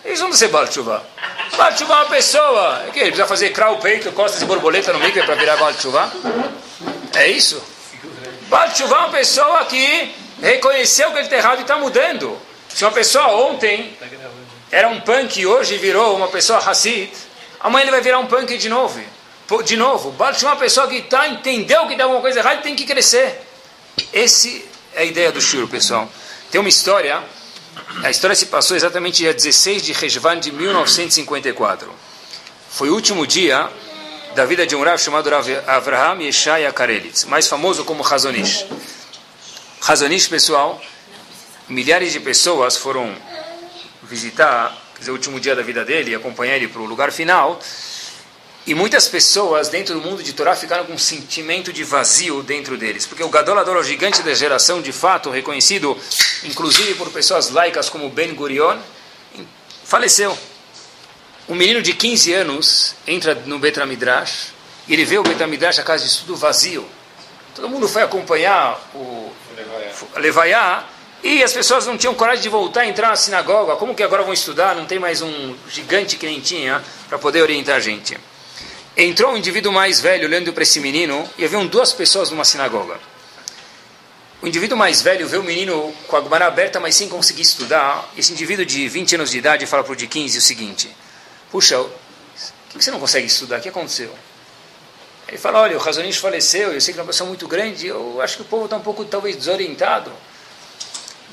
Eles 0.05 0.19
vão 0.19 0.33
ser 0.33 0.49
Baal 0.49 0.67
Tshuva. 0.67 1.07
Baal 1.57 1.73
Tshuva 1.73 1.95
é 1.95 1.97
uma 1.99 2.07
pessoa. 2.07 2.83
É 2.89 2.91
que 2.91 2.99
ele 2.99 3.11
precisa 3.11 3.29
fazer 3.29 3.51
crau, 3.51 3.79
peito, 3.79 4.11
costas 4.11 4.43
e 4.43 4.45
borboleta 4.45 4.93
no 4.93 4.99
mikve 4.99 5.25
para 5.25 5.37
virar 5.37 5.57
Baal 5.57 5.73
Tshuva? 5.75 6.13
É 7.15 7.29
isso? 7.29 7.63
Baal 8.49 8.73
Tshuva 8.73 8.97
é 8.97 8.99
uma 8.99 9.11
pessoa 9.11 9.65
que 9.67 10.27
reconheceu 10.41 11.11
que 11.11 11.19
ele 11.19 11.25
está 11.25 11.37
errado 11.37 11.59
e 11.59 11.63
está 11.63 11.77
mudando. 11.77 12.39
Se 12.69 12.85
uma 12.85 12.93
pessoa 12.93 13.29
ontem 13.51 13.97
era 14.71 14.89
um 14.89 15.01
punk 15.01 15.41
e 15.41 15.47
hoje 15.47 15.77
virou 15.79 16.17
uma 16.17 16.29
pessoa 16.29 16.59
Hassid, 16.59 17.11
amanhã 17.61 17.85
ele 17.85 17.91
vai 17.91 18.01
virar 18.01 18.19
um 18.19 18.27
punk 18.27 18.57
de 18.57 18.69
novo. 18.69 19.01
De 19.65 19.77
novo, 19.77 20.15
é 20.19 20.45
uma 20.45 20.57
pessoa 20.57 20.87
que 20.87 21.03
tá, 21.03 21.27
entendeu 21.27 21.87
que 21.87 21.93
está 21.93 22.05
alguma 22.05 22.21
coisa 22.21 22.41
errada 22.41 22.61
e 22.61 22.63
tem 22.63 22.77
que 22.77 22.85
crescer. 22.85 23.41
Esse 24.13 24.65
é 24.95 25.03
a 25.03 25.05
ideia 25.05 25.33
do 25.33 25.41
shur, 25.41 25.67
pessoal. 25.69 26.09
Tem 26.51 26.61
uma 26.61 26.69
história, 26.69 27.23
a 28.03 28.11
história 28.11 28.37
se 28.37 28.47
passou 28.47 28.77
exatamente 28.77 29.19
dia 29.19 29.33
16 29.33 29.83
de 29.83 29.93
Rejvan 29.93 30.39
de 30.39 30.53
1954. 30.53 31.91
Foi 32.71 32.91
o 32.91 32.95
último 32.95 33.27
dia 33.27 33.71
da 34.35 34.45
vida 34.45 34.67
de 34.67 34.77
um 34.77 34.85
Rav 34.85 34.99
chamado 34.99 35.31
Rav 35.31 35.49
Avraham 35.67 36.21
Yeshaya 36.21 36.71
Karelitz, 36.71 37.25
mais 37.25 37.49
famoso 37.49 37.85
como 37.85 38.07
Hazonish. 38.07 38.67
Hazonish, 39.87 40.29
pessoal, 40.29 40.83
milhares 41.69 42.13
de 42.13 42.21
pessoas 42.21 42.77
foram 42.77 43.15
visitar, 44.03 44.77
dizer, 44.99 45.11
o 45.11 45.15
último 45.15 45.41
dia 45.41 45.55
da 45.55 45.63
vida 45.63 45.85
dele, 45.85 46.15
acompanhar 46.15 46.57
ele 46.57 46.69
para 46.69 46.81
o 46.81 46.85
lugar 46.85 47.13
final, 47.13 47.61
e 48.67 48.75
muitas 48.75 49.09
pessoas 49.09 49.69
dentro 49.69 49.95
do 49.95 50.01
mundo 50.03 50.23
de 50.23 50.33
Torá 50.35 50.55
ficaram 50.55 50.85
com 50.85 50.93
um 50.93 50.99
sentimento 50.99 51.73
de 51.73 51.85
vazio 51.85 52.43
dentro 52.43 52.77
deles. 52.77 53.07
Porque 53.07 53.23
o 53.23 53.31
Gadolador, 53.31 53.79
o 53.79 53.83
gigante 53.83 54.21
da 54.23 54.35
geração, 54.35 54.83
de 54.83 54.93
fato, 54.93 55.31
reconhecido 55.31 55.97
inclusive 56.45 56.95
por 56.95 57.11
pessoas 57.11 57.49
laicas 57.49 57.89
como 57.89 58.11
Ben 58.11 58.35
Gurion, 58.35 58.79
faleceu. 59.85 60.37
Um 61.49 61.55
menino 61.55 61.81
de 61.81 61.95
15 61.95 62.35
anos 62.35 62.95
entra 63.07 63.35
no 63.35 63.59
Betramidrash 63.59 64.49
e 64.87 64.93
ele 64.93 65.07
vê 65.07 65.17
o 65.17 65.23
Betramidrash, 65.23 65.79
a 65.79 65.83
casa 65.83 66.05
de 66.05 66.11
estudo, 66.11 66.37
vazio. 66.37 66.87
Todo 67.55 67.71
mundo 67.71 67.89
foi 67.89 68.03
acompanhar 68.03 68.79
o 68.95 69.28
Levaiá 70.17 70.85
e 71.23 71.43
as 71.43 71.53
pessoas 71.53 71.87
não 71.87 71.99
tinham 71.99 72.15
coragem 72.15 72.43
de 72.43 72.49
voltar 72.49 72.83
a 72.83 72.87
entrar 72.87 73.09
na 73.09 73.17
sinagoga. 73.17 73.77
Como 73.77 73.95
que 73.95 74.03
agora 74.03 74.23
vão 74.23 74.33
estudar? 74.33 74.75
Não 74.75 74.87
tem 74.87 74.99
mais 74.99 75.21
um 75.21 75.55
gigante 75.69 76.17
que 76.17 76.27
nem 76.27 76.41
tinha 76.41 76.83
para 77.09 77.19
poder 77.19 77.43
orientar 77.43 77.77
a 77.77 77.81
gente. 77.81 78.17
Entrou 78.97 79.33
um 79.33 79.37
indivíduo 79.37 79.73
mais 79.73 80.01
velho 80.01 80.27
olhando 80.27 80.53
para 80.53 80.63
esse 80.63 80.81
menino 80.81 81.29
e 81.37 81.45
haviam 81.45 81.67
duas 81.67 81.93
pessoas 81.93 82.31
numa 82.31 82.45
sinagoga. 82.45 82.99
O 84.41 84.47
indivíduo 84.47 84.79
mais 84.79 85.03
velho 85.03 85.27
vê 85.27 85.37
o 85.37 85.43
menino 85.43 85.93
com 86.07 86.17
a 86.17 86.23
Gemara 86.23 86.47
aberta, 86.47 86.79
mas 86.79 86.95
sem 86.95 87.09
conseguir 87.09 87.43
estudar. 87.43 88.09
Esse 88.17 88.33
indivíduo 88.33 88.65
de 88.65 88.89
20 88.89 89.17
anos 89.17 89.31
de 89.33 89.39
idade 89.39 89.67
fala 89.67 89.83
para 89.83 89.93
o 89.93 89.97
de 89.97 90.07
15 90.07 90.39
o 90.39 90.41
seguinte: 90.41 90.89
Puxa, 91.51 91.77
por 91.79 91.91
que 92.71 92.85
você 92.85 92.91
não 92.93 93.01
consegue 93.01 93.27
estudar? 93.27 93.59
O 93.59 93.61
que 93.61 93.69
aconteceu? 93.69 94.15
Ele 95.29 95.39
fala: 95.39 95.61
Olha, 95.61 95.77
o 95.77 95.81
Razonish 95.81 96.19
faleceu, 96.19 96.73
eu 96.73 96.81
sei 96.81 96.95
que 96.95 97.01
é 97.01 97.03
uma 97.03 97.09
pessoa 97.09 97.29
muito 97.29 97.47
grande, 97.47 97.87
eu 97.87 98.21
acho 98.21 98.37
que 98.37 98.43
o 98.43 98.47
povo 98.47 98.65
está 98.65 98.77
um 98.77 98.83
pouco 98.83 99.05
talvez 99.05 99.37
desorientado. 99.37 100.11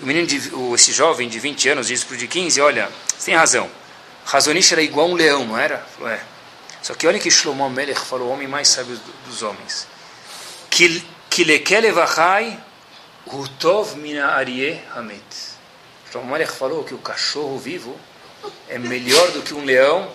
O 0.02 0.06
menino, 0.06 0.28
de, 0.28 0.52
esse 0.74 0.92
jovem 0.92 1.30
de 1.30 1.40
20 1.40 1.70
anos, 1.70 1.88
diz 1.88 2.04
para 2.04 2.16
o 2.16 2.18
de 2.18 2.28
15: 2.28 2.60
Olha, 2.62 2.90
você 3.18 3.32
tem 3.32 3.36
razão. 3.36 3.70
Razonish 4.26 4.72
era 4.74 4.82
igual 4.82 5.08
a 5.08 5.10
um 5.12 5.14
leão, 5.14 5.46
não 5.46 5.58
era? 5.58 5.78
Falou: 5.98 6.12
É. 6.12 6.22
Só 6.86 6.94
que 6.94 7.08
olha 7.08 7.18
que 7.18 7.32
Shlomo 7.32 7.68
Melech 7.68 8.00
falou, 8.00 8.28
o 8.28 8.32
homem 8.32 8.48
mais 8.48 8.68
sábio 8.68 9.00
dos 9.26 9.42
homens. 9.42 9.88
Kilekelevachai 11.32 12.60
hutov 13.26 13.96
mina 13.96 14.28
arie 14.28 14.80
hamet. 14.94 15.24
Shlomo 16.12 16.32
Melech 16.32 16.52
falou 16.52 16.84
que 16.84 16.94
o 16.94 17.00
cachorro 17.00 17.58
vivo 17.58 18.00
é 18.70 18.78
melhor 18.78 19.32
do 19.32 19.42
que 19.42 19.56
um 19.56 19.66
leão 19.66 20.12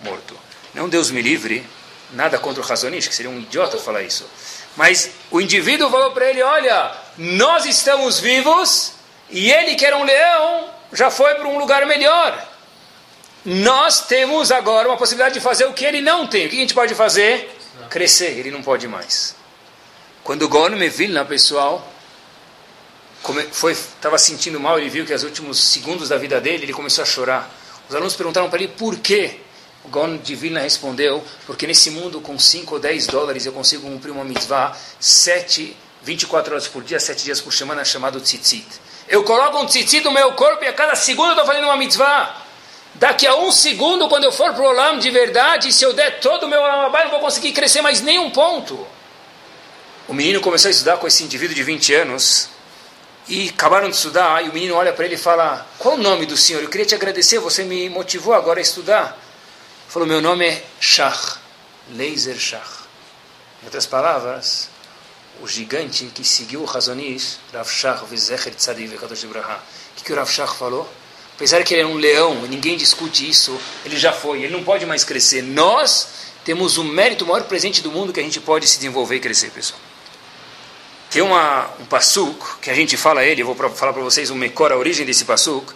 morto. 0.00 0.36
Não 0.74 0.88
Deus 0.88 1.12
me 1.12 1.22
livre, 1.22 1.64
nada 2.12 2.38
contra 2.38 2.62
o 2.62 2.66
Razonish, 2.66 3.08
que 3.08 3.14
seria 3.14 3.30
um 3.30 3.38
idiota 3.38 3.78
falar 3.78 4.02
isso. 4.02 4.28
Mas 4.76 5.10
o 5.30 5.40
indivíduo 5.40 5.90
falou 5.90 6.12
para 6.12 6.30
ele, 6.30 6.42
olha, 6.42 6.92
nós 7.16 7.64
estamos 7.64 8.20
vivos 8.20 8.92
e 9.30 9.50
ele 9.50 9.74
que 9.74 9.84
era 9.84 9.96
um 9.96 10.04
leão 10.04 10.70
já 10.92 11.10
foi 11.10 11.34
para 11.34 11.48
um 11.48 11.58
lugar 11.58 11.84
melhor 11.86 12.48
nós 13.44 14.06
temos 14.06 14.50
agora 14.50 14.88
uma 14.88 14.96
possibilidade 14.96 15.34
de 15.34 15.40
fazer 15.40 15.64
o 15.64 15.72
que 15.72 15.84
ele 15.84 16.02
não 16.02 16.26
tem. 16.26 16.46
O 16.46 16.50
que 16.50 16.56
a 16.56 16.60
gente 16.60 16.74
pode 16.74 16.94
fazer? 16.94 17.56
Crescer. 17.88 18.38
Ele 18.38 18.50
não 18.50 18.62
pode 18.62 18.86
mais. 18.86 19.34
Quando 20.22 20.42
o 20.42 20.48
Gon 20.48 20.70
Vilna, 20.90 21.24
pessoal, 21.24 21.90
estava 23.70 24.18
sentindo 24.18 24.60
mal, 24.60 24.78
ele 24.78 24.90
viu 24.90 25.06
que 25.06 25.12
nos 25.12 25.22
últimos 25.24 25.58
segundos 25.58 26.10
da 26.10 26.18
vida 26.18 26.40
dele, 26.40 26.64
ele 26.64 26.72
começou 26.72 27.02
a 27.02 27.06
chorar. 27.06 27.50
Os 27.88 27.94
alunos 27.94 28.14
perguntaram 28.16 28.50
para 28.50 28.62
ele 28.62 28.68
por 28.68 28.98
quê. 28.98 29.40
O 29.84 29.88
Gon 29.88 30.16
de 30.16 30.34
Vilna 30.34 30.60
respondeu, 30.60 31.24
porque 31.46 31.66
nesse 31.66 31.90
mundo 31.90 32.20
com 32.20 32.38
5 32.38 32.74
ou 32.74 32.80
10 32.80 33.06
dólares 33.06 33.46
eu 33.46 33.52
consigo 33.52 33.88
cumprir 33.88 34.10
uma 34.10 34.24
mitzvah 34.24 34.76
7, 34.98 35.76
24 36.02 36.52
horas 36.52 36.66
por 36.66 36.82
dia, 36.82 36.98
7 36.98 37.24
dias 37.24 37.40
por 37.40 37.52
semana, 37.52 37.84
chamado 37.84 38.20
tzitzit. 38.20 38.66
Eu 39.08 39.24
coloco 39.24 39.58
um 39.58 39.66
tzitzit 39.66 40.04
no 40.04 40.10
meu 40.10 40.32
corpo 40.32 40.64
e 40.64 40.68
a 40.68 40.72
cada 40.72 40.94
segundo 40.94 41.28
eu 41.28 41.32
estou 41.32 41.46
fazendo 41.46 41.64
uma 41.64 41.76
mitzvah. 41.76 42.44
Daqui 42.94 43.26
a 43.26 43.36
um 43.36 43.52
segundo, 43.52 44.08
quando 44.08 44.24
eu 44.24 44.32
for 44.32 44.52
para 44.52 44.62
o 44.62 44.66
Olam 44.66 44.98
de 44.98 45.10
verdade, 45.10 45.72
se 45.72 45.84
eu 45.84 45.92
der 45.92 46.20
todo 46.20 46.44
o 46.44 46.48
meu 46.48 46.60
Olam 46.60 46.84
eu 46.84 47.04
não 47.04 47.10
vou 47.10 47.20
conseguir 47.20 47.52
crescer 47.52 47.80
mais 47.80 48.00
nem 48.00 48.18
um 48.18 48.30
ponto. 48.30 48.86
O 50.08 50.14
menino 50.14 50.40
começou 50.40 50.68
a 50.68 50.72
estudar 50.72 50.96
com 50.96 51.06
esse 51.06 51.22
indivíduo 51.22 51.54
de 51.54 51.62
20 51.62 51.94
anos 51.94 52.48
e 53.28 53.50
acabaram 53.50 53.88
de 53.88 53.94
estudar. 53.94 54.44
E 54.44 54.48
o 54.48 54.52
menino 54.52 54.74
olha 54.74 54.92
para 54.92 55.04
ele 55.04 55.14
e 55.14 55.18
fala: 55.18 55.66
Qual 55.78 55.94
o 55.94 55.98
nome 55.98 56.26
do 56.26 56.36
senhor? 56.36 56.62
Eu 56.62 56.68
queria 56.68 56.86
te 56.86 56.94
agradecer, 56.94 57.38
você 57.38 57.62
me 57.62 57.88
motivou 57.88 58.34
agora 58.34 58.58
a 58.58 58.62
estudar. 58.62 59.27
Falou: 59.88 60.06
Meu 60.06 60.20
nome 60.20 60.46
é 60.46 60.64
Shach, 60.78 61.38
Laser 61.94 62.38
Shach. 62.38 62.84
Em 63.62 63.64
outras 63.64 63.86
palavras, 63.86 64.68
o 65.40 65.48
gigante 65.48 66.04
que 66.14 66.22
seguiu 66.22 66.60
o 66.60 66.66
Razonish, 66.66 67.38
Rav 67.54 67.66
Shach, 67.66 68.04
Vizecher 68.04 68.54
Tzadiv, 68.54 68.98
Kadosh 68.98 69.24
Ibrahim. 69.24 69.56
O 69.98 70.04
que 70.04 70.12
o 70.12 70.16
Rav 70.16 70.30
Shach 70.30 70.54
falou? 70.56 70.86
Apesar 71.34 71.62
que 71.64 71.72
ele 71.72 71.82
é 71.82 71.86
um 71.86 71.94
leão, 71.94 72.44
e 72.44 72.48
ninguém 72.48 72.76
discute 72.76 73.28
isso, 73.28 73.58
ele 73.82 73.96
já 73.96 74.12
foi, 74.12 74.42
ele 74.42 74.52
não 74.52 74.62
pode 74.62 74.84
mais 74.84 75.04
crescer. 75.04 75.40
Nós 75.40 76.08
temos 76.44 76.76
o 76.76 76.84
mérito, 76.84 77.24
o 77.24 77.28
maior 77.28 77.44
presente 77.44 77.80
do 77.80 77.90
mundo 77.90 78.12
que 78.12 78.20
a 78.20 78.22
gente 78.22 78.40
pode 78.40 78.68
se 78.68 78.76
desenvolver 78.76 79.16
e 79.16 79.20
crescer, 79.20 79.50
pessoal. 79.50 79.80
Tem 81.10 81.22
uma, 81.22 81.70
um 81.80 81.86
passuk, 81.86 82.58
que 82.60 82.68
a 82.68 82.74
gente 82.74 82.94
fala 82.98 83.24
ele, 83.24 83.40
eu 83.40 83.46
vou 83.46 83.54
pra, 83.54 83.70
falar 83.70 83.94
para 83.94 84.02
vocês 84.02 84.28
o 84.28 84.34
Mekor, 84.34 84.70
a 84.70 84.76
origem 84.76 85.06
desse 85.06 85.24
passuk. 85.24 85.72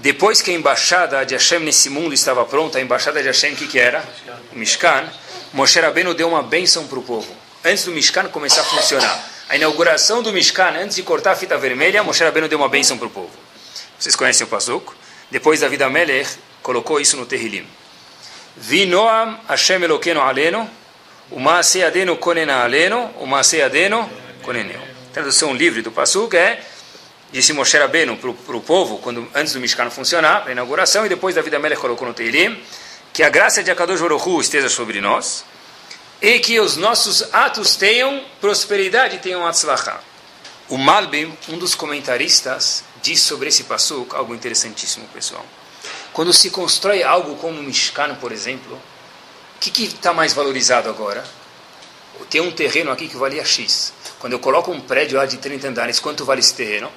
Depois 0.00 0.40
que 0.40 0.50
a 0.50 0.54
embaixada 0.54 1.26
de 1.26 1.34
Hashem 1.34 1.60
nesse 1.60 1.90
mundo 1.90 2.14
estava 2.14 2.42
pronta, 2.46 2.78
a 2.78 2.80
embaixada 2.80 3.20
de 3.20 3.26
Hashem, 3.26 3.52
o 3.52 3.56
que, 3.56 3.66
que 3.66 3.78
era? 3.78 4.02
O 4.50 4.58
Mishkan. 4.58 5.06
Moshe 5.52 5.78
Rabbeinu 5.78 6.14
deu 6.14 6.26
uma 6.26 6.42
bênção 6.42 6.86
para 6.86 6.98
o 6.98 7.02
povo. 7.02 7.30
Antes 7.62 7.84
do 7.84 7.92
Mishkan 7.92 8.26
começar 8.28 8.62
a 8.62 8.64
funcionar. 8.64 9.30
A 9.50 9.56
inauguração 9.56 10.22
do 10.22 10.32
Mishkan, 10.32 10.70
antes 10.80 10.96
de 10.96 11.02
cortar 11.02 11.32
a 11.32 11.36
fita 11.36 11.58
vermelha, 11.58 12.02
Moshe 12.02 12.24
Rabbeinu 12.24 12.48
deu 12.48 12.58
uma 12.58 12.68
bênção 12.68 12.96
para 12.96 13.08
o 13.08 13.10
povo. 13.10 13.30
Vocês 13.98 14.16
conhecem 14.16 14.46
o 14.46 14.48
Pasuk? 14.48 14.90
Depois 15.30 15.60
David 15.60 15.82
Amelech 15.82 16.30
colocou 16.62 16.98
isso 16.98 17.18
no 17.18 17.26
Terrilim. 17.26 17.66
Vinoam 18.56 19.38
Hashem 19.46 19.82
Eloqueno 19.82 20.22
Aleno, 20.22 20.68
uma 21.30 21.60
Adeno 21.60 22.16
Konena 22.16 22.62
Aleno, 22.62 23.10
uma 23.20 23.40
Adeno 23.40 24.10
Koneneu. 24.42 24.80
Tradução 25.12 25.54
livre 25.54 25.82
do 25.82 25.92
Pasuk 25.92 26.34
é 26.34 26.58
disse 27.32 27.52
Moshe 27.52 27.76
Rabbeinu 27.78 28.16
para 28.16 28.56
o 28.56 28.60
povo, 28.60 28.98
quando, 28.98 29.28
antes 29.34 29.52
do 29.52 29.60
Mishkan 29.60 29.90
funcionar, 29.90 30.46
a 30.46 30.52
inauguração, 30.52 31.06
e 31.06 31.08
depois 31.08 31.34
David 31.34 31.56
Amelech 31.56 31.80
colocou 31.80 32.06
no 32.06 32.14
Teirim, 32.14 32.60
que 33.12 33.22
a 33.22 33.28
graça 33.28 33.62
de 33.62 33.70
Akadosh 33.70 34.00
Baruch 34.00 34.40
esteja 34.40 34.68
sobre 34.68 35.00
nós, 35.00 35.44
e 36.20 36.38
que 36.38 36.60
os 36.60 36.76
nossos 36.76 37.22
atos 37.32 37.76
tenham 37.76 38.22
prosperidade, 38.40 39.18
tenham 39.18 39.46
atzlachá. 39.46 40.00
O 40.68 40.76
Malbim, 40.76 41.36
um 41.48 41.58
dos 41.58 41.74
comentaristas, 41.74 42.84
diz 43.02 43.20
sobre 43.20 43.48
esse 43.48 43.64
passuk 43.64 44.14
algo 44.14 44.34
interessantíssimo, 44.34 45.06
pessoal. 45.08 45.44
Quando 46.12 46.32
se 46.32 46.50
constrói 46.50 47.02
algo 47.02 47.36
como 47.36 47.60
o 47.60 47.62
Mishkan, 47.62 48.14
por 48.16 48.32
exemplo, 48.32 48.80
o 49.56 49.60
que 49.60 49.84
está 49.84 50.12
mais 50.12 50.32
valorizado 50.32 50.88
agora? 50.88 51.24
Tem 52.28 52.40
um 52.40 52.52
terreno 52.52 52.90
aqui 52.90 53.08
que 53.08 53.16
valia 53.16 53.44
X. 53.44 53.92
Quando 54.18 54.34
eu 54.34 54.38
coloco 54.38 54.70
um 54.70 54.80
prédio 54.80 55.16
lá 55.16 55.26
de 55.26 55.38
30 55.38 55.68
andares, 55.68 55.98
quanto 55.98 56.24
vale 56.24 56.40
esse 56.40 56.54
terreno? 56.54 56.90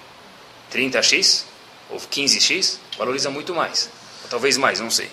30x? 0.74 1.44
Ou 1.90 2.00
15x? 2.00 2.78
Valoriza 2.98 3.30
muito 3.30 3.54
mais. 3.54 3.90
Ou 4.24 4.30
talvez 4.30 4.58
mais, 4.58 4.80
não 4.80 4.90
sei. 4.90 5.10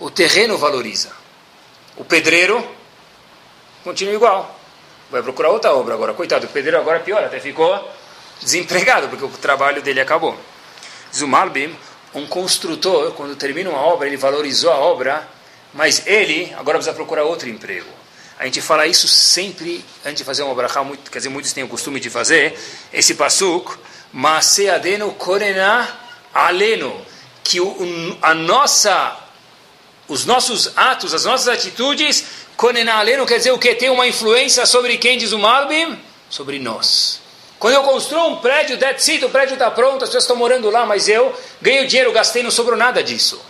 O 0.00 0.10
terreno 0.10 0.58
valoriza. 0.58 1.10
O 1.96 2.04
pedreiro 2.04 2.66
continua 3.84 4.14
igual. 4.14 4.60
Vai 5.10 5.22
procurar 5.22 5.50
outra 5.50 5.72
obra 5.72 5.94
agora. 5.94 6.14
Coitado, 6.14 6.46
o 6.46 6.48
pedreiro 6.48 6.78
agora 6.78 6.98
é 6.98 7.02
pior, 7.02 7.22
até 7.22 7.38
ficou 7.38 7.92
desempregado, 8.40 9.08
porque 9.08 9.24
o 9.24 9.28
trabalho 9.28 9.80
dele 9.80 10.00
acabou. 10.00 10.36
Zumalbim, 11.14 11.76
um 12.14 12.26
construtor, 12.26 13.12
quando 13.12 13.36
termina 13.36 13.70
uma 13.70 13.80
obra, 13.80 14.08
ele 14.08 14.16
valorizou 14.16 14.72
a 14.72 14.76
obra, 14.76 15.28
mas 15.72 16.06
ele 16.06 16.52
agora 16.56 16.78
precisa 16.78 16.94
procurar 16.94 17.24
outro 17.24 17.48
emprego. 17.48 17.88
A 18.38 18.44
gente 18.44 18.60
fala 18.60 18.86
isso 18.86 19.06
sempre 19.06 19.84
antes 20.04 20.18
de 20.18 20.24
fazer 20.24 20.42
uma 20.42 20.84
muito, 20.84 21.10
quer 21.10 21.18
dizer, 21.18 21.28
muitos 21.28 21.52
têm 21.52 21.62
o 21.62 21.68
costume 21.68 22.00
de 22.00 22.10
fazer, 22.10 22.58
esse 22.92 23.14
pasuk, 23.14 23.76
Maseadeno 24.14 25.12
korena 25.14 25.88
aleno, 26.32 27.04
que 27.42 27.60
o, 27.60 28.16
a 28.22 28.32
nossa, 28.32 29.16
os 30.08 30.24
nossos 30.24 30.72
atos, 30.76 31.12
as 31.12 31.24
nossas 31.24 31.48
atitudes, 31.48 32.24
Konenalenu 32.56 33.26
quer 33.26 33.38
dizer 33.38 33.50
o 33.50 33.58
que? 33.58 33.74
Tem 33.74 33.90
uma 33.90 34.06
influência 34.06 34.64
sobre 34.66 34.96
quem 34.98 35.18
diz 35.18 35.32
o 35.32 35.38
Malbim? 35.38 35.98
Sobre 36.30 36.60
nós. 36.60 37.20
Quando 37.58 37.74
eu 37.74 37.82
construo 37.82 38.28
um 38.28 38.36
prédio, 38.36 38.78
that's 38.78 39.08
it, 39.08 39.24
o 39.24 39.30
prédio 39.30 39.54
está 39.54 39.68
pronto, 39.70 40.04
as 40.04 40.10
pessoas 40.10 40.24
estão 40.24 40.36
morando 40.36 40.70
lá, 40.70 40.86
mas 40.86 41.08
eu 41.08 41.34
ganho 41.60 41.86
dinheiro, 41.88 42.12
gastei, 42.12 42.42
não 42.42 42.52
sobrou 42.52 42.78
nada 42.78 43.02
disso. 43.02 43.40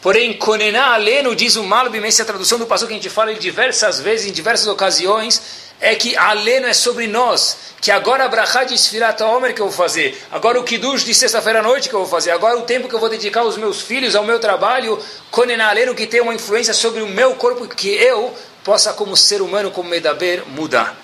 Porém, 0.00 0.34
Konená 0.34 0.94
Aleno, 0.94 1.34
diz 1.34 1.56
o 1.56 1.64
Malbim, 1.64 2.04
essa 2.04 2.22
é 2.22 2.24
a 2.24 2.26
tradução 2.26 2.58
do 2.58 2.66
passo 2.66 2.86
que 2.86 2.92
a 2.92 2.96
gente 2.96 3.10
fala 3.10 3.34
diversas 3.34 4.00
vezes, 4.00 4.26
em 4.26 4.32
diversas 4.32 4.68
ocasiões, 4.68 5.42
é 5.80 5.94
que 5.94 6.16
Aleno 6.16 6.66
é 6.66 6.72
sobre 6.72 7.06
nós, 7.06 7.56
que 7.80 7.90
agora 7.90 8.24
a 8.24 8.28
Brachá 8.28 8.64
de 8.64 8.74
Sfirat 8.74 9.20
Omer 9.22 9.54
que 9.54 9.60
eu 9.60 9.68
vou 9.68 9.76
fazer, 9.76 10.20
agora 10.30 10.58
o 10.58 10.64
Kiddush 10.64 11.04
de 11.04 11.14
sexta-feira 11.14 11.60
à 11.60 11.62
noite 11.62 11.88
que 11.88 11.94
eu 11.94 12.00
vou 12.00 12.08
fazer, 12.08 12.30
agora 12.30 12.58
o 12.58 12.62
tempo 12.62 12.88
que 12.88 12.94
eu 12.94 13.00
vou 13.00 13.08
dedicar 13.08 13.40
aos 13.40 13.56
meus 13.56 13.80
filhos, 13.82 14.14
ao 14.14 14.24
meu 14.24 14.38
trabalho, 14.38 14.98
Konená 15.30 15.68
Aleno, 15.68 15.94
que 15.94 16.06
tem 16.06 16.20
uma 16.20 16.34
influência 16.34 16.72
sobre 16.72 17.02
o 17.02 17.06
meu 17.06 17.34
corpo, 17.34 17.66
que 17.68 17.88
eu 17.88 18.34
possa, 18.64 18.92
como 18.92 19.16
ser 19.16 19.42
humano, 19.42 19.70
como 19.70 19.88
Medaber, 19.88 20.44
mudar. 20.48 20.96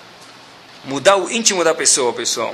Mudar 0.83 1.15
o 1.15 1.31
íntimo 1.31 1.63
da 1.63 1.73
pessoa, 1.73 2.11
pessoal. 2.11 2.53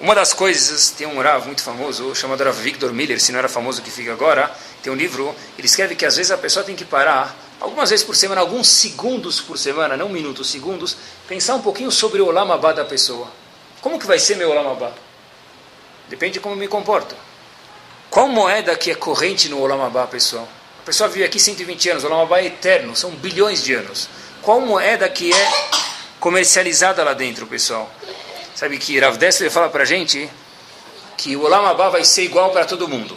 Uma 0.00 0.14
das 0.14 0.32
coisas, 0.32 0.90
tem 0.90 1.06
um 1.06 1.20
Rav 1.20 1.44
muito 1.44 1.62
famoso, 1.62 2.14
chamado 2.14 2.44
Rav 2.44 2.56
Victor 2.56 2.92
Miller, 2.92 3.20
se 3.20 3.32
não 3.32 3.40
era 3.40 3.48
famoso 3.48 3.82
que 3.82 3.90
fica 3.90 4.12
agora, 4.12 4.50
tem 4.80 4.92
um 4.92 4.96
livro, 4.96 5.34
ele 5.58 5.66
escreve 5.66 5.96
que 5.96 6.06
às 6.06 6.16
vezes 6.16 6.30
a 6.30 6.38
pessoa 6.38 6.64
tem 6.64 6.76
que 6.76 6.84
parar, 6.84 7.36
algumas 7.60 7.90
vezes 7.90 8.04
por 8.04 8.16
semana, 8.16 8.40
alguns 8.40 8.68
segundos 8.68 9.40
por 9.40 9.58
semana, 9.58 9.96
não 9.96 10.08
minutos, 10.08 10.50
segundos, 10.50 10.96
pensar 11.26 11.54
um 11.54 11.62
pouquinho 11.62 11.90
sobre 11.90 12.20
o 12.20 12.26
Olam 12.26 12.52
Abba 12.52 12.72
da 12.72 12.84
pessoa. 12.84 13.28
Como 13.80 13.98
que 13.98 14.06
vai 14.06 14.18
ser 14.18 14.36
meu 14.36 14.50
Olam 14.50 14.70
Abba? 14.70 14.92
Depende 16.08 16.34
de 16.34 16.40
como 16.40 16.56
me 16.56 16.68
comporto. 16.68 17.14
Qual 18.10 18.28
moeda 18.28 18.74
que 18.76 18.90
é 18.90 18.94
corrente 18.94 19.48
no 19.48 19.60
Olam 19.60 19.82
Abba, 19.82 20.06
pessoal? 20.06 20.48
A 20.80 20.84
pessoa 20.84 21.08
vive 21.08 21.24
aqui 21.24 21.38
120 21.38 21.90
anos, 21.90 22.04
o 22.04 22.06
Olam 22.06 22.22
Abba 22.22 22.40
é 22.40 22.46
eterno, 22.46 22.96
são 22.96 23.10
bilhões 23.10 23.62
de 23.62 23.74
anos. 23.74 24.08
Qual 24.42 24.60
moeda 24.60 25.08
que 25.08 25.32
é 25.32 25.52
comercializada 26.18 27.04
lá 27.04 27.12
dentro, 27.12 27.46
pessoal? 27.46 27.90
Sabe 28.54 28.78
que 28.78 28.98
Rav 28.98 29.18
Dessler 29.18 29.50
fala 29.50 29.68
para 29.68 29.82
a 29.82 29.86
gente 29.86 30.28
que 31.16 31.36
o 31.36 31.44
Olam 31.44 31.66
Abba 31.66 31.90
vai 31.90 32.04
ser 32.04 32.22
igual 32.22 32.50
para 32.50 32.64
todo 32.64 32.88
mundo. 32.88 33.16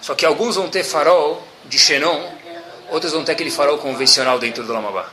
Só 0.00 0.14
que 0.14 0.24
alguns 0.24 0.56
vão 0.56 0.68
ter 0.68 0.82
farol 0.82 1.46
de 1.64 1.78
Xenon, 1.78 2.41
outros 2.92 3.12
vão 3.12 3.24
ter 3.24 3.32
aquele 3.32 3.50
farol 3.50 3.78
convencional 3.78 4.38
dentro 4.38 4.62
do 4.62 4.72
Olam 4.72 4.86
Abba. 4.86 5.06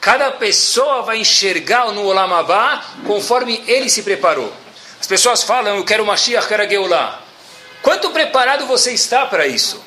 Cada 0.00 0.30
pessoa 0.32 1.02
vai 1.02 1.18
enxergar 1.18 1.90
no 1.92 2.04
Olam 2.04 2.34
Abba 2.34 2.82
conforme 3.06 3.62
ele 3.66 3.88
se 3.88 4.02
preparou. 4.02 4.52
As 5.00 5.06
pessoas 5.06 5.42
falam, 5.42 5.76
eu 5.76 5.84
quero 5.84 6.04
Mashiach, 6.04 6.46
quero 6.46 6.62
a 6.62 6.66
Geulah. 6.66 7.20
Quanto 7.80 8.10
preparado 8.10 8.66
você 8.66 8.92
está 8.92 9.24
para 9.24 9.46
isso? 9.46 9.82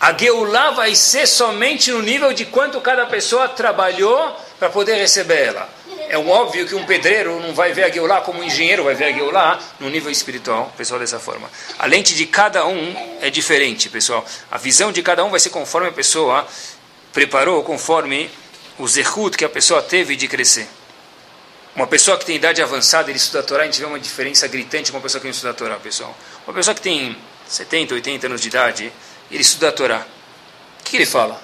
A 0.00 0.12
Geulah 0.16 0.72
vai 0.72 0.94
ser 0.96 1.26
somente 1.26 1.92
no 1.92 2.02
nível 2.02 2.32
de 2.32 2.46
quanto 2.46 2.80
cada 2.80 3.06
pessoa 3.06 3.48
trabalhou 3.48 4.36
para 4.58 4.70
poder 4.70 4.96
receber 4.96 5.48
ela 5.48 5.79
é 6.10 6.18
um 6.18 6.28
óbvio 6.28 6.66
que 6.66 6.74
um 6.74 6.84
pedreiro 6.84 7.38
não 7.38 7.54
vai 7.54 7.72
ver 7.72 7.84
a 7.84 7.88
Geulah 7.88 8.20
como 8.22 8.40
um 8.40 8.42
engenheiro 8.42 8.82
vai 8.82 8.96
ver 8.96 9.04
a 9.04 9.12
Geulah 9.12 9.60
no 9.78 9.88
nível 9.88 10.10
espiritual, 10.10 10.72
pessoal, 10.76 10.98
dessa 10.98 11.20
forma. 11.20 11.48
A 11.78 11.86
lente 11.86 12.16
de 12.16 12.26
cada 12.26 12.66
um 12.66 13.18
é 13.20 13.30
diferente, 13.30 13.88
pessoal. 13.88 14.26
A 14.50 14.58
visão 14.58 14.90
de 14.90 15.04
cada 15.04 15.24
um 15.24 15.30
vai 15.30 15.38
ser 15.38 15.50
conforme 15.50 15.86
a 15.86 15.92
pessoa 15.92 16.44
preparou, 17.12 17.62
conforme 17.62 18.28
o 18.76 18.88
zehut 18.88 19.36
que 19.36 19.44
a 19.44 19.48
pessoa 19.48 19.82
teve 19.82 20.16
de 20.16 20.26
crescer. 20.26 20.68
Uma 21.76 21.86
pessoa 21.86 22.18
que 22.18 22.26
tem 22.26 22.34
idade 22.34 22.60
avançada, 22.60 23.08
ele 23.08 23.16
estuda 23.16 23.38
a 23.38 23.42
Torá, 23.44 23.62
a 23.62 23.66
gente 23.66 23.78
vê 23.78 23.86
uma 23.86 24.00
diferença 24.00 24.48
gritante 24.48 24.90
com 24.90 24.98
uma 24.98 25.02
pessoa 25.04 25.20
que 25.20 25.28
não 25.28 25.32
estuda 25.32 25.50
a 25.50 25.54
Torá, 25.54 25.76
pessoal. 25.76 26.12
Uma 26.44 26.52
pessoa 26.52 26.74
que 26.74 26.80
tem 26.80 27.16
70, 27.46 27.94
80 27.94 28.26
anos 28.26 28.40
de 28.40 28.48
idade, 28.48 28.92
ele 29.30 29.42
estuda 29.42 29.68
a 29.68 29.72
Torá. 29.72 30.04
O 30.80 30.82
que 30.82 30.96
ele 30.96 31.06
fala? 31.06 31.40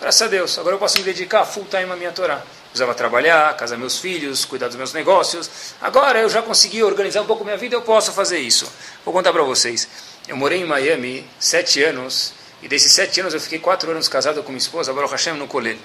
Graças 0.00 0.22
a 0.22 0.26
Deus, 0.26 0.58
agora 0.58 0.74
eu 0.74 0.78
posso 0.80 0.98
me 0.98 1.04
dedicar 1.04 1.44
full 1.44 1.66
time 1.70 1.92
à 1.92 1.94
minha 1.94 2.10
Torá 2.10 2.42
precisava 2.68 2.94
trabalhar, 2.94 3.56
casar 3.56 3.76
meus 3.76 3.98
filhos, 3.98 4.44
cuidar 4.44 4.68
dos 4.68 4.76
meus 4.76 4.92
negócios. 4.92 5.74
Agora 5.80 6.20
eu 6.20 6.28
já 6.28 6.42
consegui 6.42 6.82
organizar 6.82 7.22
um 7.22 7.26
pouco 7.26 7.44
minha 7.44 7.56
vida, 7.56 7.74
eu 7.74 7.82
posso 7.82 8.12
fazer 8.12 8.38
isso. 8.38 8.70
Vou 9.04 9.12
contar 9.12 9.32
para 9.32 9.42
vocês. 9.42 9.88
Eu 10.26 10.36
morei 10.36 10.60
em 10.60 10.64
Miami 10.64 11.28
sete 11.40 11.82
anos, 11.82 12.32
e 12.62 12.68
desses 12.68 12.92
sete 12.92 13.20
anos 13.20 13.34
eu 13.34 13.40
fiquei 13.40 13.58
quatro 13.58 13.90
anos 13.90 14.08
casado 14.08 14.42
com 14.42 14.50
minha 14.50 14.58
esposa, 14.58 14.92
Baruch 14.92 15.12
Hashem, 15.12 15.34
no 15.34 15.48
Kolel. 15.48 15.78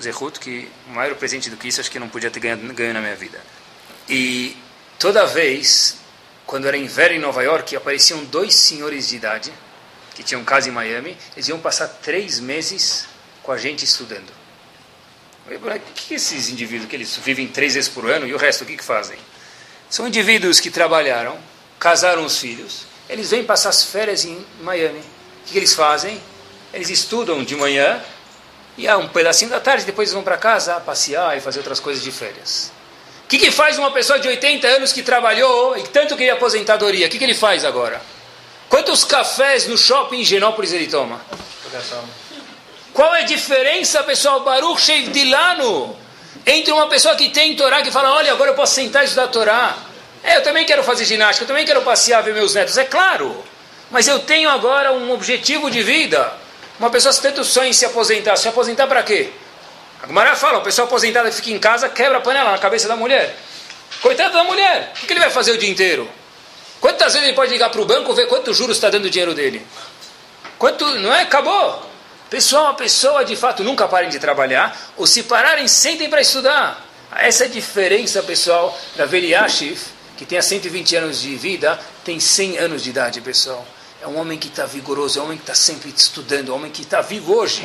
Zehut, 0.00 0.40
que 0.40 0.68
o 0.88 0.90
maior 0.90 1.14
presente 1.14 1.48
do 1.48 1.56
que 1.56 1.68
isso, 1.68 1.80
acho 1.80 1.90
que 1.90 1.98
não 1.98 2.08
podia 2.08 2.30
ter 2.30 2.40
ganho, 2.40 2.58
ganho 2.74 2.92
na 2.92 3.00
minha 3.00 3.14
vida. 3.14 3.40
E 4.08 4.56
toda 4.98 5.24
vez, 5.24 5.96
quando 6.46 6.66
era 6.66 6.76
inverno 6.76 7.16
em 7.16 7.20
Nova 7.20 7.42
York, 7.42 7.74
apareciam 7.76 8.24
dois 8.24 8.54
senhores 8.54 9.08
de 9.08 9.16
idade, 9.16 9.52
que 10.14 10.22
tinham 10.22 10.44
casa 10.44 10.68
em 10.68 10.72
Miami, 10.72 11.16
eles 11.34 11.48
iam 11.48 11.58
passar 11.58 11.88
três 11.88 12.38
meses 12.38 13.06
com 13.42 13.52
a 13.52 13.56
gente 13.56 13.84
estudando. 13.84 14.43
O 15.46 15.92
que 15.94 16.14
esses 16.14 16.48
indivíduos 16.48 16.88
que 16.88 16.96
eles 16.96 17.16
vivem 17.18 17.46
três 17.46 17.74
vezes 17.74 17.90
por 17.90 18.10
ano 18.10 18.26
e 18.26 18.32
o 18.32 18.38
resto 18.38 18.64
o 18.64 18.66
que, 18.66 18.76
que 18.76 18.84
fazem? 18.84 19.18
São 19.90 20.08
indivíduos 20.08 20.58
que 20.58 20.70
trabalharam, 20.70 21.38
casaram 21.78 22.24
os 22.24 22.38
filhos, 22.38 22.86
eles 23.08 23.30
vêm 23.30 23.44
passar 23.44 23.68
as 23.68 23.84
férias 23.84 24.24
em 24.24 24.44
Miami. 24.62 25.00
O 25.00 25.46
que, 25.46 25.52
que 25.52 25.58
eles 25.58 25.74
fazem? 25.74 26.20
Eles 26.72 26.88
estudam 26.88 27.44
de 27.44 27.54
manhã 27.54 28.02
e 28.78 28.88
há 28.88 28.96
um 28.96 29.08
pedacinho 29.08 29.50
da 29.50 29.60
tarde, 29.60 29.84
depois 29.84 30.12
vão 30.12 30.22
para 30.22 30.38
casa 30.38 30.80
passear 30.80 31.36
e 31.36 31.40
fazer 31.40 31.58
outras 31.58 31.78
coisas 31.78 32.02
de 32.02 32.10
férias. 32.10 32.72
O 33.24 33.28
que, 33.28 33.38
que 33.38 33.50
faz 33.50 33.78
uma 33.78 33.90
pessoa 33.90 34.18
de 34.18 34.26
80 34.28 34.66
anos 34.66 34.92
que 34.92 35.02
trabalhou 35.02 35.76
e 35.76 35.82
tanto 35.84 36.16
queria 36.16 36.34
aposentadoria? 36.34 37.06
O 37.06 37.10
que, 37.10 37.18
que 37.18 37.24
ele 37.24 37.34
faz 37.34 37.64
agora? 37.64 38.00
Quantos 38.68 39.04
cafés 39.04 39.66
no 39.66 39.76
shopping 39.76 40.20
em 40.20 40.24
Genópolis 40.24 40.72
ele 40.72 40.86
toma? 40.86 41.20
Qual 42.94 43.12
é 43.12 43.22
a 43.22 43.24
diferença, 43.24 44.04
pessoal, 44.04 44.44
Baruch 44.44 44.80
Sheivdilano, 44.80 45.98
entre 46.46 46.72
uma 46.72 46.86
pessoa 46.86 47.16
que 47.16 47.28
tem 47.28 47.56
Torá, 47.56 47.82
que 47.82 47.90
fala, 47.90 48.12
olha, 48.12 48.30
agora 48.30 48.52
eu 48.52 48.54
posso 48.54 48.76
sentar 48.76 49.02
e 49.02 49.06
estudar 49.06 49.26
Torá. 49.26 49.76
É, 50.22 50.36
eu 50.36 50.44
também 50.44 50.64
quero 50.64 50.84
fazer 50.84 51.04
ginástica, 51.04 51.42
eu 51.42 51.48
também 51.48 51.66
quero 51.66 51.82
passear, 51.82 52.22
ver 52.22 52.32
meus 52.32 52.54
netos, 52.54 52.78
é 52.78 52.84
claro. 52.84 53.44
Mas 53.90 54.06
eu 54.06 54.20
tenho 54.20 54.48
agora 54.48 54.92
um 54.92 55.10
objetivo 55.10 55.68
de 55.72 55.82
vida. 55.82 56.32
Uma 56.78 56.88
pessoa 56.88 57.12
que 57.12 57.20
tanto 57.20 57.42
sonha 57.42 57.70
em 57.70 57.72
se 57.72 57.84
aposentar, 57.84 58.36
se 58.36 58.46
aposentar 58.46 58.86
para 58.86 59.02
quê? 59.02 59.28
A 60.00 60.06
Gumara 60.06 60.36
fala, 60.36 60.58
uma 60.58 60.64
pessoa 60.64 60.86
aposentada 60.86 61.32
fica 61.32 61.50
em 61.50 61.58
casa, 61.58 61.88
quebra 61.88 62.18
a 62.18 62.20
panela 62.20 62.52
na 62.52 62.58
cabeça 62.58 62.86
da 62.86 62.94
mulher. 62.94 63.36
Coitado 64.00 64.34
da 64.34 64.44
mulher, 64.44 64.92
o 65.02 65.06
que 65.06 65.12
ele 65.12 65.20
vai 65.20 65.30
fazer 65.30 65.50
o 65.50 65.58
dia 65.58 65.68
inteiro? 65.68 66.08
Quantas 66.80 67.12
vezes 67.12 67.26
ele 67.26 67.34
pode 67.34 67.50
ligar 67.50 67.70
para 67.70 67.80
o 67.80 67.84
banco 67.84 68.14
ver 68.14 68.28
quantos 68.28 68.56
juros 68.56 68.76
está 68.76 68.88
dando 68.88 69.06
o 69.06 69.10
dinheiro 69.10 69.34
dele? 69.34 69.66
Quanto, 70.58 70.86
não 71.00 71.12
é? 71.12 71.22
Acabou. 71.22 71.93
Pessoal, 72.30 72.68
a 72.68 72.74
pessoa 72.74 73.24
de 73.24 73.36
fato 73.36 73.62
nunca 73.62 73.86
parem 73.86 74.08
de 74.08 74.18
trabalhar, 74.18 74.76
ou 74.96 75.06
se 75.06 75.22
pararem, 75.22 75.68
sentem 75.68 76.08
para 76.08 76.20
estudar. 76.20 76.84
Essa 77.14 77.44
é 77.44 77.46
a 77.46 77.50
diferença, 77.50 78.22
pessoal, 78.22 78.76
da 78.96 79.06
Veliashif, 79.06 79.88
que 80.16 80.24
tem 80.24 80.40
120 80.40 80.96
anos 80.96 81.20
de 81.20 81.36
vida, 81.36 81.78
tem 82.04 82.18
100 82.18 82.58
anos 82.58 82.82
de 82.82 82.90
idade, 82.90 83.20
pessoal. 83.20 83.64
É 84.02 84.06
um 84.06 84.18
homem 84.18 84.38
que 84.38 84.48
está 84.48 84.66
vigoroso, 84.66 85.18
é 85.18 85.22
um 85.22 85.26
homem 85.26 85.38
que 85.38 85.44
está 85.44 85.54
sempre 85.54 85.92
estudando, 85.96 86.50
é 86.50 86.52
um 86.52 86.56
homem 86.56 86.70
que 86.70 86.82
está 86.82 87.00
vivo 87.00 87.34
hoje. 87.34 87.62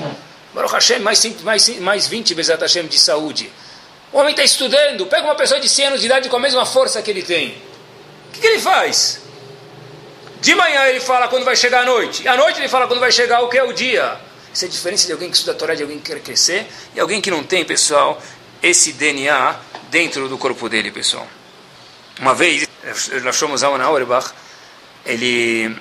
Baruch 0.53 0.73
Hashem, 0.73 0.99
mais, 0.99 1.23
mais, 1.41 1.79
mais 1.79 2.07
20 2.07 2.35
Bezat 2.35 2.61
Hashem 2.61 2.87
de 2.87 2.99
saúde. 2.99 3.51
O 4.11 4.17
homem 4.17 4.31
está 4.31 4.43
estudando, 4.43 5.05
pega 5.05 5.23
uma 5.23 5.35
pessoa 5.35 5.59
de 5.59 5.69
100 5.69 5.87
anos 5.87 5.99
de 5.99 6.05
idade 6.07 6.29
com 6.29 6.37
a 6.37 6.39
mesma 6.39 6.65
força 6.65 7.01
que 7.01 7.11
ele 7.11 7.23
tem. 7.23 7.49
O 8.29 8.31
que, 8.33 8.41
que 8.41 8.47
ele 8.47 8.59
faz? 8.59 9.21
De 10.41 10.55
manhã 10.55 10.85
ele 10.85 10.99
fala 10.99 11.27
quando 11.27 11.43
vai 11.43 11.55
chegar 11.55 11.81
a 11.81 11.85
noite. 11.85 12.23
E 12.23 12.27
à 12.27 12.37
noite 12.37 12.59
ele 12.59 12.69
fala 12.69 12.87
quando 12.87 12.99
vai 12.99 13.11
chegar 13.11 13.41
o 13.41 13.49
que 13.49 13.57
é 13.57 13.63
o 13.63 13.73
dia. 13.73 14.17
Essa 14.53 14.65
é 14.65 14.67
a 14.67 14.71
diferença 14.71 15.05
de 15.05 15.13
alguém 15.13 15.29
que 15.29 15.35
estuda 15.35 15.53
a 15.53 15.55
Torá, 15.55 15.75
de 15.75 15.83
alguém 15.83 15.99
que 15.99 16.11
quer 16.11 16.19
crescer, 16.21 16.67
e 16.95 16.99
alguém 16.99 17.21
que 17.21 17.29
não 17.29 17.43
tem, 17.43 17.63
pessoal, 17.63 18.21
esse 18.61 18.93
DNA 18.93 19.59
dentro 19.89 20.27
do 20.27 20.37
corpo 20.37 20.67
dele, 20.67 20.91
pessoal. 20.91 21.27
Uma 22.19 22.33
vez, 22.33 22.67
nós 23.23 23.37
fomos 23.37 23.63
a 23.63 23.67
Auerbach, 23.67 24.31
ele 25.05 25.75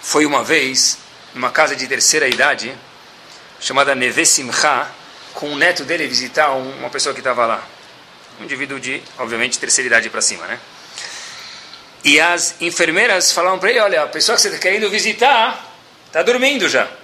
foi 0.00 0.26
uma 0.26 0.42
vez 0.42 0.98
numa 1.34 1.50
casa 1.50 1.76
de 1.76 1.86
terceira 1.86 2.28
idade, 2.28 2.74
chamada 3.60 3.94
Neve 3.94 4.26
Simcha, 4.26 4.88
com 5.32 5.50
o 5.52 5.56
neto 5.56 5.84
dele 5.84 6.06
visitar 6.06 6.50
uma 6.50 6.90
pessoa 6.90 7.14
que 7.14 7.20
estava 7.20 7.46
lá. 7.46 7.66
Um 8.40 8.44
indivíduo 8.44 8.80
de, 8.80 9.02
obviamente, 9.18 9.58
terceira 9.58 9.86
idade 9.86 10.10
para 10.10 10.20
cima, 10.20 10.46
né? 10.46 10.58
E 12.02 12.18
as 12.18 12.56
enfermeiras 12.60 13.32
falavam 13.32 13.58
para 13.58 13.70
ele, 13.70 13.80
olha, 13.80 14.02
a 14.02 14.06
pessoa 14.06 14.34
que 14.34 14.42
você 14.42 14.48
está 14.48 14.60
querendo 14.60 14.88
visitar 14.90 15.74
está 16.06 16.22
dormindo 16.22 16.68
já. 16.68 16.99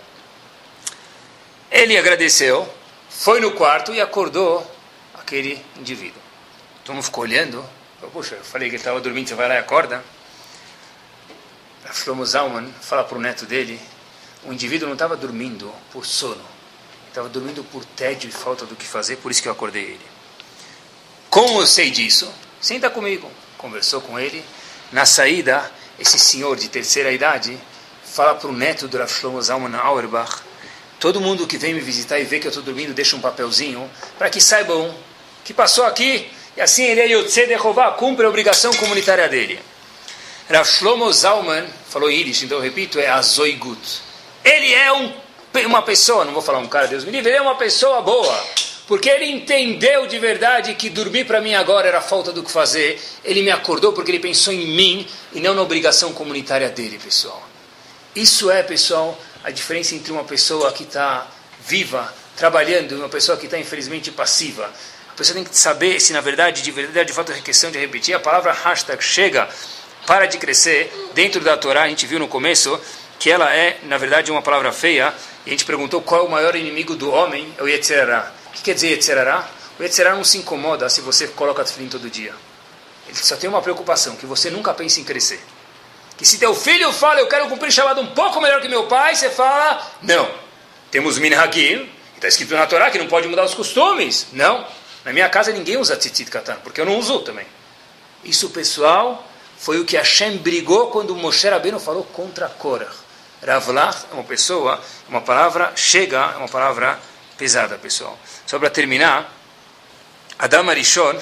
Ele 1.71 1.97
agradeceu, 1.97 2.69
foi 3.09 3.41
no 3.41 3.53
quarto 3.53 3.93
e 3.93 4.01
acordou 4.01 4.65
aquele 5.15 5.65
indivíduo. 5.77 6.21
Todo 6.85 6.95
mundo 6.95 7.05
ficou 7.05 7.25
olhando. 7.25 7.65
Falou, 7.97 8.13
Poxa, 8.13 8.37
eu 8.37 8.45
falei 8.45 8.69
que 8.69 8.77
ele 8.77 8.81
estava 8.81 9.01
dormindo, 9.01 9.29
você 9.29 9.35
vai 9.35 9.49
lá 9.49 9.55
e 9.55 9.59
acorda. 9.59 10.05
A 11.89 11.93
Shlomo 11.93 12.25
Zalman 12.25 12.73
fala 12.81 13.05
para 13.05 13.17
o 13.17 13.21
neto 13.21 13.47
dele, 13.47 13.81
o 14.45 14.53
indivíduo 14.53 14.87
não 14.87 14.95
estava 14.95 15.17
dormindo 15.17 15.73
por 15.93 16.05
sono, 16.05 16.45
estava 17.09 17.29
dormindo 17.29 17.65
por 17.65 17.85
tédio 17.85 18.29
e 18.29 18.33
falta 18.33 18.65
do 18.65 18.77
que 18.77 18.85
fazer, 18.85 19.17
por 19.17 19.31
isso 19.31 19.41
que 19.41 19.49
eu 19.49 19.53
acordei 19.53 19.83
ele. 19.83 20.07
Como 21.31 21.61
eu 21.61 21.67
sei 21.67 21.91
disso? 21.91 22.33
Senta 22.61 22.89
comigo. 22.89 23.31
Conversou 23.59 24.01
com 24.01 24.19
ele. 24.19 24.45
Na 24.91 25.05
saída, 25.05 25.71
esse 25.99 26.19
senhor 26.19 26.57
de 26.57 26.69
terceira 26.69 27.13
idade 27.13 27.59
fala 28.05 28.35
para 28.35 28.49
o 28.49 28.53
neto 28.53 28.89
do 28.89 28.97
Rav 28.99 29.11
Shlomo 29.11 29.43
Zalman 29.43 29.75
Auerbach, 29.77 30.43
todo 31.07 31.21
mundo 31.21 31.47
que 31.47 31.57
vem 31.57 31.73
me 31.73 31.79
visitar 31.79 32.19
e 32.19 32.25
vê 32.25 32.41
que 32.41 32.49
eu 32.49 32.49
estou 32.49 32.65
dormindo, 32.65 32.93
deixa 32.93 33.15
um 33.15 33.21
papelzinho, 33.21 33.89
para 34.19 34.29
que 34.29 34.41
saibam 34.41 34.93
que 35.45 35.55
passou 35.55 35.85
aqui, 35.85 36.29
e 36.57 36.61
assim 36.61 36.83
ele 36.83 37.01
é 37.01 37.07
Yotze 37.07 37.47
Dehová, 37.47 37.93
cumpre 37.93 38.27
a 38.27 38.29
obrigação 38.29 38.73
comunitária 38.75 39.29
dele. 39.29 39.61
Rav 40.51 40.69
Shlomo 40.69 41.13
Zalman, 41.13 41.65
falou 41.89 42.11
em 42.11 42.17
Yiddish, 42.17 42.43
então 42.43 42.59
eu 42.59 42.63
repito, 42.65 42.99
é 42.99 43.07
Azoigut. 43.07 43.79
Ele 44.45 44.75
é 44.75 44.93
um, 44.93 45.13
uma 45.67 45.81
pessoa, 45.83 46.25
não 46.25 46.33
vou 46.33 46.43
falar 46.43 46.59
um 46.59 46.67
cara, 46.67 46.89
Deus 46.89 47.05
me 47.05 47.13
livre, 47.13 47.31
ele 47.31 47.39
é 47.39 47.43
uma 47.43 47.55
pessoa 47.55 48.03
boa. 48.03 48.45
Porque 48.89 49.09
ele 49.09 49.27
entendeu 49.27 50.09
de 50.09 50.19
verdade 50.19 50.75
que 50.75 50.91
dormir 50.91 51.25
para 51.25 51.41
mim 51.41 51.55
agora 51.55 51.87
era 51.87 52.01
falta 52.01 52.33
do 52.33 52.43
que 52.43 52.51
fazer. 52.51 53.01
Ele 53.25 53.43
me 53.43 53.51
acordou 53.53 53.93
porque 53.93 54.11
ele 54.11 54.19
pensou 54.19 54.53
em 54.53 54.67
mim 54.67 55.07
e 55.33 55.41
não 55.41 55.55
na 55.55 55.63
obrigação 55.63 56.13
comunitária 56.13 56.69
dele, 56.69 56.99
pessoal. 56.99 57.56
Isso 58.17 58.51
é, 58.51 58.63
pessoal, 58.63 59.21
a 59.45 59.51
diferença 59.51 59.95
entre 59.95 60.11
uma 60.11 60.25
pessoa 60.25 60.73
que 60.73 60.85
está 60.85 61.27
viva, 61.61 62.11
trabalhando, 62.35 62.93
e 62.93 62.95
uma 62.95 63.11
pessoa 63.11 63.37
que 63.37 63.45
está, 63.45 63.59
infelizmente, 63.59 64.11
passiva. 64.11 64.73
A 65.11 65.13
pessoa 65.13 65.35
tem 65.35 65.45
que 65.45 65.55
saber 65.55 66.01
se, 66.01 66.15
na 66.15 66.23
verdade, 66.23 66.63
de 66.63 66.71
verdade, 66.71 67.09
de 67.09 67.13
fato, 67.13 67.31
é 67.31 67.41
questão 67.43 67.71
de 67.71 67.79
repetir. 67.79 68.15
A 68.15 68.19
palavra 68.19 68.55
hashtag 68.55 69.05
chega, 69.05 69.47
para 70.07 70.25
de 70.25 70.39
crescer. 70.39 70.91
Dentro 71.13 71.43
da 71.43 71.59
Torá, 71.59 71.83
a 71.83 71.89
gente 71.89 72.07
viu 72.07 72.19
no 72.19 72.27
começo 72.27 72.81
que 73.19 73.31
ela 73.31 73.55
é, 73.55 73.81
na 73.83 73.99
verdade, 73.99 74.31
uma 74.31 74.41
palavra 74.41 74.73
feia. 74.73 75.13
E 75.45 75.51
a 75.51 75.53
gente 75.53 75.67
perguntou 75.67 76.01
qual 76.01 76.23
é 76.23 76.25
o 76.27 76.31
maior 76.31 76.57
inimigo 76.57 76.97
do 76.97 77.11
homem, 77.11 77.53
é 77.59 77.63
o 77.63 77.69
Yetzirará. 77.69 78.33
O 78.47 78.53
que 78.53 78.63
quer 78.63 78.73
dizer 78.73 78.93
Yetzirará? 78.93 79.47
O 79.79 79.83
Yetzirará 79.83 80.17
não 80.17 80.25
se 80.25 80.39
incomoda 80.39 80.89
se 80.89 81.03
você 81.03 81.29
coloca 81.29 81.63
tefilim 81.63 81.91
todo 81.91 82.09
dia. 82.09 82.35
Ele 83.07 83.17
só 83.19 83.37
tem 83.37 83.51
uma 83.51 83.61
preocupação, 83.61 84.17
que 84.17 84.25
você 84.25 84.49
nunca 84.49 84.73
pense 84.73 85.03
em 85.03 85.05
crescer. 85.05 85.39
Que 86.17 86.25
se 86.25 86.39
teu 86.39 86.55
filho 86.55 86.93
fala, 86.93 87.21
eu 87.21 87.29
quero 87.29 87.49
cumprir 87.49 87.71
chamado 87.71 88.01
um 88.01 88.07
pouco 88.07 88.41
melhor 88.41 88.61
que 88.61 88.69
meu 88.69 88.87
pai, 88.87 89.15
você 89.15 89.29
fala, 89.29 89.87
não. 90.03 90.29
Temos 90.91 91.19
minhagim, 91.19 91.91
está 92.15 92.29
escrito 92.29 92.55
na 92.55 92.67
Torá 92.67 92.91
que 92.91 92.99
não 92.99 93.07
pode 93.07 93.29
mudar 93.29 93.45
os 93.45 93.55
costumes. 93.55 94.29
Não. 94.33 94.67
Na 95.05 95.13
minha 95.13 95.29
casa 95.29 95.53
ninguém 95.53 95.77
usa 95.77 95.97
tzitzit 95.97 96.31
katan, 96.31 96.57
porque 96.65 96.81
eu 96.81 96.87
não 96.87 96.99
uso 96.99 97.21
também. 97.21 97.47
Isso, 98.25 98.51
pessoal, 98.51 99.25
foi 99.59 99.79
o 99.79 99.85
que 99.85 99.97
Hashem 99.97 100.39
brigou 100.39 100.91
quando 100.91 101.15
Moshe 101.15 101.49
Rabbeinu 101.49 101.79
falou 101.79 102.03
contra 102.03 102.49
Korah. 102.49 102.91
Ravlach 103.45 104.07
é 104.11 104.15
uma 104.15 104.25
pessoa, 104.25 104.83
uma 105.09 105.21
palavra, 105.21 105.73
chega, 105.77 106.19
é 106.35 106.37
uma 106.37 106.49
palavra 106.49 106.99
pesada, 107.37 107.77
pessoal. 107.77 108.19
Só 108.47 108.59
para 108.59 108.71
terminar, 108.71 109.31
Adam 110.39 110.69
Arishon 110.71 111.21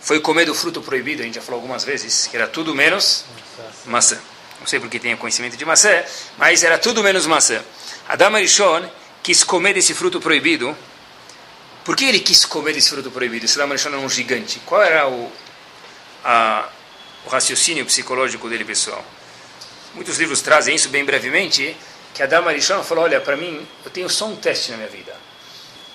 foi 0.00 0.20
comer 0.20 0.44
do 0.44 0.54
fruto 0.54 0.80
proibido, 0.80 1.22
a 1.22 1.24
gente 1.24 1.34
já 1.34 1.42
falou 1.42 1.58
algumas 1.58 1.84
vezes, 1.84 2.26
que 2.26 2.36
era 2.36 2.46
tudo 2.46 2.74
menos 2.74 3.24
maçã. 3.86 4.18
Não 4.60 4.66
sei 4.66 4.80
porque 4.80 4.98
tenha 4.98 5.16
conhecimento 5.16 5.56
de 5.56 5.64
maçã, 5.64 6.02
mas 6.38 6.62
era 6.62 6.78
tudo 6.78 7.02
menos 7.02 7.26
maçã. 7.26 7.62
Adam 8.08 8.34
Arishon 8.34 8.88
quis 9.22 9.44
comer 9.44 9.74
desse 9.74 9.94
fruto 9.94 10.20
proibido. 10.20 10.76
Por 11.84 11.94
que 11.94 12.04
ele 12.04 12.20
quis 12.20 12.44
comer 12.44 12.72
desse 12.72 12.90
fruto 12.90 13.10
proibido? 13.10 13.44
Esse 13.44 13.58
Adam 13.58 13.70
Arishon 13.70 13.90
era 13.90 13.98
um 13.98 14.08
gigante. 14.08 14.60
Qual 14.64 14.82
era 14.82 15.08
o, 15.08 15.30
a, 16.24 16.68
o 17.24 17.28
raciocínio 17.28 17.84
psicológico 17.84 18.48
dele, 18.48 18.64
pessoal? 18.64 19.04
Muitos 19.94 20.18
livros 20.18 20.40
trazem 20.40 20.74
isso 20.74 20.88
bem 20.88 21.04
brevemente, 21.04 21.76
que 22.14 22.22
Adam 22.22 22.48
Arishon 22.48 22.82
falou, 22.82 23.04
olha, 23.04 23.20
para 23.20 23.36
mim, 23.36 23.66
eu 23.84 23.90
tenho 23.90 24.08
só 24.08 24.26
um 24.26 24.36
teste 24.36 24.70
na 24.70 24.78
minha 24.78 24.88
vida. 24.88 25.14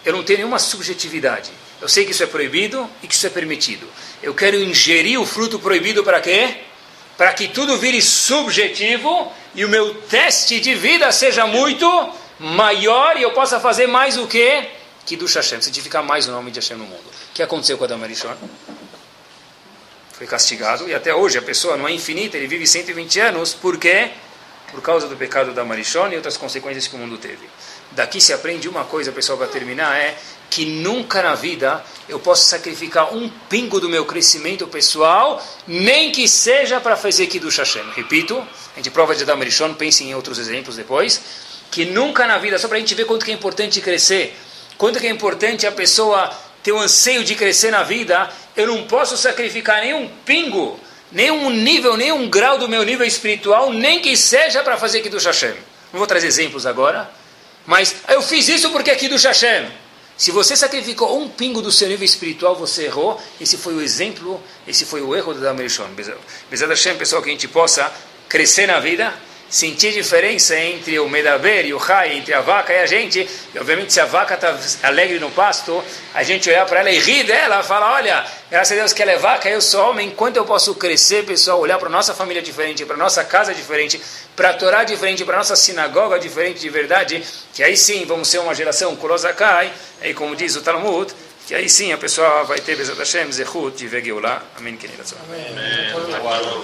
Eu 0.06 0.14
não 0.14 0.24
tenho 0.24 0.40
nenhuma 0.40 0.60
subjetividade. 0.60 1.52
Eu 1.80 1.90
sei 1.90 2.06
que 2.06 2.12
isso 2.12 2.24
é 2.24 2.28
proibido 2.28 2.90
e 3.02 3.08
que 3.08 3.14
isso 3.14 3.26
é 3.26 3.30
permitido. 3.30 3.88
Eu 4.22 4.34
quero 4.34 4.58
ingerir 4.58 5.20
o 5.20 5.26
fruto 5.26 5.60
proibido 5.60 6.04
para 6.04 6.22
quê? 6.22 6.62
Para 7.18 7.34
que 7.34 7.48
tudo 7.48 7.78
vire 7.78 8.02
subjetivo 8.02 9.32
e 9.54 9.64
o 9.66 9.70
meu 9.70 9.94
teste 9.94 10.60
de 10.60 10.74
vida 10.74 11.12
seja 11.12 11.46
muito 11.46 12.14
maior 12.40 13.18
e 13.18 13.22
eu 13.22 13.32
possa 13.32 13.60
fazer 13.60 13.88
mais 13.88 14.18
o 14.18 14.28
quê? 14.28 14.70
Que 15.06 15.16
do 15.16 15.26
Hashem, 15.26 15.62
santificar 15.62 16.04
mais 16.04 16.28
o 16.28 16.32
nome 16.32 16.52
de 16.52 16.60
Hashem 16.60 16.78
no 16.78 16.86
mundo. 16.86 17.04
O 17.04 17.34
que 17.34 17.44
aconteceu 17.44 17.78
com 17.78 17.84
Adam 17.84 18.04
Arishon? 18.04 18.36
Foi 20.14 20.28
castigado 20.28 20.88
e 20.88 20.94
até 20.94 21.14
hoje 21.14 21.38
a 21.38 21.42
pessoa 21.42 21.76
não 21.76 21.88
é 21.88 21.92
infinita, 21.92 22.38
ele 22.38 22.48
vive 22.48 22.68
120 22.68 23.20
anos, 23.20 23.54
por 23.54 23.78
quê? 23.78 24.12
Por 24.72 24.82
causa 24.82 25.08
do 25.08 25.16
pecado 25.16 25.52
da 25.52 25.66
Marichon 25.66 26.10
e 26.10 26.16
outras 26.16 26.38
consequências 26.38 26.88
que 26.88 26.96
o 26.96 27.00
mundo 27.00 27.18
teve. 27.18 27.50
Daqui 27.92 28.22
se 28.22 28.32
aprende 28.32 28.70
uma 28.70 28.86
coisa, 28.86 29.12
pessoal, 29.12 29.38
para 29.38 29.48
terminar, 29.48 29.98
é 29.98 30.16
que 30.52 30.66
nunca 30.66 31.24
na 31.24 31.34
vida 31.34 31.82
eu 32.10 32.20
posso 32.20 32.46
sacrificar 32.46 33.16
um 33.16 33.30
pingo 33.50 33.80
do 33.80 33.88
meu 33.88 34.06
crescimento 34.06 34.68
pessoal, 34.68 35.42
nem 35.66 36.12
que 36.12 36.28
seja 36.28 36.82
para 36.82 36.98
fazer 36.98 37.28
Kiddush 37.28 37.58
Hashem. 37.58 37.90
Repito, 37.96 38.38
a 38.38 38.76
gente 38.76 38.92
prova 38.92 39.16
de 39.16 39.24
Adam 39.24 39.40
Rishon, 39.40 39.74
pense 39.74 40.04
em 40.04 40.14
outros 40.14 40.38
exemplos 40.38 40.76
depois, 40.76 41.22
que 41.72 41.86
nunca 41.86 42.28
na 42.28 42.38
vida, 42.38 42.60
só 42.60 42.68
para 42.68 42.76
a 42.76 42.80
gente 42.82 42.94
ver 42.94 43.06
quanto 43.06 43.24
que 43.24 43.32
é 43.32 43.34
importante 43.34 43.80
crescer, 43.80 44.38
quanto 44.78 45.00
que 45.00 45.08
é 45.08 45.10
importante 45.10 45.66
a 45.66 45.72
pessoa 45.72 46.30
ter 46.62 46.74
o 46.74 46.80
anseio 46.80 47.24
de 47.24 47.34
crescer 47.34 47.72
na 47.72 47.84
vida, 47.84 48.30
eu 48.58 48.68
não 48.68 48.84
posso 48.84 49.16
sacrificar 49.16 49.80
nenhum 49.80 50.10
pingo, 50.26 50.78
nenhum 51.14 51.50
nível, 51.50 51.96
nenhum 51.96 52.30
grau 52.30 52.58
do 52.58 52.68
meu 52.68 52.84
nível 52.84 53.08
espiritual, 53.08 53.72
nem 53.72 54.02
que 54.02 54.18
seja 54.18 54.62
para 54.62 54.76
fazer 54.76 55.00
Kiddush 55.00 55.26
Hashem. 55.26 55.56
Não 55.94 55.98
vou 55.98 56.08
trazer 56.08 56.28
exemplos 56.28 56.66
agora, 56.66 57.10
mas 57.66 57.96
eu 58.10 58.22
fiz 58.22 58.50
isso 58.50 58.70
porque 58.70 58.92
é 58.92 58.96
Kiddush 58.96 59.24
Hashem. 59.24 59.81
Se 60.22 60.30
você 60.30 60.56
sacrificou 60.56 61.20
um 61.20 61.28
pingo 61.28 61.64
do 61.64 61.72
seu 61.72 61.88
nível 61.88 62.06
espiritual, 62.06 62.56
você 62.56 62.84
errou. 62.84 63.20
Esse 63.40 63.58
foi 63.58 63.74
o 63.74 63.82
exemplo, 63.82 64.40
esse 64.68 64.86
foi 64.86 65.02
o 65.02 65.16
erro 65.16 65.34
do 65.34 65.42
Damerishon. 65.42 65.88
Bezat 66.48 66.70
Hashem, 66.70 66.96
pessoal, 66.96 67.24
que 67.24 67.30
a 67.30 67.32
gente 67.32 67.48
possa 67.48 67.92
crescer 68.30 68.68
na 68.68 68.80
vida, 68.80 69.12
sentir 69.52 69.92
diferença 69.92 70.58
entre 70.58 70.98
o 70.98 71.10
Medaber 71.10 71.66
e 71.66 71.74
o 71.74 71.78
Rai, 71.78 72.14
entre 72.14 72.34
a 72.34 72.40
vaca 72.40 72.72
e 72.74 72.80
a 72.80 72.86
gente. 72.86 73.28
E, 73.54 73.60
obviamente, 73.60 73.92
se 73.92 74.00
a 74.00 74.06
vaca 74.06 74.36
está 74.36 74.58
alegre 74.88 75.20
no 75.20 75.30
pasto, 75.30 75.84
a 76.14 76.24
gente 76.24 76.50
olhar 76.50 76.66
para 76.66 76.80
ela 76.80 76.90
e 76.90 76.98
rir 76.98 77.24
dela, 77.24 77.62
falar: 77.62 77.94
olha, 77.96 78.26
graças 78.50 78.72
a 78.72 78.80
Deus 78.80 78.94
que 78.94 79.02
ela 79.02 79.12
é 79.12 79.18
vaca, 79.18 79.50
eu 79.50 79.60
sou 79.62 79.90
homem. 79.90 80.08
Enquanto 80.08 80.38
eu 80.38 80.46
posso 80.46 80.74
crescer, 80.76 81.26
pessoal, 81.26 81.60
olhar 81.60 81.78
para 81.78 81.90
nossa 81.90 82.14
família 82.14 82.42
diferente, 82.42 82.86
para 82.86 82.96
nossa 82.96 83.26
casa 83.26 83.54
diferente, 83.54 84.02
para 84.36 84.52
a 84.52 84.54
Torá 84.54 84.86
diferente, 84.86 85.26
para 85.26 85.38
nossa 85.38 85.58
sinagoga 85.58 86.18
diferente 86.18 86.62
de 86.62 86.70
verdade, 86.70 87.22
que 87.54 87.62
aí 87.62 87.76
sim 87.76 88.06
vamos 88.06 88.30
ser 88.30 88.40
uma 88.40 88.56
geração 88.56 88.96
Kulosakai, 88.96 89.72
aí 90.02 90.14
como 90.14 90.34
diz 90.34 90.56
o 90.56 90.62
Talmud, 90.62 91.14
que 91.46 91.54
aí 91.54 91.70
sim 91.70 91.92
a 91.92 91.98
pessoa 91.98 92.44
vai 92.44 92.60
ter 92.60 92.78
Bezat 92.78 92.98
Hashem, 92.98 93.30
Zehut, 93.32 93.76
de 93.76 93.88
Vegeulah. 93.88 94.42
Amém. 95.28 95.50
Amém. 95.92 96.64